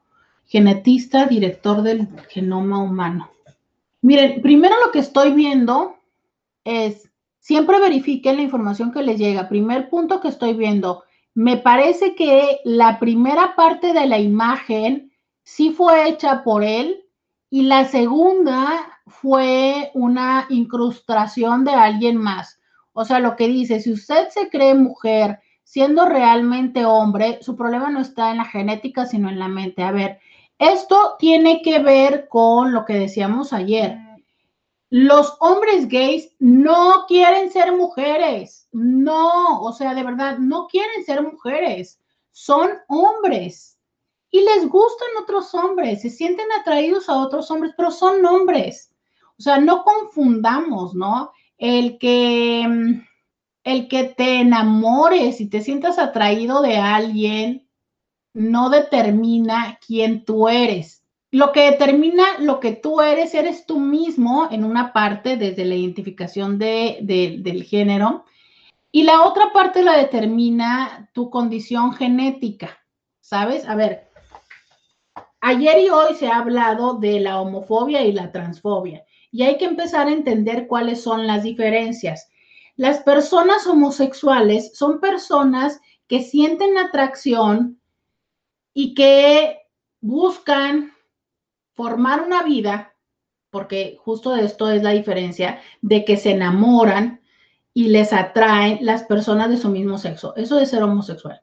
genetista, 0.48 1.28
director 1.28 1.82
del 1.82 2.08
genoma 2.30 2.80
humano. 2.80 3.30
Miren, 4.02 4.42
primero 4.42 4.76
lo 4.84 4.92
que 4.92 5.00
estoy 5.00 5.34
viendo 5.34 5.98
es, 6.64 7.12
siempre 7.40 7.80
verifiquen 7.80 8.38
la 8.38 8.44
información 8.44 8.92
que 8.92 9.04
les 9.04 9.20
llega. 9.20 9.50
Primer 9.50 9.90
punto 9.90 10.22
que 10.22 10.30
estoy 10.30 10.54
viendo, 10.54 11.04
me 11.34 11.58
parece 11.58 12.16
que 12.16 12.62
la 12.64 12.98
primera 13.00 13.56
parte 13.56 13.94
de 13.94 14.08
la 14.08 14.20
imagen 14.20 15.12
sí 15.44 15.72
fue 15.72 16.10
hecha 16.10 16.44
por 16.44 16.64
él 16.64 17.04
y 17.50 17.64
la 17.64 17.86
segunda 17.86 19.00
fue 19.08 19.92
una 19.94 20.46
incrustación 20.50 21.64
de 21.64 21.72
alguien 21.72 22.18
más. 22.18 22.60
O 22.94 23.06
sea, 23.06 23.20
lo 23.20 23.36
que 23.36 23.48
dice, 23.48 23.80
si 23.80 23.92
usted 23.92 24.30
se 24.30 24.50
cree 24.50 24.74
mujer 24.74 25.40
siendo 25.64 26.06
realmente 26.06 26.86
hombre, 26.86 27.40
su 27.42 27.56
problema 27.56 27.90
no 27.90 28.02
está 28.02 28.32
en 28.32 28.38
la 28.38 28.46
genética, 28.46 29.06
sino 29.06 29.30
en 29.30 29.40
la 29.40 29.48
mente. 29.48 29.84
A 29.84 29.92
ver, 29.92 30.20
esto 30.60 31.16
tiene 31.20 31.62
que 31.62 31.80
ver 31.80 32.28
con 32.28 32.74
lo 32.74 32.86
que 32.86 32.94
decíamos 32.94 33.54
ayer. 33.54 33.98
Los 34.90 35.36
hombres 35.40 35.88
gays 35.88 36.34
no 36.40 37.06
quieren 37.08 37.52
ser 37.52 37.76
mujeres. 37.76 38.68
No, 38.72 39.62
o 39.62 39.74
sea, 39.74 39.94
de 39.94 40.04
verdad, 40.04 40.38
no 40.38 40.68
quieren 40.68 41.04
ser 41.06 41.22
mujeres. 41.22 42.00
Son 42.32 42.70
hombres. 42.88 43.77
Y 44.30 44.42
les 44.42 44.68
gustan 44.68 45.08
otros 45.22 45.54
hombres, 45.56 46.02
se 46.02 46.10
sienten 46.10 46.48
atraídos 46.60 47.10
a 47.10 47.18
otros 47.18 47.50
hombres, 47.50 47.74
pero 47.78 47.92
son 47.92 48.26
hombres. 48.26 48.94
O 49.40 49.42
sea, 49.42 49.60
no 49.60 49.84
confundamos, 49.84 50.94
¿no? 50.96 51.32
El 51.58 51.98
que, 51.98 52.66
el 53.64 53.88
que 53.88 54.04
te 54.04 54.40
enamores 54.42 55.40
y 55.40 55.50
te 55.50 55.62
sientas 55.62 56.00
atraído 56.00 56.62
de 56.62 56.78
alguien 56.78 57.68
no 58.34 58.70
determina 58.70 59.80
quién 59.86 60.26
tú 60.26 60.48
eres. 60.50 61.04
Lo 61.32 61.52
que 61.52 61.72
determina 61.72 62.24
lo 62.40 62.60
que 62.60 62.72
tú 62.72 63.02
eres, 63.02 63.34
eres 63.34 63.66
tú 63.66 63.80
mismo 63.80 64.48
en 64.50 64.64
una 64.64 64.94
parte 64.94 65.36
desde 65.36 65.66
la 65.66 65.76
identificación 65.76 66.58
de, 66.58 67.00
del 67.02 67.64
género 67.64 68.26
y 68.92 69.04
la 69.04 69.24
otra 69.24 69.52
parte 69.52 69.84
la 69.84 69.98
determina 69.98 71.10
tu 71.14 71.30
condición 71.30 71.94
genética, 71.94 72.80
¿sabes? 73.20 73.68
A 73.68 73.76
ver, 73.76 74.07
ayer 75.42 75.80
y 75.80 75.90
hoy 75.90 76.16
se 76.16 76.28
ha 76.28 76.38
hablado 76.38 76.96
de 76.96 77.20
la 77.20 77.40
homofobia 77.42 78.06
y 78.06 78.12
la 78.12 78.32
transfobia 78.32 79.04
y 79.32 79.44
hay 79.44 79.58
que 79.58 79.66
empezar 79.66 80.08
a 80.08 80.12
entender 80.12 80.68
cuáles 80.68 81.02
son 81.02 81.28
las 81.28 81.44
diferencias. 81.44 82.30
Las 82.76 83.00
personas 83.00 83.68
homosexuales 83.68 84.76
son 84.76 85.00
personas 85.00 85.82
que 86.08 86.22
sienten 86.22 86.78
atracción 86.78 87.80
y 88.74 88.94
que 88.94 89.60
buscan 90.00 90.94
formar 91.74 92.22
una 92.22 92.44
vida, 92.44 92.96
porque 93.50 93.98
justo 94.00 94.32
de 94.32 94.46
esto 94.46 94.70
es 94.70 94.84
la 94.84 94.92
diferencia, 94.92 95.62
de 95.82 96.06
que 96.06 96.18
se 96.18 96.32
enamoran 96.32 97.22
y 97.74 97.90
les 97.90 98.14
atraen 98.14 98.80
las 98.82 99.04
personas 99.04 99.50
de 99.50 99.58
su 99.58 99.70
mismo 99.70 99.98
sexo. 99.98 100.36
Eso 100.36 100.60
es 100.60 100.70
ser 100.70 100.84
homosexual. 100.84 101.42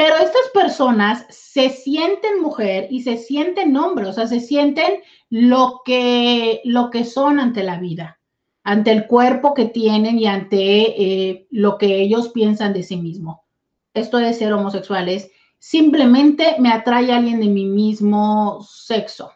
Pero 0.00 0.16
estas 0.16 0.48
personas 0.54 1.26
se 1.28 1.68
sienten 1.68 2.40
mujer 2.40 2.86
y 2.90 3.02
se 3.02 3.18
sienten 3.18 3.76
hombre, 3.76 4.06
o 4.06 4.14
sea, 4.14 4.26
se 4.26 4.40
sienten 4.40 5.02
lo 5.28 5.82
que, 5.84 6.62
lo 6.64 6.88
que 6.88 7.04
son 7.04 7.38
ante 7.38 7.62
la 7.62 7.78
vida, 7.78 8.18
ante 8.64 8.92
el 8.92 9.06
cuerpo 9.06 9.52
que 9.52 9.66
tienen 9.66 10.18
y 10.18 10.24
ante 10.24 10.56
eh, 10.58 11.46
lo 11.50 11.76
que 11.76 12.00
ellos 12.00 12.30
piensan 12.30 12.72
de 12.72 12.82
sí 12.82 12.96
mismo. 12.96 13.44
Esto 13.92 14.16
de 14.16 14.32
ser 14.32 14.54
homosexuales 14.54 15.30
simplemente 15.58 16.56
me 16.58 16.72
atrae 16.72 17.12
a 17.12 17.18
alguien 17.18 17.38
de 17.38 17.48
mi 17.48 17.66
mismo 17.66 18.66
sexo. 18.66 19.30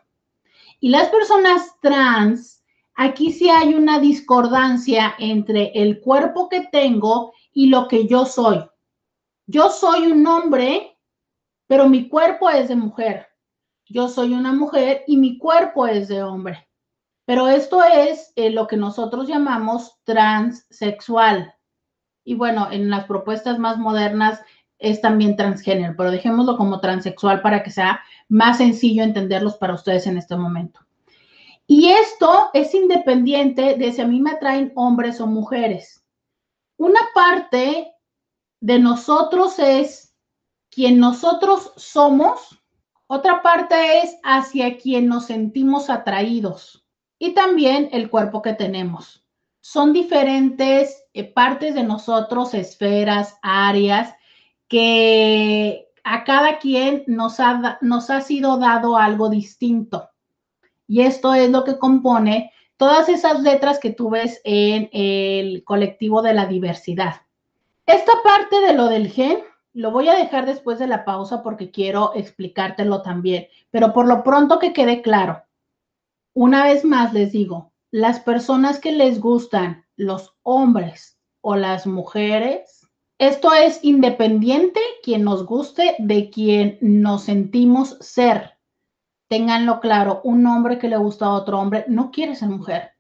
Y 0.81 0.89
las 0.89 1.09
personas 1.09 1.79
trans, 1.83 2.63
aquí 2.95 3.33
sí 3.33 3.51
hay 3.51 3.75
una 3.75 3.99
discordancia 3.99 5.15
entre 5.19 5.73
el 5.75 6.01
cuerpo 6.01 6.49
que 6.49 6.63
tengo 6.73 7.35
y 7.53 7.67
lo 7.67 7.87
que 7.87 8.07
yo 8.07 8.25
soy. 8.25 8.65
Yo 9.47 9.69
soy 9.71 10.07
un 10.07 10.27
hombre, 10.27 10.99
pero 11.67 11.89
mi 11.89 12.09
cuerpo 12.09 12.49
es 12.49 12.69
de 12.69 12.77
mujer. 12.77 13.29
Yo 13.87 14.09
soy 14.09 14.33
una 14.33 14.53
mujer 14.53 15.03
y 15.07 15.17
mi 15.17 15.39
cuerpo 15.39 15.87
es 15.87 16.09
de 16.09 16.23
hombre. 16.23 16.69
Pero 17.27 17.49
esto 17.49 17.83
es 17.83 18.33
eh, 18.37 18.51
lo 18.51 18.67
que 18.67 18.77
nosotros 18.77 19.29
llamamos 19.29 19.99
transexual. 20.05 21.55
Y 22.25 22.35
bueno, 22.35 22.69
en 22.71 22.91
las 22.91 23.05
propuestas 23.05 23.59
más 23.59 23.79
modernas 23.79 24.41
es 24.79 25.01
también 25.01 25.37
transgénero, 25.37 25.95
pero 25.97 26.11
dejémoslo 26.11 26.57
como 26.57 26.81
transexual 26.81 27.43
para 27.43 27.63
que 27.63 27.71
sea 27.71 28.01
más 28.29 28.59
sencillo 28.59 29.03
entenderlos 29.03 29.57
para 29.57 29.75
ustedes 29.75 30.07
en 30.07 30.19
este 30.19 30.37
momento. 30.37 30.81
Y 31.67 31.89
esto 31.91 32.51
es 32.53 32.75
independiente 32.75 33.77
de 33.77 33.93
si 33.93 34.01
a 34.03 34.07
mí 34.07 34.21
me 34.21 34.33
atraen 34.33 34.73
hombres 34.75 35.21
o 35.21 35.27
mujeres. 35.27 36.05
Una 36.77 37.01
parte 37.15 37.94
de 38.65 38.79
nosotros 38.79 39.59
es 39.59 40.17
quien 40.71 40.99
nosotros 40.99 41.75
somos, 41.77 42.63
otra 43.07 43.43
parte 43.43 43.75
es 43.99 44.17
hacia 44.23 44.79
quien 44.79 45.07
nos 45.07 45.27
sentimos 45.27 45.91
atraídos 45.91 46.83
y 47.19 47.35
también 47.35 47.91
el 47.93 48.09
cuerpo 48.09 48.41
que 48.41 48.55
tenemos. 48.55 49.23
Son 49.61 49.93
diferentes 49.93 51.05
eh, 51.13 51.25
partes 51.25 51.75
de 51.75 51.83
nosotros, 51.83 52.55
esferas, 52.55 53.37
áreas, 53.43 54.15
que 54.67 55.91
a 56.03 56.25
cada 56.25 56.59
quien 56.59 57.05
nos 57.07 57.41
ha, 57.41 57.77
nos 57.83 58.09
ha 58.09 58.23
sido 58.23 58.57
dado 58.57 58.97
algo 58.97 59.29
distinto. 59.29 60.09
Y 60.87 61.03
esto 61.03 61.35
es 61.35 61.51
lo 61.51 61.65
que 61.65 61.79
compone 61.79 62.51
todas 62.79 63.11
esas 63.11 63.43
letras 63.43 63.79
que 63.79 63.91
tú 63.91 64.09
ves 64.09 64.41
en 64.43 64.89
el 64.91 65.65
colectivo 65.65 66.23
de 66.23 66.33
la 66.33 66.47
diversidad. 66.47 67.24
Esta 67.87 68.13
parte 68.23 68.61
de 68.61 68.73
lo 68.73 68.87
del 68.87 69.11
gen 69.11 69.39
lo 69.75 69.91
voy 69.91 70.09
a 70.09 70.17
dejar 70.17 70.47
después 70.47 70.79
de 70.79 70.87
la 70.87 71.05
pausa 71.05 71.43
porque 71.43 71.71
quiero 71.71 72.13
explicártelo 72.15 73.03
también, 73.03 73.49
pero 73.71 73.93
por 73.93 74.07
lo 74.07 74.23
pronto 74.23 74.59
que 74.59 74.73
quede 74.73 75.03
claro, 75.03 75.43
una 76.33 76.65
vez 76.65 76.85
más 76.85 77.13
les 77.13 77.33
digo, 77.33 77.73
las 77.91 78.21
personas 78.21 78.81
que 78.81 78.91
les 78.91 79.21
gustan 79.21 79.85
los 79.97 80.35
hombres 80.43 81.19
o 81.43 81.57
las 81.57 81.87
mujeres, 81.87 82.89
esto 83.19 83.53
es 83.53 83.79
independiente 83.85 84.81
quien 85.03 85.23
nos 85.23 85.47
guste 85.47 85.95
de 85.99 86.31
quien 86.31 86.79
nos 86.81 87.25
sentimos 87.25 87.97
ser. 88.01 88.59
Ténganlo 89.29 89.79
claro, 89.81 90.21
un 90.25 90.47
hombre 90.47 90.79
que 90.79 90.89
le 90.89 90.97
gusta 90.97 91.27
a 91.27 91.35
otro 91.35 91.61
hombre 91.61 91.85
no 91.87 92.11
quiere 92.11 92.35
ser 92.35 92.49
mujer. 92.49 92.91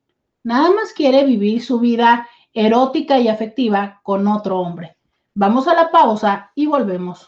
Nada 0.44 0.70
más 0.70 0.92
quiere 0.92 1.24
vivir 1.24 1.64
su 1.64 1.80
vida 1.80 2.28
erótica 2.54 3.18
y 3.18 3.28
afectiva 3.28 4.00
con 4.02 4.26
otro 4.28 4.60
hombre. 4.60 4.96
Vamos 5.34 5.66
a 5.66 5.74
la 5.74 5.90
pausa 5.90 6.52
y 6.54 6.66
volvemos. 6.66 7.26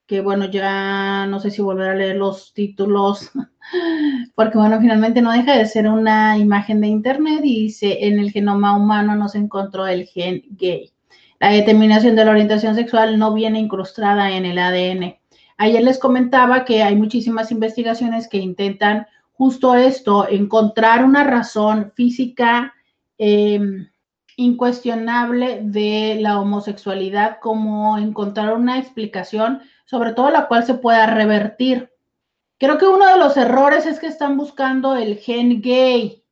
que, 0.06 0.22
bueno, 0.22 0.46
ya 0.52 1.26
no 1.28 1.40
sé 1.40 1.52
si 1.52 1.62
volver 1.62 1.92
a 1.92 1.96
leer 1.96 2.18
los 2.18 2.54
títulos, 2.54 3.32
porque, 4.36 4.58
bueno, 4.58 4.82
finalmente 4.82 5.22
no 5.22 5.32
deja 5.32 5.58
de 5.58 5.66
ser 5.66 5.88
una 5.88 6.38
imagen 6.38 6.82
de 6.82 6.88
internet 6.88 7.40
y 7.44 7.64
dice, 7.64 8.06
en 8.08 8.20
el 8.20 8.32
genoma 8.32 8.76
humano 8.76 9.16
no 9.16 9.30
se 9.30 9.38
encontró 9.38 9.88
el 9.88 10.06
gen 10.08 10.44
gay. 10.50 10.92
La 11.40 11.52
determinación 11.52 12.16
de 12.18 12.26
la 12.26 12.32
orientación 12.32 12.76
sexual 12.76 13.18
no 13.18 13.34
viene 13.34 13.60
incrustada 13.60 14.32
en 14.32 14.46
el 14.46 14.60
ADN. 14.60 15.20
Ayer 15.58 15.84
les 15.84 16.00
comentaba 16.00 16.66
que 16.66 16.84
hay 16.84 16.96
muchísimas 16.98 17.52
investigaciones 17.52 18.28
que 18.28 18.38
intentan 18.38 19.08
justo 19.32 19.76
esto, 19.76 20.28
encontrar 20.28 21.06
una 21.06 21.24
razón 21.24 21.94
física 21.96 22.74
em, 23.24 23.88
incuestionable 24.36 25.59
de 25.61 26.17
la 26.19 26.39
homosexualidad, 26.39 27.38
como 27.39 27.99
encontrar 27.99 28.55
una 28.55 28.80
explicación, 28.80 29.61
sobre 29.86 30.13
todo 30.13 30.32
la 30.32 30.47
cual 30.47 30.65
se 30.65 30.74
pueda 30.74 31.05
revertir. 31.05 31.91
Creo 32.57 32.80
que 32.80 32.88
uno 32.88 33.05
de 33.05 33.19
los 33.19 33.38
errores 33.38 33.86
es 33.86 33.99
que 33.99 34.07
están 34.07 34.38
buscando 34.38 34.95
el 34.95 35.17
gen 35.17 35.61
gay. 35.61 36.26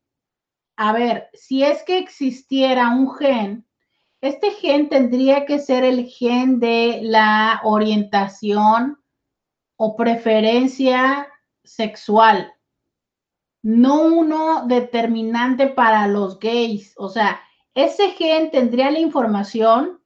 A 0.78 0.92
ver, 0.92 1.30
si 1.34 1.64
es 1.64 1.84
que 1.84 2.00
existiera 2.00 2.90
un 2.90 3.14
gen, 3.14 3.68
este 4.20 4.50
gen 4.50 4.90
tendría 4.90 5.46
que 5.46 5.60
ser 5.60 5.84
el 5.84 6.08
gen 6.08 6.60
de 6.60 7.02
la 7.04 7.62
orientación 7.64 8.98
o 9.76 9.96
preferencia 9.96 11.28
sexual 11.64 12.52
no 13.62 14.02
uno 14.04 14.66
determinante 14.68 15.68
para 15.68 16.08
los 16.08 16.40
gays. 16.40 16.94
O 16.98 17.10
sea, 17.10 17.42
ese 17.74 18.12
gen 18.12 18.52
tendría 18.52 18.92
la 18.92 19.00
información 19.00 20.00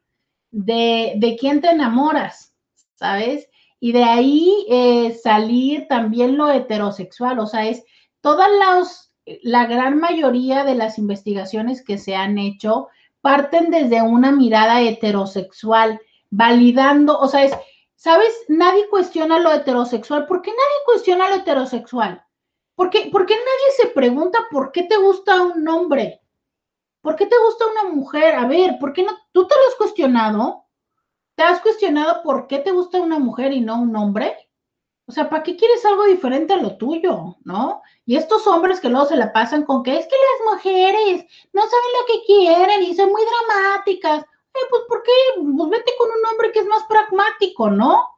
de, 0.51 1.14
de 1.18 1.36
quién 1.38 1.62
te 1.62 1.70
enamoras, 1.70 2.54
¿sabes? 2.95 3.49
Y 3.80 3.91
de 3.91 4.04
ahí 4.04 4.66
eh, 4.70 5.18
salir 5.22 5.88
también 5.88 6.38
lo 6.38 6.49
heterosexual. 6.49 7.39
O 7.39 7.47
sea, 7.47 7.68
es 7.68 7.84
todas 8.22 8.47
las, 8.60 9.14
la 9.41 9.66
gran 9.66 9.99
mayoría 9.99 10.64
de 10.64 10.76
las 10.76 10.97
investigaciones 10.97 11.84
que 11.84 11.97
se 11.97 12.16
han 12.16 12.38
hecho 12.38 12.88
parten 13.22 13.72
desde 13.72 14.01
una 14.01 14.32
mirada 14.32 14.82
heterosexual, 14.82 15.99
validando, 16.30 17.18
o 17.20 17.28
sea, 17.28 17.45
es, 17.45 17.54
¿sabes? 17.95 18.34
Nadie 18.47 18.88
cuestiona 18.89 19.39
lo 19.39 19.51
heterosexual. 19.51 20.28
¿Por 20.28 20.41
qué 20.41 20.51
nadie 20.51 20.86
cuestiona 20.86 21.30
lo 21.30 21.36
heterosexual? 21.36 22.24
¿Por 22.76 22.89
qué, 22.89 23.09
nadie 23.11 23.71
se 23.78 23.88
pregunta 23.88 24.47
por 24.49 24.71
qué 24.71 24.84
te 24.84 24.97
gusta 24.97 25.41
un 25.41 25.67
hombre? 25.67 26.21
¿Por 27.01 27.15
qué 27.15 27.26
te 27.26 27.36
gusta 27.38 27.65
una 27.67 27.93
mujer? 27.93 28.36
A 28.36 28.47
ver, 28.47 28.78
¿por 28.80 28.93
qué 28.93 29.03
no? 29.03 29.11
¿Tú 29.32 29.47
te 29.47 29.55
lo 29.55 29.67
has 29.67 29.76
cuestionado? 29.76 30.65
¿Te 31.36 31.43
has 31.43 31.59
cuestionado 31.61 32.24
por 32.24 32.47
qué 32.47 32.59
te 32.59 32.71
gusta 32.71 32.99
una 32.99 33.19
mujer 33.19 33.53
y 33.53 33.61
no 33.61 33.82
un 33.82 33.95
hombre? 33.95 34.49
O 35.05 35.11
sea, 35.11 35.30
¿para 35.30 35.43
qué 35.43 35.55
quieres 35.55 35.86
algo 35.86 36.05
diferente 36.05 36.53
a 36.53 36.57
lo 36.57 36.78
tuyo? 36.78 37.36
¿No? 37.43 37.82
Y 38.05 38.15
estos 38.15 38.47
hombres 38.47 38.80
que 38.80 38.89
luego 38.89 39.05
se 39.05 39.17
la 39.17 39.34
pasan 39.34 39.65
con 39.65 39.84
que 39.84 39.97
es 39.97 40.07
que 40.07 40.15
las 40.15 40.55
mujeres 40.55 41.26
no 41.51 41.61
saben 41.61 41.91
lo 41.99 42.05
que 42.07 42.26
quieren 42.26 42.84
y 42.84 42.95
son 42.95 43.11
muy 43.11 43.21
dramáticas. 43.24 44.24
Eh, 44.24 44.67
pues 44.69 44.84
¿por 44.88 45.03
qué? 45.03 45.11
Pues 45.36 45.69
vete 45.69 45.91
con 45.97 46.09
un 46.09 46.26
hombre 46.32 46.51
que 46.51 46.59
es 46.59 46.65
más 46.67 46.84
pragmático, 46.86 47.69
¿no? 47.69 48.12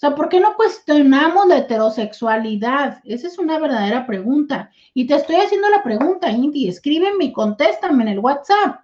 O 0.00 0.06
sea, 0.06 0.14
¿por 0.14 0.30
qué 0.30 0.40
no 0.40 0.56
cuestionamos 0.56 1.46
la 1.46 1.58
heterosexualidad? 1.58 3.02
Esa 3.04 3.26
es 3.26 3.36
una 3.36 3.58
verdadera 3.58 4.06
pregunta. 4.06 4.70
Y 4.94 5.06
te 5.06 5.16
estoy 5.16 5.36
haciendo 5.36 5.68
la 5.68 5.82
pregunta, 5.82 6.30
Indy. 6.30 6.70
Escríbeme 6.70 7.26
y 7.26 7.32
contéstame 7.34 8.04
en 8.04 8.08
el 8.08 8.18
WhatsApp. 8.18 8.80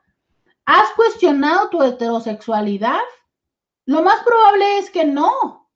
¿Has 0.67 0.91
cuestionado 0.95 1.71
tu 1.71 1.83
heterosexualidad? 1.83 3.01
Lo 3.87 4.03
más 4.03 4.23
probable 4.25 4.77
es 4.77 4.91
que 4.91 5.07
no. 5.07 5.71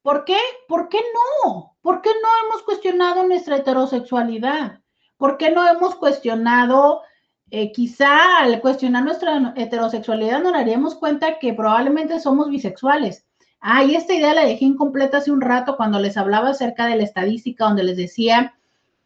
¿Por 0.00 0.24
qué? 0.24 0.38
¿Por 0.66 0.88
qué 0.88 1.02
no? 1.44 1.76
¿Por 1.82 2.00
qué 2.00 2.08
no 2.08 2.28
hemos 2.46 2.62
cuestionado 2.62 3.24
nuestra 3.24 3.56
heterosexualidad? 3.56 4.80
¿Por 5.18 5.36
qué 5.36 5.50
no 5.50 5.68
hemos 5.68 5.96
cuestionado, 5.96 7.02
eh, 7.50 7.72
quizá 7.72 8.38
al 8.38 8.62
cuestionar 8.62 9.04
nuestra 9.04 9.52
heterosexualidad 9.54 10.42
nos 10.42 10.54
daríamos 10.54 10.94
cuenta 10.94 11.38
que 11.38 11.52
probablemente 11.52 12.18
somos 12.20 12.48
bisexuales? 12.48 13.26
Ah, 13.64 13.84
y 13.84 13.94
esta 13.94 14.12
idea 14.12 14.34
la 14.34 14.44
dejé 14.44 14.64
incompleta 14.64 15.18
hace 15.18 15.30
un 15.30 15.40
rato 15.40 15.76
cuando 15.76 16.00
les 16.00 16.16
hablaba 16.16 16.50
acerca 16.50 16.86
de 16.86 16.96
la 16.96 17.04
estadística, 17.04 17.64
donde 17.64 17.84
les 17.84 17.96
decía 17.96 18.54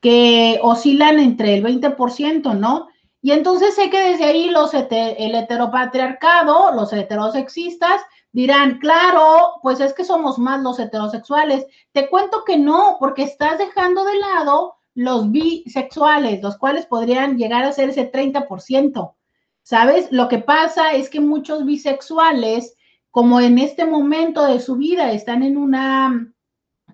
que 0.00 0.58
oscilan 0.62 1.18
entre 1.18 1.54
el 1.54 1.62
20%, 1.62 2.58
¿no? 2.58 2.88
Y 3.20 3.32
entonces 3.32 3.74
sé 3.74 3.90
que 3.90 4.00
desde 4.00 4.24
ahí 4.24 4.48
los 4.48 4.72
el 4.72 5.34
heteropatriarcado, 5.34 6.72
los 6.72 6.90
heterosexistas, 6.92 8.00
dirán, 8.32 8.78
claro, 8.78 9.60
pues 9.62 9.80
es 9.80 9.92
que 9.92 10.04
somos 10.04 10.38
más 10.38 10.62
los 10.62 10.78
heterosexuales. 10.78 11.66
Te 11.92 12.08
cuento 12.08 12.44
que 12.46 12.56
no, 12.56 12.96
porque 12.98 13.24
estás 13.24 13.58
dejando 13.58 14.04
de 14.04 14.18
lado 14.18 14.76
los 14.94 15.30
bisexuales, 15.30 16.42
los 16.42 16.56
cuales 16.56 16.86
podrían 16.86 17.36
llegar 17.36 17.64
a 17.64 17.72
ser 17.72 17.90
ese 17.90 18.10
30%. 18.10 19.14
¿Sabes? 19.62 20.08
Lo 20.12 20.28
que 20.28 20.38
pasa 20.38 20.92
es 20.92 21.10
que 21.10 21.20
muchos 21.20 21.66
bisexuales 21.66 22.74
como 23.16 23.40
en 23.40 23.56
este 23.56 23.86
momento 23.86 24.44
de 24.44 24.60
su 24.60 24.76
vida 24.76 25.10
están 25.10 25.42
en 25.42 25.56
una 25.56 26.34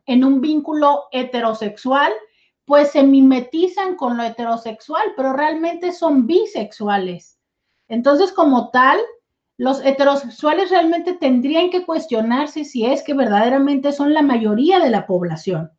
en 0.07 0.23
un 0.23 0.41
vínculo 0.41 1.07
heterosexual, 1.11 2.13
pues 2.65 2.93
se 2.93 3.03
mimetizan 3.03 3.97
con 3.97 4.17
lo 4.17 4.23
heterosexual, 4.23 5.03
pero 5.17 5.33
realmente 5.33 5.91
son 5.91 6.29
bisexuales. 6.29 7.41
Entonces, 7.89 8.31
como 8.31 8.71
tal, 8.71 9.01
los 9.57 9.85
heterosexuales 9.85 10.71
realmente 10.71 11.15
tendrían 11.15 11.71
que 11.71 11.85
cuestionarse 11.85 12.65
si 12.65 12.87
es 12.87 13.03
que 13.03 13.15
verdaderamente 13.15 13.91
son 13.91 14.15
la 14.15 14.23
mayoría 14.23 14.79
de 14.79 14.91
la 14.91 15.09
población, 15.09 15.73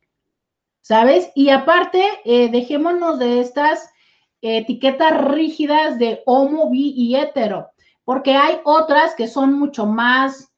¿sabes? 0.82 1.30
Y 1.34 1.48
aparte, 1.48 2.04
eh, 2.26 2.50
dejémonos 2.50 3.18
de 3.18 3.40
estas 3.40 3.88
etiquetas 4.42 5.24
rígidas 5.24 5.98
de 5.98 6.22
homo, 6.26 6.68
bi 6.68 6.92
y 6.94 7.16
hetero 7.16 7.70
porque 8.04 8.34
hay 8.34 8.58
otras 8.64 9.14
que 9.14 9.28
son 9.28 9.54
mucho 9.58 9.86
más 9.86 10.52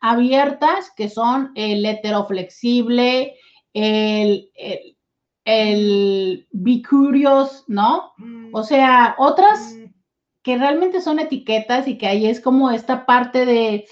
abiertas, 0.00 0.90
que 0.96 1.08
son 1.08 1.52
el 1.54 1.84
heteroflexible, 1.86 3.36
el, 3.72 4.50
el, 4.54 4.96
el 5.44 6.48
bicurios, 6.50 7.64
¿no? 7.68 8.12
O 8.52 8.60
mm. 8.60 8.64
sea, 8.64 9.14
otras 9.18 9.74
mm. 9.74 9.94
que 10.42 10.58
realmente 10.58 11.00
son 11.00 11.18
etiquetas 11.18 11.86
y 11.86 11.98
que 11.98 12.08
ahí 12.08 12.26
es 12.26 12.40
como 12.40 12.70
esta 12.70 13.06
parte 13.06 13.46
de 13.46 13.86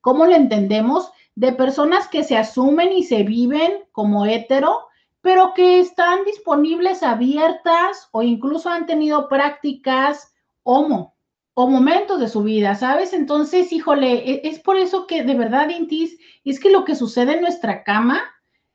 cómo 0.00 0.26
lo 0.26 0.36
entendemos, 0.36 1.10
de 1.34 1.52
personas 1.52 2.08
que 2.08 2.24
se 2.24 2.36
asumen 2.36 2.92
y 2.92 3.02
se 3.02 3.22
viven 3.22 3.84
como 3.92 4.24
hetero, 4.24 4.86
pero 5.20 5.52
que 5.54 5.80
están 5.80 6.24
disponibles 6.24 7.02
abiertas 7.02 8.08
o 8.12 8.22
incluso 8.22 8.70
han 8.70 8.86
tenido 8.86 9.28
prácticas 9.28 10.32
homo. 10.62 11.15
O 11.58 11.66
momentos 11.66 12.20
de 12.20 12.28
su 12.28 12.42
vida, 12.42 12.74
¿sabes? 12.74 13.14
Entonces, 13.14 13.72
híjole, 13.72 14.30
e, 14.30 14.40
es 14.44 14.58
por 14.58 14.76
eso 14.76 15.06
que 15.06 15.22
de 15.22 15.34
verdad, 15.34 15.70
Intis, 15.70 16.18
es 16.44 16.60
que 16.60 16.70
lo 16.70 16.84
que 16.84 16.94
sucede 16.94 17.36
en 17.36 17.40
nuestra 17.40 17.82
cama, 17.82 18.20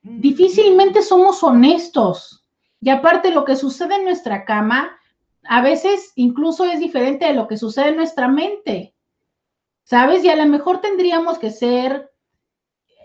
difícilmente 0.02 1.04
somos 1.04 1.44
honestos. 1.44 2.44
Y 2.82 2.90
aparte, 2.90 3.30
lo 3.30 3.46
que 3.46 3.56
sucede 3.56 3.98
en 3.98 4.06
nuestra 4.06 4.46
cama, 4.46 4.98
a 5.44 5.62
veces 5.62 6.12
incluso 6.16 6.66
es 6.66 6.80
diferente 6.80 7.26
de 7.26 7.36
lo 7.36 7.48
que 7.48 7.56
sucede 7.56 7.90
en 7.90 7.98
nuestra 7.98 8.28
mente. 8.28 8.96
¿Sabes? 9.84 10.24
Y 10.24 10.30
a 10.30 10.36
lo 10.36 10.48
mejor 10.48 10.82
tendríamos 10.82 11.38
que 11.38 11.52
ser 11.52 12.12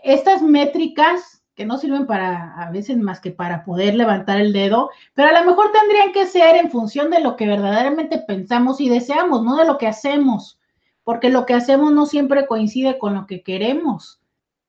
estas 0.03 0.41
métricas 0.41 1.36
que 1.57 1.65
no 1.65 1.79
sirven 1.79 2.07
para, 2.07 2.55
a 2.55 2.71
veces 2.71 2.99
más 2.99 3.19
que 3.19 3.31
para 3.31 3.65
poder 3.65 3.95
levantar 3.95 4.39
el 4.39 4.53
dedo, 4.53 4.91
pero 5.15 5.29
a 5.29 5.41
lo 5.41 5.47
mejor 5.47 5.73
tendrían 5.73 6.13
que 6.13 6.27
ser 6.27 6.55
en 6.57 6.71
función 6.71 7.11
de 7.11 7.21
lo 7.21 7.35
que 7.35 7.47
verdaderamente 7.47 8.19
pensamos 8.19 8.79
y 8.81 8.91
deseamos, 8.91 9.43
no 9.43 9.57
de 9.57 9.65
lo 9.65 9.79
que 9.79 9.87
hacemos, 9.87 10.61
porque 11.03 11.31
lo 11.31 11.47
que 11.47 11.55
hacemos 11.55 11.93
no 11.93 12.05
siempre 12.05 12.47
coincide 12.47 12.99
con 12.99 13.15
lo 13.15 13.27
que 13.27 13.43
queremos, 13.43 14.21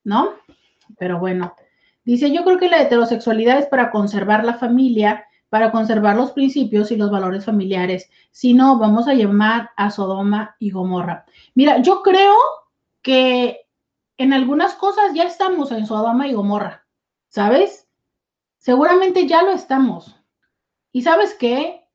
¿no? 0.06 0.30
Pero 0.98 1.20
bueno, 1.20 1.56
dice, 2.06 2.32
yo 2.32 2.46
creo 2.46 2.58
que 2.58 2.70
la 2.70 2.82
heterosexualidad 2.82 3.60
es 3.60 3.66
para 3.66 3.92
conservar 3.92 4.46
la 4.46 4.54
familia, 4.54 5.26
para 5.50 5.72
conservar 5.72 6.16
los 6.16 6.32
principios 6.32 6.92
y 6.92 6.96
los 6.96 7.12
valores 7.12 7.44
familiares, 7.44 8.10
si 8.32 8.54
no, 8.54 8.80
vamos 8.80 9.10
a 9.10 9.14
llamar 9.14 9.72
a 9.76 9.92
Sodoma 9.92 10.56
y 10.58 10.72
Gomorra. 10.72 11.26
Mira, 11.54 11.82
yo 11.82 12.02
creo 12.02 12.36
que 13.02 13.67
en 14.18 14.34
algunas 14.34 14.74
cosas 14.74 15.14
ya 15.14 15.24
estamos 15.24 15.72
en 15.72 15.86
Sodoma 15.86 16.28
y 16.28 16.34
Gomorra, 16.34 16.86
¿sabes? 17.30 17.88
Seguramente 18.58 19.28
ya 19.28 19.44
lo 19.44 19.52
estamos. 19.52 20.16
Y 20.92 21.04
sabes 21.04 21.36
qué? 21.36 21.88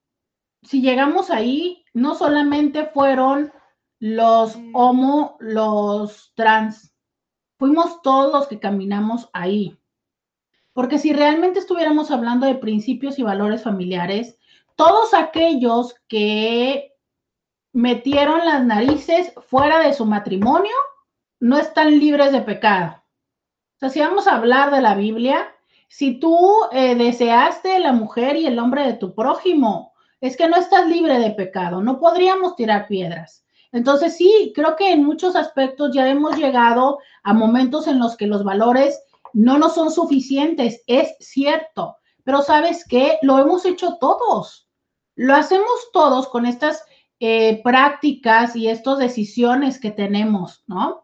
Si 0.62 0.80
llegamos 0.80 1.30
ahí, 1.30 1.84
no 1.92 2.14
solamente 2.14 2.86
fueron 2.86 3.52
los 3.98 4.56
homo, 4.72 5.36
los 5.40 6.32
trans, 6.34 6.94
fuimos 7.58 8.02
todos 8.02 8.32
los 8.32 8.48
que 8.48 8.58
caminamos 8.58 9.28
ahí. 9.32 9.78
Porque 10.72 10.98
si 10.98 11.12
realmente 11.12 11.58
estuviéramos 11.58 12.10
hablando 12.10 12.46
de 12.46 12.54
principios 12.54 13.18
y 13.18 13.22
valores 13.22 13.62
familiares, 13.62 14.38
todos 14.74 15.14
aquellos 15.14 15.94
que 16.08 16.94
metieron 17.72 18.44
las 18.44 18.64
narices 18.64 19.32
fuera 19.48 19.80
de 19.80 19.92
su 19.94 20.06
matrimonio 20.06 20.72
no 21.42 21.58
están 21.58 21.98
libres 21.98 22.30
de 22.30 22.40
pecado. 22.40 23.02
O 23.74 23.78
sea, 23.80 23.88
si 23.88 23.98
vamos 23.98 24.28
a 24.28 24.36
hablar 24.36 24.70
de 24.70 24.80
la 24.80 24.94
Biblia, 24.94 25.52
si 25.88 26.20
tú 26.20 26.38
eh, 26.70 26.94
deseaste 26.94 27.80
la 27.80 27.92
mujer 27.92 28.36
y 28.36 28.46
el 28.46 28.60
hombre 28.60 28.86
de 28.86 28.92
tu 28.92 29.12
prójimo, 29.12 29.92
es 30.20 30.36
que 30.36 30.46
no 30.46 30.56
estás 30.56 30.86
libre 30.86 31.18
de 31.18 31.32
pecado, 31.32 31.82
no 31.82 31.98
podríamos 31.98 32.54
tirar 32.54 32.86
piedras. 32.86 33.44
Entonces 33.72 34.16
sí, 34.16 34.52
creo 34.54 34.76
que 34.76 34.92
en 34.92 35.02
muchos 35.02 35.34
aspectos 35.34 35.90
ya 35.92 36.08
hemos 36.08 36.36
llegado 36.36 37.00
a 37.24 37.34
momentos 37.34 37.88
en 37.88 37.98
los 37.98 38.16
que 38.16 38.28
los 38.28 38.44
valores 38.44 39.02
no 39.32 39.58
nos 39.58 39.74
son 39.74 39.90
suficientes, 39.90 40.84
es 40.86 41.16
cierto, 41.18 41.96
pero 42.22 42.42
sabes 42.42 42.86
qué, 42.88 43.18
lo 43.22 43.40
hemos 43.40 43.66
hecho 43.66 43.96
todos, 44.00 44.68
lo 45.16 45.34
hacemos 45.34 45.90
todos 45.92 46.28
con 46.28 46.46
estas 46.46 46.84
eh, 47.18 47.60
prácticas 47.64 48.54
y 48.54 48.68
estas 48.68 48.98
decisiones 48.98 49.80
que 49.80 49.90
tenemos, 49.90 50.62
¿no? 50.68 51.02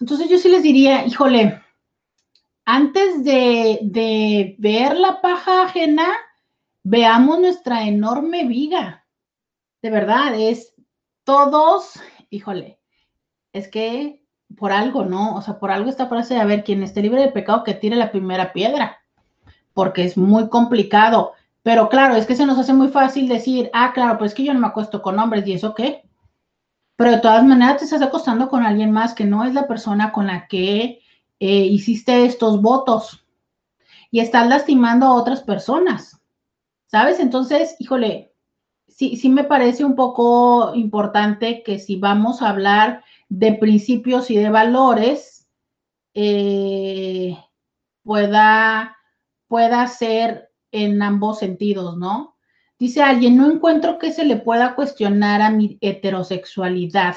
Entonces 0.00 0.28
yo 0.28 0.38
sí 0.38 0.48
les 0.48 0.62
diría, 0.62 1.06
híjole, 1.06 1.60
antes 2.64 3.24
de, 3.24 4.56
ver 4.58 4.98
la 4.98 5.20
paja 5.20 5.64
ajena, 5.64 6.08
veamos 6.82 7.38
nuestra 7.40 7.86
enorme 7.86 8.44
viga. 8.44 9.04
De 9.82 9.90
verdad, 9.90 10.34
es 10.34 10.74
todos, 11.24 12.00
híjole, 12.30 12.78
es 13.52 13.68
que 13.68 14.22
por 14.56 14.72
algo, 14.72 15.04
¿no? 15.04 15.34
O 15.34 15.42
sea, 15.42 15.58
por 15.58 15.70
algo 15.70 15.90
esta 15.90 16.06
frase 16.06 16.34
de, 16.34 16.40
a 16.40 16.46
ver, 16.46 16.64
quien 16.64 16.82
esté 16.82 17.02
libre 17.02 17.22
de 17.22 17.32
pecado, 17.32 17.64
que 17.64 17.74
tire 17.74 17.96
la 17.96 18.10
primera 18.10 18.52
piedra, 18.52 18.98
porque 19.74 20.04
es 20.04 20.16
muy 20.16 20.48
complicado. 20.48 21.32
Pero 21.62 21.88
claro, 21.88 22.14
es 22.14 22.26
que 22.26 22.36
se 22.36 22.46
nos 22.46 22.58
hace 22.58 22.72
muy 22.72 22.88
fácil 22.88 23.28
decir, 23.28 23.70
ah, 23.72 23.92
claro, 23.94 24.18
pues 24.18 24.32
es 24.32 24.34
que 24.36 24.44
yo 24.44 24.54
no 24.54 24.60
me 24.60 24.66
acuesto 24.66 25.02
con 25.02 25.18
hombres, 25.18 25.46
¿y 25.46 25.54
eso 25.54 25.74
qué? 25.74 26.02
Pero 26.96 27.10
de 27.10 27.18
todas 27.18 27.44
maneras 27.44 27.78
te 27.78 27.84
estás 27.84 28.02
acostando 28.02 28.48
con 28.48 28.64
alguien 28.64 28.90
más 28.92 29.14
que 29.14 29.24
no 29.24 29.44
es 29.44 29.54
la 29.54 29.66
persona 29.66 30.12
con 30.12 30.26
la 30.26 30.46
que 30.46 31.00
eh, 31.40 31.66
hiciste 31.66 32.24
estos 32.24 32.62
votos 32.62 33.26
y 34.10 34.20
estás 34.20 34.46
lastimando 34.48 35.06
a 35.06 35.14
otras 35.14 35.42
personas, 35.42 36.20
¿sabes? 36.86 37.18
Entonces, 37.18 37.74
híjole, 37.80 38.32
sí, 38.86 39.16
sí 39.16 39.28
me 39.28 39.44
parece 39.44 39.84
un 39.84 39.96
poco 39.96 40.72
importante 40.74 41.62
que 41.64 41.80
si 41.80 41.96
vamos 41.96 42.40
a 42.40 42.50
hablar 42.50 43.02
de 43.28 43.54
principios 43.54 44.30
y 44.30 44.36
de 44.36 44.50
valores, 44.50 45.48
eh, 46.14 47.36
pueda, 48.04 48.96
pueda 49.48 49.86
ser 49.88 50.52
en 50.70 51.02
ambos 51.02 51.40
sentidos, 51.40 51.96
¿no? 51.96 52.33
Dice 52.78 53.02
alguien, 53.02 53.36
no 53.36 53.50
encuentro 53.50 53.98
que 53.98 54.12
se 54.12 54.24
le 54.24 54.36
pueda 54.36 54.74
cuestionar 54.74 55.42
a 55.42 55.50
mi 55.50 55.78
heterosexualidad. 55.80 57.16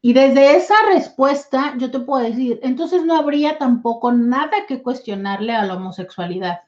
Y 0.00 0.12
desde 0.12 0.56
esa 0.56 0.74
respuesta 0.92 1.74
yo 1.78 1.90
te 1.90 1.98
puedo 1.98 2.22
decir, 2.22 2.60
entonces 2.62 3.04
no 3.04 3.16
habría 3.16 3.58
tampoco 3.58 4.12
nada 4.12 4.66
que 4.68 4.82
cuestionarle 4.82 5.52
a 5.52 5.64
la 5.64 5.74
homosexualidad. 5.74 6.60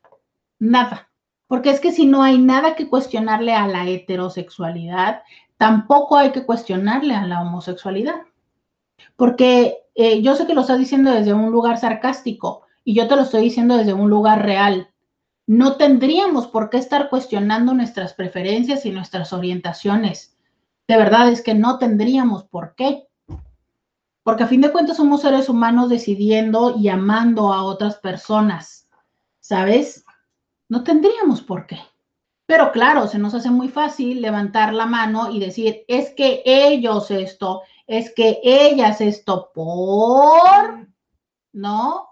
Nada. 0.58 1.08
Porque 1.46 1.70
es 1.70 1.80
que 1.80 1.92
si 1.92 2.06
no 2.06 2.22
hay 2.22 2.38
nada 2.38 2.74
que 2.74 2.88
cuestionarle 2.88 3.54
a 3.54 3.66
la 3.66 3.88
heterosexualidad, 3.88 5.22
tampoco 5.56 6.16
hay 6.16 6.30
que 6.30 6.44
cuestionarle 6.44 7.14
a 7.14 7.26
la 7.26 7.42
homosexualidad. 7.42 8.22
Porque 9.16 9.78
eh, 9.94 10.22
yo 10.22 10.34
sé 10.34 10.46
que 10.46 10.54
lo 10.54 10.60
estás 10.60 10.78
diciendo 10.78 11.12
desde 11.12 11.32
un 11.32 11.50
lugar 11.50 11.78
sarcástico 11.78 12.62
y 12.84 12.94
yo 12.94 13.08
te 13.08 13.16
lo 13.16 13.22
estoy 13.22 13.42
diciendo 13.42 13.76
desde 13.76 13.92
un 13.92 14.10
lugar 14.10 14.44
real 14.44 14.89
no 15.50 15.74
tendríamos 15.74 16.46
por 16.46 16.70
qué 16.70 16.78
estar 16.78 17.10
cuestionando 17.10 17.74
nuestras 17.74 18.14
preferencias 18.14 18.86
y 18.86 18.92
nuestras 18.92 19.32
orientaciones. 19.32 20.38
De 20.86 20.96
verdad 20.96 21.28
es 21.28 21.42
que 21.42 21.54
no 21.54 21.76
tendríamos 21.80 22.44
por 22.44 22.76
qué. 22.76 23.08
Porque 24.22 24.44
a 24.44 24.46
fin 24.46 24.60
de 24.60 24.70
cuentas 24.70 24.98
somos 24.98 25.22
seres 25.22 25.48
humanos 25.48 25.90
decidiendo 25.90 26.76
y 26.78 26.86
amando 26.86 27.52
a 27.52 27.64
otras 27.64 27.96
personas. 27.96 28.88
¿Sabes? 29.40 30.04
No 30.68 30.84
tendríamos 30.84 31.42
por 31.42 31.66
qué. 31.66 31.80
Pero 32.46 32.70
claro, 32.70 33.08
se 33.08 33.18
nos 33.18 33.34
hace 33.34 33.50
muy 33.50 33.68
fácil 33.68 34.22
levantar 34.22 34.72
la 34.72 34.86
mano 34.86 35.32
y 35.32 35.40
decir, 35.40 35.84
es 35.88 36.10
que 36.10 36.44
ellos 36.44 37.10
esto, 37.10 37.62
es 37.88 38.14
que 38.14 38.38
ellas 38.44 39.00
esto 39.00 39.50
por, 39.52 40.86
¿no? 41.52 42.09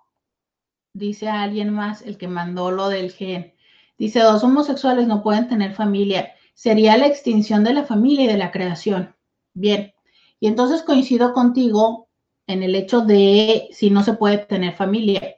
Dice 0.99 1.29
alguien 1.29 1.71
más, 1.71 2.03
el 2.03 2.19
que 2.19 2.29
mandó 2.29 2.71
lo 2.71 2.89
del 2.89 3.13
gen. 3.13 3.55
Dice, 3.97 4.21
dos 4.21 4.45
homosexuales 4.45 5.07
no 5.07 5.23
pueden 5.23 5.49
tener 5.49 5.75
familia. 5.75 6.33
Sería 6.55 6.97
la 6.97 7.07
extinción 7.07 7.65
de 7.65 7.73
la 7.73 7.85
familia 7.85 8.25
y 8.25 8.29
de 8.29 8.37
la 8.37 8.51
creación. 8.51 9.15
Bien, 9.55 9.95
y 10.41 10.49
entonces 10.49 10.83
coincido 10.83 11.33
contigo 11.33 12.09
en 12.47 12.63
el 12.63 12.75
hecho 12.75 13.01
de 13.03 13.69
si 13.73 13.91
no 13.91 14.03
se 14.03 14.15
puede 14.15 14.39
tener 14.39 14.75
familia. 14.75 15.37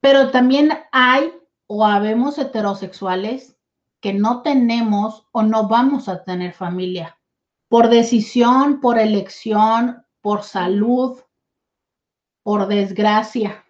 Pero 0.00 0.30
también 0.30 0.70
hay 0.92 1.32
o 1.66 1.84
habemos 1.84 2.38
heterosexuales 2.38 3.56
que 4.00 4.12
no 4.12 4.42
tenemos 4.42 5.26
o 5.32 5.42
no 5.42 5.68
vamos 5.68 6.08
a 6.08 6.22
tener 6.24 6.52
familia. 6.52 7.18
Por 7.68 7.88
decisión, 7.88 8.80
por 8.80 8.98
elección, 8.98 10.04
por 10.20 10.42
salud, 10.42 11.18
por 12.42 12.68
desgracia 12.68 13.65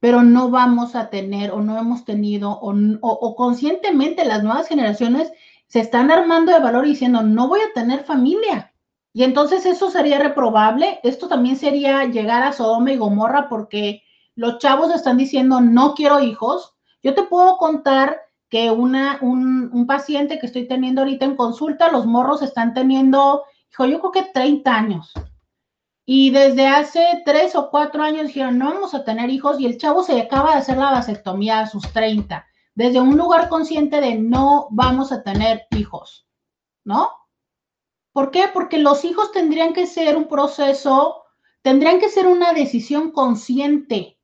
pero 0.00 0.22
no 0.22 0.50
vamos 0.50 0.94
a 0.94 1.10
tener 1.10 1.50
o 1.50 1.60
no 1.60 1.78
hemos 1.78 2.04
tenido 2.04 2.58
o, 2.60 3.34
conscientemente 3.36 4.24
las 4.24 4.42
nuevas 4.42 4.68
generaciones 4.68 5.32
se 5.66 5.80
están 5.80 6.10
armando 6.10 6.52
de 6.52 6.60
valor 6.60 6.84
diciendo, 6.84 7.22
no 7.22 7.48
voy 7.48 7.60
a 7.60 7.72
tener 7.74 8.04
familia. 8.04 8.72
Y 9.12 9.24
entonces 9.24 9.66
eso 9.66 9.90
sería 9.90 10.18
reprobable. 10.18 11.00
Esto 11.02 11.28
también 11.28 11.56
sería 11.56 12.04
llegar 12.04 12.42
a 12.42 12.52
Sodoma 12.52 12.92
y 12.92 12.96
Gomorra 12.96 13.48
porque 13.48 14.02
los 14.34 14.58
chavos 14.58 14.94
están 14.94 15.18
diciendo, 15.18 15.60
no 15.60 15.94
quiero 15.94 16.20
hijos. 16.20 16.74
Yo 17.02 17.14
te 17.14 17.24
puedo 17.24 17.58
contar 17.58 18.20
que 18.48 18.70
una, 18.70 19.18
un, 19.20 19.70
un 19.72 19.86
paciente 19.86 20.38
que 20.38 20.46
estoy 20.46 20.66
teniendo 20.66 21.02
ahorita 21.02 21.26
en 21.26 21.36
consulta, 21.36 21.90
los 21.90 22.06
morros 22.06 22.40
están 22.40 22.72
teniendo, 22.72 23.42
hijo, 23.70 23.84
yo 23.84 23.98
creo 24.00 24.12
que 24.12 24.30
30 24.32 24.74
años. 24.74 25.12
Y 26.10 26.30
desde 26.30 26.66
hace 26.66 27.22
tres 27.26 27.54
o 27.54 27.68
cuatro 27.68 28.02
años 28.02 28.28
dijeron, 28.28 28.56
no 28.56 28.72
vamos 28.72 28.94
a 28.94 29.04
tener 29.04 29.28
hijos 29.28 29.60
y 29.60 29.66
el 29.66 29.76
chavo 29.76 30.02
se 30.02 30.18
acaba 30.18 30.52
de 30.52 30.60
hacer 30.60 30.78
la 30.78 30.90
vasectomía 30.90 31.60
a 31.60 31.66
sus 31.66 31.86
30, 31.92 32.46
desde 32.74 32.98
un 32.98 33.18
lugar 33.18 33.50
consciente 33.50 34.00
de 34.00 34.14
no 34.14 34.68
vamos 34.70 35.12
a 35.12 35.22
tener 35.22 35.66
hijos, 35.72 36.26
¿no? 36.82 37.10
¿Por 38.14 38.30
qué? 38.30 38.44
Porque 38.50 38.78
los 38.78 39.04
hijos 39.04 39.32
tendrían 39.32 39.74
que 39.74 39.86
ser 39.86 40.16
un 40.16 40.28
proceso, 40.28 41.24
tendrían 41.60 42.00
que 42.00 42.08
ser 42.08 42.26
una 42.26 42.54
decisión 42.54 43.10
consciente. 43.10 44.18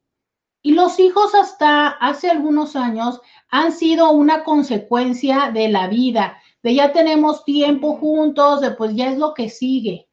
Y 0.62 0.72
los 0.72 0.98
hijos 0.98 1.34
hasta 1.34 1.88
hace 1.88 2.30
algunos 2.30 2.76
años 2.76 3.20
han 3.50 3.72
sido 3.72 4.10
una 4.10 4.42
consecuencia 4.42 5.50
de 5.52 5.68
la 5.68 5.88
vida, 5.88 6.38
de 6.62 6.76
ya 6.76 6.94
tenemos 6.94 7.44
tiempo 7.44 7.98
juntos, 7.98 8.62
de 8.62 8.70
pues 8.70 8.96
ya 8.96 9.10
es 9.10 9.18
lo 9.18 9.34
que 9.34 9.50
sigue, 9.50 10.08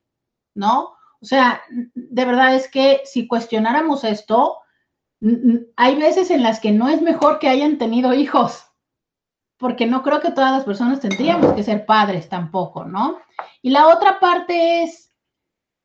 ¿no? 0.54 0.96
O 1.22 1.26
sea, 1.26 1.62
de 1.70 2.26
verdad 2.26 2.56
es 2.56 2.68
que 2.68 3.02
si 3.06 3.28
cuestionáramos 3.28 4.04
esto, 4.04 4.58
hay 5.76 5.96
veces 5.96 6.32
en 6.32 6.42
las 6.42 6.60
que 6.60 6.72
no 6.72 6.90
es 6.90 7.02
mejor 7.02 7.38
que 7.38 7.48
hayan 7.48 7.78
tenido 7.78 8.14
hijos, 8.14 8.66
porque 9.58 9.86
no 9.86 10.02
creo 10.02 10.20
que 10.20 10.32
todas 10.32 10.52
las 10.52 10.64
personas 10.64 11.00
tendríamos 11.00 11.54
que 11.54 11.64
ser 11.64 11.86
padres 11.86 12.28
tampoco, 12.28 12.86
¿no? 12.86 13.20
Y 13.62 13.70
la 13.70 13.88
otra 13.88 14.20
parte 14.20 14.82
es, 14.82 15.12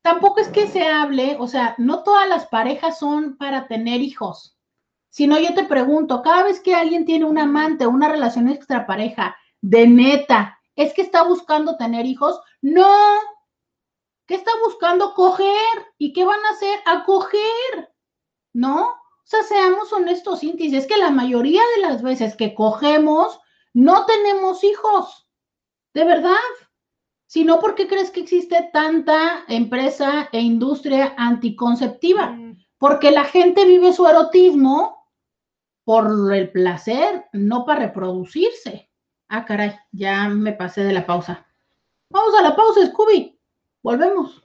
tampoco 0.01 0.39
es 0.39 0.47
que 0.47 0.67
se 0.67 0.87
hable, 0.87 1.37
o 1.39 1.47
sea, 1.47 1.75
no 1.77 2.01
todas 2.01 2.27
las 2.27 2.47
parejas 2.47 2.97
son 2.97 3.37
para 3.37 3.67
tener 3.67 4.01
hijos, 4.01 4.57
sino 5.09 5.39
yo 5.39 5.53
te 5.53 5.65
pregunto, 5.65 6.23
cada 6.23 6.43
vez 6.43 6.59
que 6.59 6.73
alguien 6.73 7.05
tiene 7.05 7.25
un 7.25 7.37
amante 7.37 7.85
o 7.85 7.91
una 7.91 8.09
relación 8.09 8.49
extrapareja 8.49 9.37
de 9.61 9.87
neta, 9.87 10.57
¿es 10.75 10.93
que 10.95 11.03
está 11.03 11.21
buscando 11.21 11.77
tener 11.77 12.07
hijos? 12.07 12.39
No, 12.61 12.87
¿qué 14.27 14.35
está 14.35 14.51
buscando 14.63 15.13
coger? 15.13 15.47
¿Y 15.97 16.13
qué 16.13 16.25
van 16.25 16.43
a 16.45 16.49
hacer? 16.51 16.79
A 16.85 17.03
coger, 17.05 17.93
¿no? 18.53 18.89
O 18.89 19.29
sea, 19.29 19.43
seamos 19.43 19.91
honestos, 19.91 20.43
Intis, 20.43 20.73
es 20.73 20.87
que 20.87 20.97
la 20.97 21.11
mayoría 21.11 21.61
de 21.75 21.81
las 21.81 22.01
veces 22.01 22.35
que 22.35 22.53
cogemos, 22.53 23.39
no 23.73 24.05
tenemos 24.05 24.63
hijos. 24.63 25.27
De 25.93 26.03
verdad. 26.03 26.35
Si 27.25 27.43
no, 27.43 27.59
¿por 27.59 27.75
qué 27.75 27.87
crees 27.87 28.09
que 28.09 28.21
existe 28.21 28.69
tanta 28.71 29.43
empresa 29.49 30.29
e 30.31 30.39
industria 30.39 31.13
anticonceptiva? 31.17 32.27
Mm. 32.27 32.57
Porque 32.77 33.11
la 33.11 33.25
gente 33.25 33.65
vive 33.65 33.91
su 33.91 34.07
erotismo 34.07 35.09
por 35.83 36.33
el 36.33 36.51
placer, 36.51 37.25
no 37.33 37.65
para 37.65 37.87
reproducirse. 37.87 38.89
Ah, 39.27 39.43
caray, 39.43 39.77
ya 39.91 40.29
me 40.29 40.53
pasé 40.53 40.83
de 40.83 40.93
la 40.93 41.05
pausa. 41.05 41.45
Vamos 42.09 42.33
a 42.35 42.43
la 42.43 42.55
pausa, 42.55 42.85
Scooby. 42.85 43.36
Volvemos. 43.87 44.43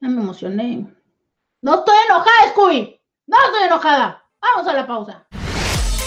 Ya 0.00 0.08
me 0.08 0.22
emocioné. 0.22 0.86
No 1.60 1.74
estoy 1.74 1.94
enojada, 2.08 2.48
Scooby. 2.52 2.98
No 3.26 3.36
estoy 3.44 3.64
enojada. 3.66 4.24
Vamos 4.40 4.66
a 4.66 4.72
la 4.72 4.86
pausa. 4.86 5.28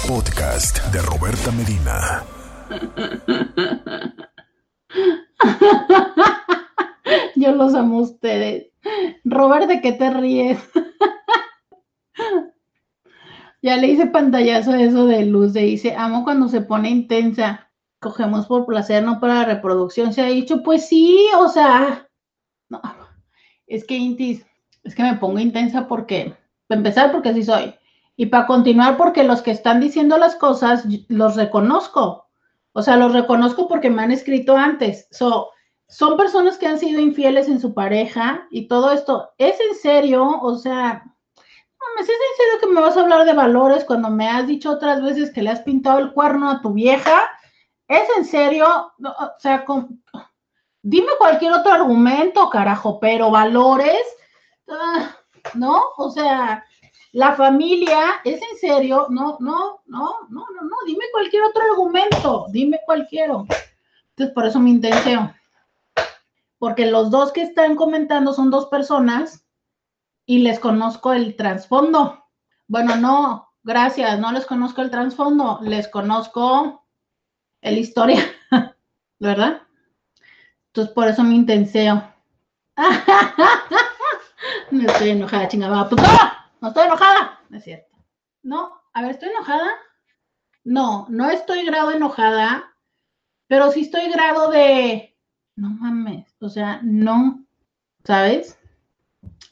Podcast 0.07 0.83
de 0.91 0.99
Roberta 1.03 1.51
Medina. 1.51 2.23
Yo 7.35 7.51
los 7.51 7.75
amo 7.75 7.99
a 7.99 8.01
ustedes. 8.01 8.71
Robert, 9.23 9.67
¿de 9.67 9.81
qué 9.81 9.91
te 9.91 10.09
ríes? 10.09 10.57
ya 13.61 13.77
le 13.77 13.89
hice 13.89 14.07
pantallazo 14.07 14.71
a 14.71 14.81
eso 14.81 15.05
de 15.05 15.23
luz. 15.27 15.53
De 15.53 15.61
dice, 15.61 15.93
amo 15.95 16.23
cuando 16.23 16.47
se 16.47 16.61
pone 16.61 16.89
intensa. 16.89 17.69
Cogemos 17.99 18.47
por 18.47 18.65
placer, 18.65 19.03
no 19.03 19.19
para 19.19 19.45
reproducción. 19.45 20.13
Se 20.13 20.23
ha 20.23 20.29
dicho, 20.29 20.63
pues 20.63 20.87
sí, 20.87 21.27
o 21.37 21.47
sea. 21.47 22.04
No, 22.69 22.81
es 23.67 23.85
que 23.85 23.95
Intis, 23.95 24.45
es 24.83 24.95
que 24.95 25.03
me 25.03 25.15
pongo 25.15 25.39
intensa 25.39 25.87
porque 25.87 26.35
para 26.67 26.79
empezar, 26.79 27.11
porque 27.11 27.29
así 27.29 27.43
soy. 27.43 27.75
Y 28.17 28.27
para 28.27 28.47
continuar, 28.47 28.97
porque 28.97 29.23
los 29.23 29.41
que 29.41 29.51
están 29.51 29.79
diciendo 29.79 30.17
las 30.17 30.35
cosas, 30.35 30.85
los 31.09 31.35
reconozco. 31.35 32.27
O 32.73 32.81
sea, 32.81 32.97
los 32.97 33.13
reconozco 33.13 33.67
porque 33.67 33.89
me 33.89 34.03
han 34.03 34.11
escrito 34.11 34.57
antes. 34.57 35.07
son 35.11 36.17
personas 36.17 36.57
que 36.57 36.67
han 36.67 36.79
sido 36.79 36.99
infieles 36.99 37.47
en 37.47 37.59
su 37.59 37.73
pareja 37.73 38.47
y 38.51 38.67
todo 38.67 38.91
esto. 38.91 39.31
¿Es 39.37 39.59
en 39.59 39.75
serio? 39.75 40.39
O 40.41 40.55
sea, 40.57 41.03
¿es 41.99 42.09
en 42.09 42.37
serio 42.37 42.59
que 42.61 42.67
me 42.67 42.81
vas 42.81 42.97
a 42.97 43.01
hablar 43.01 43.25
de 43.25 43.33
valores 43.33 43.83
cuando 43.83 44.09
me 44.09 44.27
has 44.27 44.47
dicho 44.47 44.71
otras 44.71 45.01
veces 45.01 45.31
que 45.31 45.41
le 45.41 45.51
has 45.51 45.61
pintado 45.61 45.99
el 45.99 46.13
cuerno 46.13 46.49
a 46.49 46.61
tu 46.61 46.73
vieja? 46.73 47.29
¿Es 47.87 48.07
en 48.17 48.25
serio? 48.25 48.65
o 48.67 49.31
sea, 49.39 49.65
dime 50.85 51.13
cualquier 51.17 51.51
otro 51.51 51.73
argumento, 51.73 52.49
carajo, 52.49 52.99
pero 52.99 53.31
valores. 53.31 54.05
Ah, 54.69 55.15
¿no? 55.55 55.83
O 55.97 56.11
sea, 56.11 56.63
la 57.11 57.33
familia, 57.33 58.21
¿es 58.23 58.39
en 58.41 58.57
serio? 58.57 59.07
No, 59.09 59.37
no, 59.39 59.81
no, 59.87 60.11
no, 60.29 60.45
no, 60.51 60.61
no, 60.61 60.75
dime 60.85 61.05
cualquier 61.11 61.43
otro 61.43 61.61
argumento, 61.71 62.45
dime 62.49 62.79
cualquiera. 62.85 63.33
Entonces, 63.33 64.33
por 64.33 64.45
eso 64.45 64.59
me 64.59 64.69
intención. 64.69 65.33
Porque 66.59 66.85
los 66.85 67.09
dos 67.09 67.31
que 67.31 67.41
están 67.41 67.75
comentando 67.75 68.33
son 68.33 68.51
dos 68.51 68.67
personas 68.67 69.43
y 70.25 70.39
les 70.39 70.59
conozco 70.59 71.13
el 71.13 71.35
trasfondo. 71.35 72.25
Bueno, 72.67 72.95
no, 72.95 73.49
gracias, 73.63 74.19
no 74.19 74.31
les 74.31 74.45
conozco 74.45 74.81
el 74.81 74.91
trasfondo, 74.91 75.59
les 75.63 75.87
conozco 75.87 76.85
el 77.61 77.77
historia, 77.77 78.21
¿verdad? 79.19 79.64
Entonces, 80.75 80.93
por 80.93 81.07
eso 81.07 81.23
me 81.23 81.35
intenseo. 81.35 82.03
No 84.69 84.91
estoy 84.91 85.11
enojada, 85.11 85.47
chingada. 85.47 85.87
Pues, 85.89 86.01
no 86.59 86.67
estoy 86.67 86.85
enojada. 86.85 87.39
No 87.49 87.57
es 87.57 87.63
cierto. 87.63 87.97
No, 88.43 88.73
a 88.93 89.01
ver, 89.01 89.11
¿estoy 89.11 89.29
enojada? 89.29 89.69
No, 90.65 91.05
no 91.09 91.29
estoy 91.29 91.65
grado 91.65 91.91
enojada, 91.91 92.75
pero 93.47 93.71
sí 93.71 93.81
estoy 93.81 94.11
grado 94.11 94.51
de. 94.51 95.17
No 95.55 95.69
mames, 95.69 96.35
o 96.41 96.49
sea, 96.49 96.81
no, 96.83 97.45
¿sabes? 98.03 98.59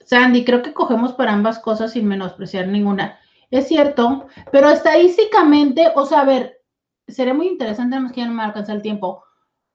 Sandy, 0.05 0.43
creo 0.43 0.61
que 0.61 0.73
cogemos 0.73 1.13
para 1.13 1.31
ambas 1.31 1.57
cosas 1.59 1.93
sin 1.93 2.05
menospreciar 2.05 2.67
ninguna. 2.67 3.17
Es 3.49 3.69
cierto, 3.69 4.27
pero 4.51 4.69
estadísticamente, 4.69 5.87
o 5.95 6.05
sea, 6.05 6.21
a 6.21 6.25
ver, 6.25 6.61
sería 7.07 7.33
muy 7.33 7.47
interesante, 7.47 7.99
más 7.99 8.11
que 8.11 8.21
ya 8.21 8.27
no 8.27 8.33
me 8.33 8.43
alcanza 8.43 8.73
el 8.73 8.81
tiempo. 8.81 9.23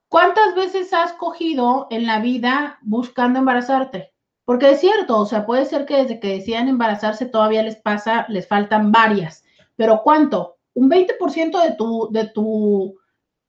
¿Cuántas 0.08 0.54
veces 0.54 0.92
has 0.94 1.12
cogido 1.12 1.86
en 1.90 2.06
la 2.06 2.20
vida 2.20 2.78
buscando 2.80 3.38
embarazarte? 3.38 4.12
Porque 4.46 4.70
es 4.70 4.80
cierto, 4.80 5.18
o 5.18 5.26
sea, 5.26 5.44
puede 5.44 5.66
ser 5.66 5.84
que 5.84 5.96
desde 5.98 6.18
que 6.18 6.28
decían 6.28 6.68
embarazarse 6.68 7.26
todavía 7.26 7.62
les 7.62 7.76
pasa, 7.76 8.24
les 8.30 8.48
faltan 8.48 8.90
varias, 8.90 9.44
pero 9.76 10.00
¿cuánto? 10.02 10.56
¿Un 10.72 10.88
20% 10.88 11.62
de 11.62 11.72
tu, 11.72 12.08
de 12.10 12.26
tu 12.28 12.96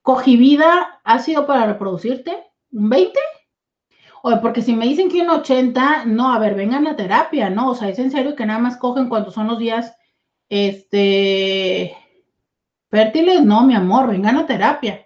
cogivida 0.01 0.99
ha 1.05 1.19
sido 1.19 1.47
para 1.47 1.65
reproducirte? 1.65 2.43
¿Un 2.73 2.89
20? 2.89 3.17
O 4.21 4.41
porque 4.41 4.61
si 4.61 4.73
me 4.73 4.85
dicen 4.85 5.09
que 5.09 5.21
un 5.21 5.29
80, 5.29 6.03
no, 6.05 6.33
a 6.33 6.39
ver, 6.39 6.55
vengan 6.55 6.87
a 6.87 6.97
terapia, 6.97 7.49
¿no? 7.49 7.69
O 7.69 7.75
sea, 7.75 7.87
es 7.87 7.99
en 7.99 8.11
serio 8.11 8.35
que 8.35 8.45
nada 8.45 8.59
más 8.59 8.75
cogen 8.75 9.07
cuando 9.07 9.31
son 9.31 9.47
los 9.47 9.59
días, 9.59 9.95
este, 10.49 11.95
fértiles, 12.89 13.45
no, 13.45 13.63
mi 13.63 13.75
amor, 13.75 14.09
vengan 14.09 14.35
a 14.35 14.45
terapia. 14.45 15.01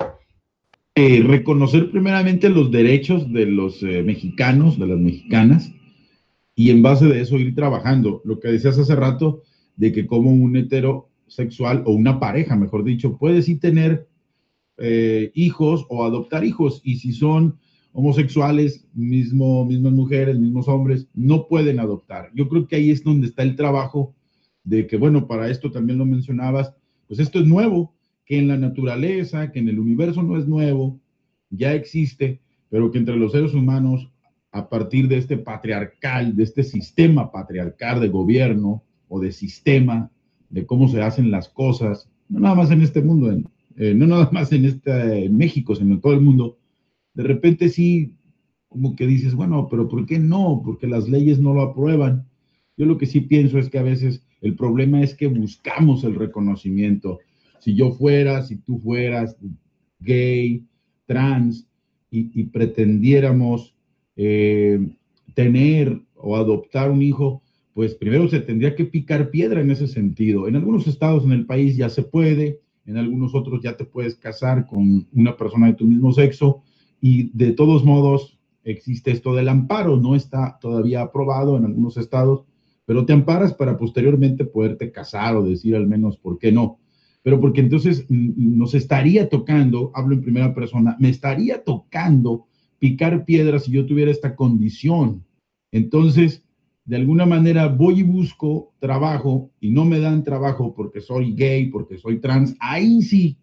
Eh, 0.95 1.23
reconocer 1.25 1.89
primeramente 1.89 2.49
los 2.49 2.69
derechos 2.69 3.31
de 3.33 3.47
los 3.47 3.81
eh, 3.81 4.03
mexicanos, 4.03 4.77
de 4.77 4.85
las 4.85 4.99
mexicanas, 4.99 5.71
y 6.55 6.69
en 6.69 6.83
base 6.83 7.07
de 7.07 7.19
eso 7.19 7.37
ir 7.39 7.55
trabajando. 7.55 8.21
Lo 8.25 8.39
que 8.39 8.49
decías 8.49 8.77
hace 8.77 8.95
rato 8.95 9.41
de 9.75 9.91
que 9.91 10.05
como 10.05 10.31
un 10.31 10.55
heterosexual 10.55 11.81
o 11.87 11.93
una 11.93 12.19
pareja, 12.19 12.55
mejor 12.55 12.83
dicho, 12.83 13.17
puede 13.17 13.41
sí 13.41 13.55
tener 13.55 14.07
eh, 14.77 15.31
hijos 15.33 15.85
o 15.89 16.03
adoptar 16.03 16.43
hijos 16.43 16.79
y 16.83 16.97
si 16.97 17.11
son 17.11 17.57
homosexuales, 17.91 18.87
mismo, 18.93 19.65
mismas 19.65 19.93
mujeres, 19.93 20.37
mismos 20.37 20.67
hombres, 20.67 21.07
no 21.15 21.47
pueden 21.47 21.79
adoptar. 21.79 22.29
Yo 22.35 22.47
creo 22.49 22.67
que 22.67 22.75
ahí 22.75 22.91
es 22.91 23.03
donde 23.03 23.27
está 23.27 23.41
el 23.41 23.55
trabajo 23.55 24.13
de 24.63 24.85
que, 24.85 24.97
bueno, 24.97 25.27
para 25.27 25.49
esto 25.49 25.71
también 25.71 25.97
lo 25.97 26.05
mencionabas, 26.05 26.73
pues 27.07 27.19
esto 27.19 27.39
es 27.39 27.47
nuevo, 27.47 27.92
que 28.25 28.37
en 28.37 28.47
la 28.47 28.57
naturaleza, 28.57 29.51
que 29.51 29.59
en 29.59 29.69
el 29.69 29.79
universo 29.79 30.23
no 30.23 30.37
es 30.37 30.47
nuevo, 30.47 30.99
ya 31.49 31.73
existe, 31.73 32.39
pero 32.69 32.91
que 32.91 32.97
entre 32.97 33.17
los 33.17 33.31
seres 33.31 33.53
humanos 33.53 34.09
a 34.51 34.69
partir 34.69 35.07
de 35.07 35.17
este 35.17 35.37
patriarcal, 35.37 36.35
de 36.35 36.43
este 36.43 36.63
sistema 36.63 37.31
patriarcal 37.31 37.99
de 37.99 38.07
gobierno 38.07 38.83
o 39.07 39.19
de 39.19 39.31
sistema, 39.31 40.11
de 40.49 40.65
cómo 40.65 40.87
se 40.87 41.01
hacen 41.01 41.31
las 41.31 41.49
cosas, 41.49 42.07
no 42.29 42.39
nada 42.39 42.55
más 42.55 42.71
en 42.71 42.81
este 42.81 43.01
mundo, 43.01 43.35
eh, 43.77 43.93
no 43.95 44.05
nada 44.05 44.29
más 44.31 44.51
en, 44.51 44.65
este, 44.65 45.29
México, 45.29 45.75
sino 45.75 45.95
en 45.95 46.01
todo 46.01 46.13
el 46.13 46.21
mundo, 46.21 46.57
de 47.15 47.23
repente 47.23 47.69
sí, 47.69 48.15
como 48.69 48.95
que 48.95 49.07
dices, 49.07 49.35
bueno, 49.35 49.67
pero 49.69 49.87
¿por 49.87 50.05
qué 50.05 50.19
no? 50.19 50.61
Porque 50.63 50.87
las 50.87 51.07
leyes 51.07 51.39
no 51.39 51.53
lo 51.53 51.61
aprueban. 51.61 52.27
Yo 52.75 52.85
lo 52.85 52.97
que 52.97 53.05
sí 53.05 53.21
pienso 53.21 53.59
es 53.59 53.69
que 53.69 53.77
a 53.77 53.83
veces 53.83 54.25
el 54.41 54.55
problema 54.55 55.01
es 55.01 55.13
que 55.13 55.27
buscamos 55.27 56.03
el 56.03 56.15
reconocimiento. 56.15 57.19
Si 57.63 57.75
yo 57.75 57.91
fuera, 57.91 58.43
si 58.43 58.57
tú 58.57 58.79
fueras 58.79 59.37
gay, 59.99 60.65
trans, 61.05 61.67
y 62.15 62.43
pretendiéramos 62.43 63.73
eh, 64.15 64.79
tener 65.33 65.99
o 66.15 66.35
adoptar 66.35 66.91
un 66.91 67.01
hijo, 67.01 67.41
pues 67.73 67.95
primero 67.95 68.27
se 68.27 68.39
tendría 68.39 68.75
que 68.75 68.85
picar 68.85 69.31
piedra 69.31 69.61
en 69.61 69.71
ese 69.71 69.87
sentido. 69.87 70.47
En 70.47 70.55
algunos 70.55 70.87
estados 70.87 71.25
en 71.25 71.31
el 71.31 71.45
país 71.45 71.75
ya 71.75 71.89
se 71.89 72.03
puede, 72.03 72.59
en 72.85 72.97
algunos 72.97 73.33
otros 73.33 73.61
ya 73.63 73.75
te 73.75 73.85
puedes 73.85 74.15
casar 74.15 74.67
con 74.67 75.07
una 75.11 75.35
persona 75.35 75.67
de 75.67 75.73
tu 75.73 75.85
mismo 75.85 76.11
sexo 76.11 76.61
y 77.01 77.35
de 77.35 77.51
todos 77.53 77.83
modos 77.83 78.37
existe 78.63 79.11
esto 79.11 79.33
del 79.33 79.49
amparo, 79.49 79.97
no 79.97 80.15
está 80.15 80.57
todavía 80.61 81.01
aprobado 81.01 81.57
en 81.57 81.65
algunos 81.65 81.97
estados, 81.97 82.43
pero 82.85 83.05
te 83.05 83.13
amparas 83.13 83.53
para 83.53 83.77
posteriormente 83.77 84.45
poderte 84.45 84.91
casar 84.91 85.35
o 85.35 85.43
decir 85.43 85.75
al 85.75 85.87
menos 85.87 86.17
por 86.17 86.37
qué 86.37 86.51
no. 86.51 86.77
Pero 87.23 87.39
porque 87.39 87.61
entonces 87.61 88.05
nos 88.09 88.75
estaría 88.75 89.29
tocando, 89.29 89.91
hablo 89.95 90.13
en 90.13 90.21
primera 90.21 90.53
persona, 90.53 90.95
me 90.99 91.09
estaría 91.09 91.63
tocando 91.63 92.45
picar 92.79 93.23
piedras 93.23 93.63
si 93.63 93.71
yo 93.71 93.85
tuviera 93.85 94.11
esta 94.11 94.35
condición. 94.35 95.25
Entonces, 95.71 96.43
de 96.85 96.97
alguna 96.97 97.25
manera 97.25 97.67
voy 97.67 98.01
y 98.01 98.03
busco 98.03 98.73
trabajo 98.79 99.49
y 99.61 99.71
no 99.71 99.85
me 99.85 99.99
dan 99.99 100.23
trabajo 100.23 100.73
porque 100.75 100.99
soy 100.99 101.33
gay, 101.33 101.67
porque 101.67 101.97
soy 101.97 102.19
trans, 102.19 102.55
ahí 102.59 103.01
sí, 103.01 103.37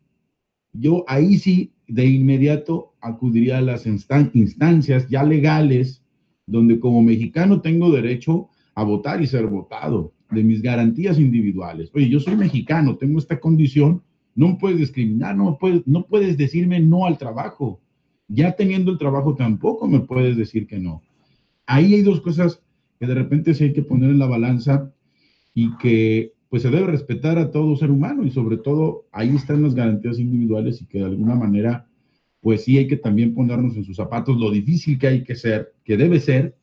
yo 0.72 1.04
ahí 1.08 1.38
sí 1.38 1.72
de 1.88 2.04
inmediato 2.04 2.94
acudiría 3.00 3.58
a 3.58 3.62
las 3.62 3.86
instancias 3.86 5.08
ya 5.08 5.24
legales 5.24 6.04
donde 6.46 6.78
como 6.78 7.02
mexicano 7.02 7.62
tengo 7.62 7.90
derecho 7.90 8.48
a 8.74 8.84
votar 8.84 9.22
y 9.22 9.26
ser 9.26 9.46
votado, 9.46 10.12
de 10.30 10.44
mis 10.44 10.62
garantías 10.62 11.18
individuales. 11.18 11.90
Oye, 11.94 12.08
yo 12.08 12.20
soy 12.20 12.36
mexicano, 12.36 12.96
tengo 12.96 13.18
esta 13.18 13.40
condición, 13.40 14.02
no 14.34 14.58
puedes 14.58 14.78
discriminar, 14.78 15.36
no 15.36 15.58
puedes, 15.58 15.86
no 15.86 16.06
puedes 16.06 16.36
decirme 16.36 16.80
no 16.80 17.06
al 17.06 17.18
trabajo. 17.18 17.80
Ya 18.28 18.52
teniendo 18.52 18.92
el 18.92 18.98
trabajo 18.98 19.34
tampoco 19.34 19.88
me 19.88 20.00
puedes 20.00 20.36
decir 20.36 20.66
que 20.66 20.78
no. 20.78 21.02
Ahí 21.66 21.94
hay 21.94 22.02
dos 22.02 22.20
cosas 22.20 22.62
que 22.98 23.06
de 23.06 23.14
repente 23.14 23.54
sí 23.54 23.64
hay 23.64 23.72
que 23.72 23.82
poner 23.82 24.10
en 24.10 24.18
la 24.18 24.26
balanza 24.26 24.92
y 25.54 25.76
que 25.78 26.32
pues 26.48 26.62
se 26.62 26.70
debe 26.70 26.86
respetar 26.86 27.38
a 27.38 27.50
todo 27.50 27.76
ser 27.76 27.90
humano 27.90 28.24
y 28.24 28.30
sobre 28.30 28.56
todo 28.56 29.06
ahí 29.12 29.34
están 29.34 29.62
las 29.62 29.74
garantías 29.74 30.18
individuales 30.18 30.82
y 30.82 30.86
que 30.86 30.98
de 30.98 31.04
alguna 31.04 31.34
manera 31.34 31.86
pues 32.40 32.64
sí 32.64 32.78
hay 32.78 32.88
que 32.88 32.96
también 32.96 33.34
ponernos 33.34 33.76
en 33.76 33.84
sus 33.84 33.96
zapatos 33.96 34.36
lo 34.36 34.50
difícil 34.50 34.98
que 34.98 35.06
hay 35.06 35.24
que 35.24 35.36
ser, 35.36 35.74
que 35.84 35.96
debe 35.96 36.20
ser 36.20 36.56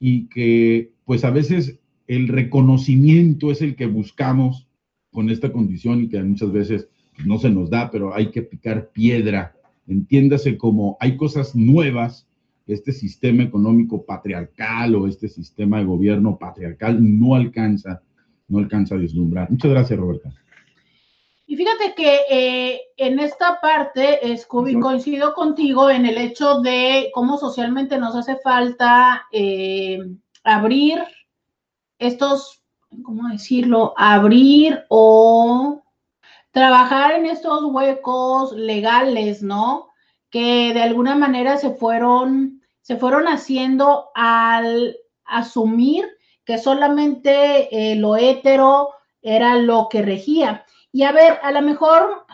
y 0.00 0.28
que 0.28 0.92
pues 1.04 1.24
a 1.24 1.30
veces 1.30 1.78
el 2.08 2.26
reconocimiento 2.28 3.52
es 3.52 3.62
el 3.62 3.76
que 3.76 3.86
buscamos 3.86 4.66
con 5.12 5.30
esta 5.30 5.52
condición 5.52 6.02
y 6.02 6.08
que 6.08 6.22
muchas 6.22 6.50
veces 6.50 6.88
no 7.24 7.38
se 7.38 7.50
nos 7.50 7.70
da, 7.70 7.90
pero 7.90 8.14
hay 8.14 8.30
que 8.30 8.42
picar 8.42 8.90
piedra. 8.90 9.54
Entiéndase 9.86 10.56
como 10.58 10.96
hay 11.00 11.16
cosas 11.16 11.54
nuevas 11.54 12.26
este 12.66 12.92
sistema 12.92 13.42
económico 13.42 14.04
patriarcal 14.04 14.94
o 14.94 15.06
este 15.06 15.28
sistema 15.28 15.78
de 15.78 15.84
gobierno 15.84 16.38
patriarcal 16.38 16.98
no 17.00 17.34
alcanza, 17.34 18.02
no 18.46 18.58
alcanza 18.58 18.94
a 18.94 18.98
vislumbrar. 18.98 19.50
Muchas 19.50 19.70
gracias, 19.70 19.98
Roberta. 19.98 20.30
Y 21.46 21.56
fíjate 21.56 21.94
que 21.96 22.18
eh, 22.30 22.80
en 22.98 23.18
esta 23.20 23.58
parte, 23.62 24.36
Scooby, 24.36 24.78
coincido 24.78 25.32
contigo 25.32 25.88
en 25.88 26.04
el 26.04 26.18
hecho 26.18 26.60
de 26.60 27.10
cómo 27.14 27.38
socialmente 27.38 27.96
nos 27.96 28.14
hace 28.14 28.36
falta 28.36 29.24
eh, 29.32 29.98
abrir 30.44 30.98
estos, 31.98 32.62
¿cómo 33.02 33.28
decirlo? 33.28 33.94
Abrir 33.96 34.84
o 34.88 35.82
trabajar 36.50 37.12
en 37.12 37.26
estos 37.26 37.64
huecos 37.64 38.52
legales, 38.52 39.42
¿no? 39.42 39.88
Que 40.30 40.72
de 40.74 40.82
alguna 40.82 41.14
manera 41.14 41.56
se 41.56 41.70
fueron 41.70 42.58
se 42.88 42.96
fueron 42.96 43.28
haciendo 43.28 44.08
al 44.14 44.96
asumir 45.26 46.08
que 46.46 46.56
solamente 46.56 47.68
eh, 47.70 47.96
lo 47.96 48.16
hétero 48.16 48.94
era 49.20 49.56
lo 49.56 49.88
que 49.90 50.00
regía. 50.00 50.64
Y 50.90 51.02
a 51.02 51.12
ver, 51.12 51.38
a 51.42 51.52
lo 51.52 51.60
mejor, 51.60 52.24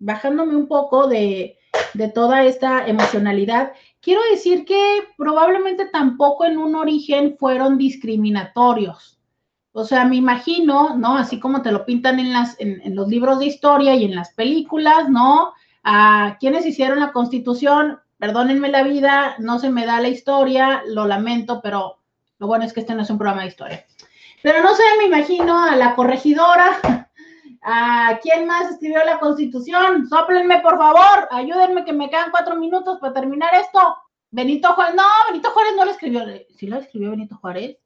bajándome 0.00 0.56
un 0.56 0.66
poco 0.66 1.06
de, 1.06 1.60
de 1.94 2.08
toda 2.08 2.42
esta 2.42 2.88
emocionalidad, 2.88 3.72
quiero 4.02 4.20
decir 4.30 4.66
que 4.66 5.08
probablemente 5.16 5.86
tampoco 5.86 6.44
en 6.44 6.58
un 6.58 6.74
origen 6.74 7.36
fueron 7.38 7.78
discriminatorios. 7.78 9.18
O 9.72 9.84
sea, 9.84 10.04
me 10.04 10.16
imagino, 10.16 10.96
¿no? 10.98 11.16
Así 11.16 11.40
como 11.40 11.62
te 11.62 11.72
lo 11.72 11.86
pintan 11.86 12.18
en, 12.18 12.34
las, 12.34 12.56
en, 12.60 12.94
los 12.94 13.08
libros 13.08 13.38
de 13.38 13.46
historia 13.46 13.94
y 13.94 14.04
en 14.04 14.14
las 14.14 14.34
películas, 14.34 15.08
¿no? 15.08 15.54
A 15.82 16.36
quienes 16.38 16.66
hicieron 16.66 17.00
la 17.00 17.12
constitución, 17.12 17.98
Perdónenme 18.22 18.68
la 18.68 18.84
vida, 18.84 19.34
no 19.40 19.58
se 19.58 19.68
me 19.68 19.84
da 19.84 20.00
la 20.00 20.06
historia, 20.06 20.84
lo 20.86 21.08
lamento, 21.08 21.60
pero 21.60 21.98
lo 22.38 22.46
bueno 22.46 22.64
es 22.64 22.72
que 22.72 22.78
este 22.78 22.94
no 22.94 23.02
es 23.02 23.10
un 23.10 23.18
programa 23.18 23.42
de 23.42 23.48
historia. 23.48 23.84
Pero 24.44 24.62
no 24.62 24.76
sé, 24.76 24.84
me 24.98 25.06
imagino 25.06 25.64
a 25.64 25.74
la 25.74 25.96
corregidora, 25.96 27.10
a 27.62 28.18
quién 28.22 28.46
más 28.46 28.70
escribió 28.70 29.04
la 29.04 29.18
constitución. 29.18 30.06
Sóplenme, 30.08 30.60
por 30.60 30.78
favor, 30.78 31.28
ayúdenme 31.30 31.84
que 31.84 31.92
me 31.92 32.10
quedan 32.10 32.30
cuatro 32.30 32.56
minutos 32.56 32.98
para 32.98 33.12
terminar 33.12 33.54
esto. 33.54 33.80
Benito 34.30 34.72
Juárez, 34.74 34.94
no, 34.94 35.04
Benito 35.28 35.50
Juárez 35.50 35.72
no 35.76 35.84
lo 35.84 35.90
escribió. 35.90 36.24
¿Sí 36.56 36.66
lo 36.66 36.78
escribió 36.78 37.10
Benito 37.10 37.36
Juárez? 37.36 37.78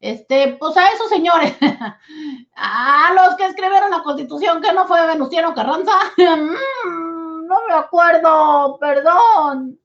Este, 0.00 0.56
pues 0.58 0.76
a 0.76 0.88
esos 0.88 1.08
señores, 1.08 1.54
a 2.56 3.12
los 3.14 3.36
que 3.36 3.46
escribieron 3.46 3.90
la 3.90 4.02
constitución, 4.02 4.60
que 4.60 4.72
no 4.72 4.86
fue 4.86 5.06
Venustiano 5.06 5.54
Carranza. 5.54 5.92
Mm 6.16 7.12
no 7.52 7.66
me 7.66 7.74
acuerdo, 7.74 8.78
perdón. 8.78 9.78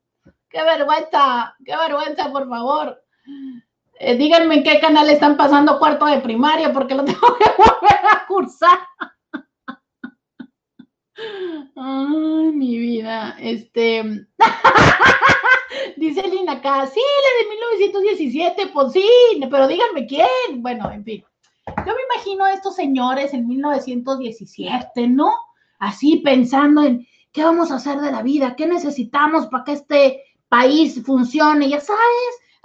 Qué 0.50 0.64
vergüenza, 0.64 1.56
qué 1.66 1.76
vergüenza, 1.76 2.32
por 2.32 2.48
favor. 2.48 3.04
Eh, 4.00 4.16
díganme 4.16 4.56
en 4.56 4.64
qué 4.64 4.80
canal 4.80 5.10
están 5.10 5.36
pasando 5.36 5.80
cuarto 5.80 6.06
de 6.06 6.20
primaria 6.20 6.72
porque 6.72 6.96
lo 6.96 7.04
tengo 7.06 7.38
que 7.38 7.52
volver 7.58 8.00
a 8.12 8.26
cursar. 8.28 8.80
Ay, 11.76 12.52
mi 12.54 12.78
vida. 12.78 13.36
Este. 13.40 14.04
Dice 15.98 16.28
Lina 16.28 16.54
acá, 16.54 16.86
sí, 16.88 17.00
la 17.00 17.44
de 17.44 17.50
1917, 17.50 18.68
pues 18.74 18.94
sí, 18.94 19.10
pero 19.50 19.68
díganme 19.68 20.06
quién. 20.06 20.28
Bueno, 20.58 20.92
en 20.92 21.04
fin. 21.04 21.24
Yo 21.68 21.94
me 21.94 22.16
imagino 22.16 22.46
a 22.46 22.54
estos 22.54 22.76
señores 22.76 23.34
en 23.34 23.48
1917, 23.48 25.08
¿no? 25.08 25.34
Así 25.80 26.18
pensando 26.18 26.84
en, 26.84 27.08
¿Qué 27.38 27.44
vamos 27.44 27.70
a 27.70 27.76
hacer 27.76 28.00
de 28.00 28.12
la 28.12 28.24
vida? 28.24 28.56
¿Qué 28.56 28.66
necesitamos 28.66 29.46
para 29.46 29.64
que 29.64 29.74
este 29.74 30.24
país 30.50 31.04
funcione? 31.06 31.70
Ya 31.70 31.80
sabes, 31.80 32.02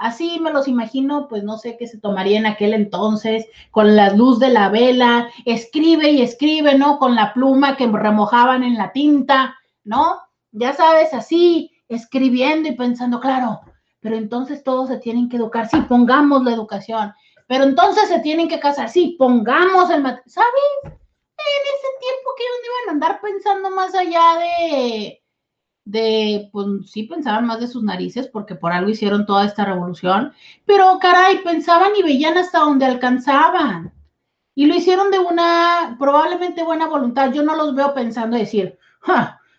así 0.03 0.39
me 0.41 0.53
los 0.53 0.69
imagino, 0.69 1.29
pues 1.29 1.45
no 1.45 1.57
sé 1.59 1.77
qué 1.79 1.87
se 1.87 1.99
tomaría 1.99 2.39
en 2.39 2.47
aquel 2.47 2.74
entonces, 2.74 3.47
con 3.70 3.97
la 3.97 4.11
luz 4.11 4.39
de 4.39 4.51
la 4.51 4.69
vela, 4.69 5.31
escribe 5.45 6.11
y 6.11 6.23
escribe, 6.23 6.77
¿no? 6.77 6.99
Con 6.99 7.15
la 7.15 7.33
pluma 7.33 7.77
que 7.77 7.87
remojaban 7.87 8.65
en 8.65 8.74
la 8.74 8.93
tinta, 8.93 9.55
¿no? 9.85 10.19
Ya 10.51 10.74
sabes, 10.74 11.15
así, 11.15 11.70
escribiendo 11.89 12.69
y 12.69 12.77
pensando, 12.77 13.20
claro, 13.20 13.61
pero 14.01 14.16
entonces 14.16 14.65
todos 14.65 14.89
se 14.89 14.99
tienen 14.99 15.29
que 15.29 15.37
educar, 15.37 15.69
sí, 15.69 15.81
pongamos 15.83 16.43
la 16.45 16.53
educación, 16.53 17.12
pero 17.47 17.65
entonces 17.65 18.09
se 18.09 18.19
tienen 18.20 18.49
que 18.49 18.61
casar, 18.61 18.89
sí, 18.89 19.16
pongamos 19.19 19.89
el 19.91 20.03
¿sabes? 20.03 20.69
en 20.85 21.62
ese 21.74 21.89
tiempo 22.01 22.31
que 22.37 22.45
ellos 22.45 22.61
iban 22.65 22.89
a 22.89 22.93
andar 22.93 23.20
pensando 23.20 23.70
más 23.70 23.95
allá 23.95 24.39
de, 24.39 25.22
de, 25.84 26.48
pues 26.52 26.66
sí 26.90 27.04
pensaban 27.04 27.46
más 27.46 27.60
de 27.60 27.66
sus 27.66 27.82
narices 27.82 28.28
porque 28.28 28.54
por 28.54 28.72
algo 28.72 28.90
hicieron 28.90 29.26
toda 29.26 29.44
esta 29.44 29.64
revolución, 29.64 30.32
pero 30.64 30.98
caray, 31.00 31.42
pensaban 31.42 31.90
y 31.98 32.02
veían 32.02 32.38
hasta 32.38 32.60
donde 32.60 32.86
alcanzaban. 32.86 33.92
Y 34.54 34.66
lo 34.66 34.74
hicieron 34.74 35.10
de 35.10 35.18
una 35.18 35.96
probablemente 35.98 36.62
buena 36.62 36.86
voluntad. 36.86 37.32
Yo 37.32 37.42
no 37.42 37.56
los 37.56 37.74
veo 37.74 37.94
pensando 37.94 38.36
decir, 38.36 38.78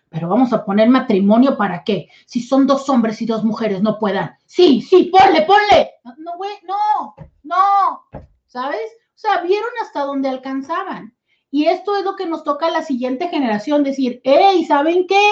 pero 0.08 0.28
vamos 0.28 0.52
a 0.52 0.64
poner 0.64 0.88
matrimonio 0.88 1.56
para 1.56 1.82
qué? 1.82 2.08
Si 2.26 2.40
son 2.40 2.66
dos 2.66 2.88
hombres 2.88 3.20
y 3.20 3.26
dos 3.26 3.42
mujeres 3.42 3.82
no 3.82 3.98
puedan. 3.98 4.36
Sí, 4.46 4.80
sí, 4.80 5.10
ponle, 5.12 5.42
ponle. 5.42 5.90
No, 6.18 6.36
güey, 6.36 6.52
no, 6.62 7.14
no, 7.42 8.04
¿sabes? 8.46 8.86
O 9.08 9.18
sea, 9.18 9.40
vieron 9.40 9.70
hasta 9.82 10.02
donde 10.02 10.28
alcanzaban. 10.28 11.14
Y 11.50 11.66
esto 11.66 11.96
es 11.96 12.04
lo 12.04 12.16
que 12.16 12.26
nos 12.26 12.44
toca 12.44 12.66
a 12.66 12.70
la 12.70 12.82
siguiente 12.82 13.28
generación, 13.28 13.82
decir, 13.82 14.20
hey, 14.24 14.64
¿saben 14.64 15.06
qué? 15.08 15.26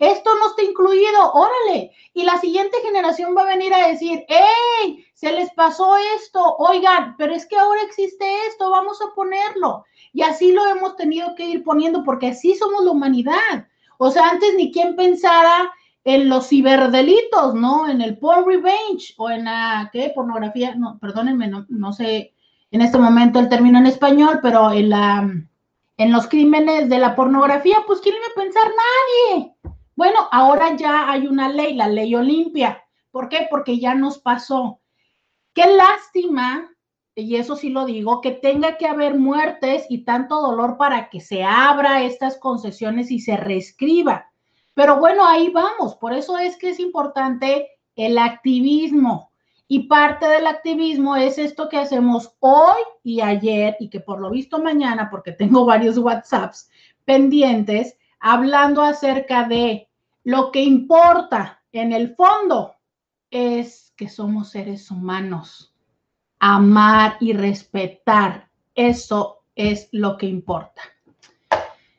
Esto 0.00 0.30
no 0.36 0.48
está 0.48 0.62
incluido, 0.62 1.32
órale. 1.34 1.92
Y 2.14 2.24
la 2.24 2.38
siguiente 2.38 2.78
generación 2.82 3.36
va 3.36 3.42
a 3.42 3.54
venir 3.54 3.72
a 3.74 3.88
decir, 3.88 4.24
hey, 4.28 5.04
se 5.12 5.30
les 5.30 5.52
pasó 5.52 5.94
esto, 6.16 6.56
oigan, 6.56 7.14
pero 7.18 7.34
es 7.34 7.46
que 7.46 7.58
ahora 7.58 7.82
existe 7.82 8.24
esto, 8.48 8.70
vamos 8.70 8.98
a 9.02 9.14
ponerlo. 9.14 9.84
Y 10.14 10.22
así 10.22 10.52
lo 10.52 10.66
hemos 10.66 10.96
tenido 10.96 11.34
que 11.34 11.44
ir 11.44 11.62
poniendo 11.62 12.02
porque 12.02 12.28
así 12.28 12.54
somos 12.54 12.82
la 12.82 12.92
humanidad. 12.92 13.68
O 13.98 14.10
sea, 14.10 14.30
antes 14.30 14.54
ni 14.56 14.72
quien 14.72 14.96
pensara 14.96 15.70
en 16.04 16.30
los 16.30 16.48
ciberdelitos, 16.48 17.54
¿no? 17.54 17.86
En 17.86 18.00
el 18.00 18.16
porn 18.16 18.46
revenge 18.46 19.12
o 19.18 19.28
en 19.28 19.44
la, 19.44 19.90
¿qué? 19.92 20.12
Pornografía, 20.14 20.74
no, 20.74 20.98
perdónenme, 20.98 21.52
no, 21.68 21.92
sé 21.92 22.32
en 22.70 22.80
este 22.80 22.96
momento 22.96 23.38
el 23.38 23.50
término 23.50 23.78
en 23.78 23.86
español, 23.86 24.38
pero 24.42 24.72
en 24.72 24.88
la 24.88 25.30
en 25.98 26.12
los 26.12 26.28
crímenes 26.28 26.88
de 26.88 26.96
la 26.96 27.14
pornografía, 27.14 27.76
pues 27.86 28.00
¿quién 28.00 28.14
iba 28.16 28.24
a 28.24 28.42
pensar? 28.42 28.64
Nadie. 28.64 29.54
Bueno, 30.00 30.28
ahora 30.32 30.74
ya 30.76 31.10
hay 31.10 31.26
una 31.26 31.50
ley, 31.50 31.74
la 31.74 31.86
ley 31.86 32.14
Olimpia. 32.14 32.82
¿Por 33.10 33.28
qué? 33.28 33.46
Porque 33.50 33.78
ya 33.78 33.94
nos 33.94 34.18
pasó. 34.18 34.80
Qué 35.52 35.66
lástima, 35.66 36.74
y 37.14 37.36
eso 37.36 37.54
sí 37.54 37.68
lo 37.68 37.84
digo, 37.84 38.22
que 38.22 38.30
tenga 38.30 38.78
que 38.78 38.86
haber 38.86 39.18
muertes 39.18 39.84
y 39.90 40.06
tanto 40.06 40.40
dolor 40.40 40.78
para 40.78 41.10
que 41.10 41.20
se 41.20 41.44
abra 41.44 42.02
estas 42.02 42.38
concesiones 42.38 43.10
y 43.10 43.20
se 43.20 43.36
reescriba. 43.36 44.32
Pero 44.72 44.98
bueno, 44.98 45.26
ahí 45.26 45.50
vamos. 45.50 45.96
Por 45.96 46.14
eso 46.14 46.38
es 46.38 46.56
que 46.56 46.70
es 46.70 46.80
importante 46.80 47.68
el 47.94 48.16
activismo. 48.16 49.32
Y 49.68 49.80
parte 49.80 50.26
del 50.26 50.46
activismo 50.46 51.14
es 51.14 51.36
esto 51.36 51.68
que 51.68 51.76
hacemos 51.76 52.34
hoy 52.38 52.80
y 53.04 53.20
ayer 53.20 53.76
y 53.78 53.90
que 53.90 54.00
por 54.00 54.18
lo 54.18 54.30
visto 54.30 54.62
mañana, 54.62 55.10
porque 55.10 55.32
tengo 55.32 55.66
varios 55.66 55.98
WhatsApps, 55.98 56.70
pendientes 57.04 57.98
hablando 58.18 58.82
acerca 58.82 59.44
de 59.44 59.89
lo 60.24 60.50
que 60.50 60.62
importa 60.62 61.62
en 61.72 61.92
el 61.92 62.14
fondo 62.14 62.74
es 63.30 63.92
que 63.96 64.08
somos 64.08 64.50
seres 64.50 64.90
humanos. 64.90 65.74
Amar 66.38 67.16
y 67.20 67.32
respetar, 67.32 68.48
eso 68.74 69.44
es 69.54 69.88
lo 69.92 70.16
que 70.16 70.26
importa. 70.26 70.82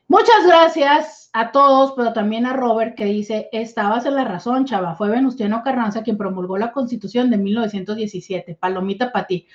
Muchas 0.08 0.46
gracias 0.46 1.30
a 1.32 1.52
todos, 1.52 1.94
pero 1.96 2.12
también 2.12 2.44
a 2.44 2.52
Robert 2.52 2.94
que 2.94 3.06
dice, 3.06 3.48
estabas 3.52 4.04
en 4.04 4.14
la 4.14 4.24
razón, 4.24 4.66
chava, 4.66 4.94
fue 4.94 5.08
Venustiano 5.08 5.62
Carranza 5.62 6.02
quien 6.02 6.18
promulgó 6.18 6.58
la 6.58 6.72
constitución 6.72 7.30
de 7.30 7.38
1917. 7.38 8.56
Palomita 8.56 9.10
para 9.10 9.26
ti. 9.26 9.46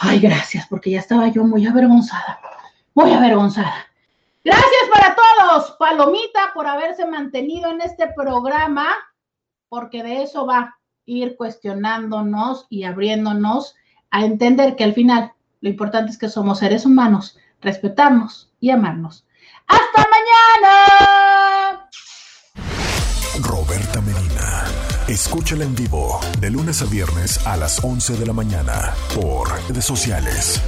Ay, 0.00 0.20
gracias, 0.20 0.66
porque 0.68 0.90
ya 0.90 1.00
estaba 1.00 1.28
yo 1.28 1.44
muy 1.44 1.66
avergonzada, 1.66 2.40
muy 2.94 3.12
avergonzada. 3.12 3.89
Gracias 4.42 4.88
para 4.92 5.14
todos, 5.14 5.76
Palomita, 5.78 6.52
por 6.54 6.66
haberse 6.66 7.06
mantenido 7.06 7.70
en 7.70 7.80
este 7.82 8.08
programa, 8.14 8.96
porque 9.68 10.02
de 10.02 10.22
eso 10.22 10.46
va 10.46 10.80
ir 11.10 11.36
cuestionándonos 11.36 12.66
y 12.70 12.84
abriéndonos 12.84 13.74
a 14.10 14.24
entender 14.24 14.76
que 14.76 14.84
al 14.84 14.94
final 14.94 15.32
lo 15.60 15.68
importante 15.68 16.12
es 16.12 16.18
que 16.18 16.28
somos 16.28 16.60
seres 16.60 16.86
humanos, 16.86 17.36
respetarnos 17.60 18.52
y 18.60 18.70
amarnos. 18.70 19.26
¡Hasta 19.66 20.08
mañana! 20.08 21.88
Roberta 23.42 24.00
Medina. 24.00 24.64
Escúchala 25.08 25.64
en 25.64 25.74
vivo 25.74 26.20
de 26.38 26.50
lunes 26.50 26.82
a 26.82 26.84
viernes 26.84 27.44
a 27.46 27.56
las 27.56 27.82
11 27.82 28.16
de 28.16 28.26
la 28.26 28.32
mañana 28.32 28.94
por 29.14 29.48
redes 29.68 29.84
sociales. 29.84 30.62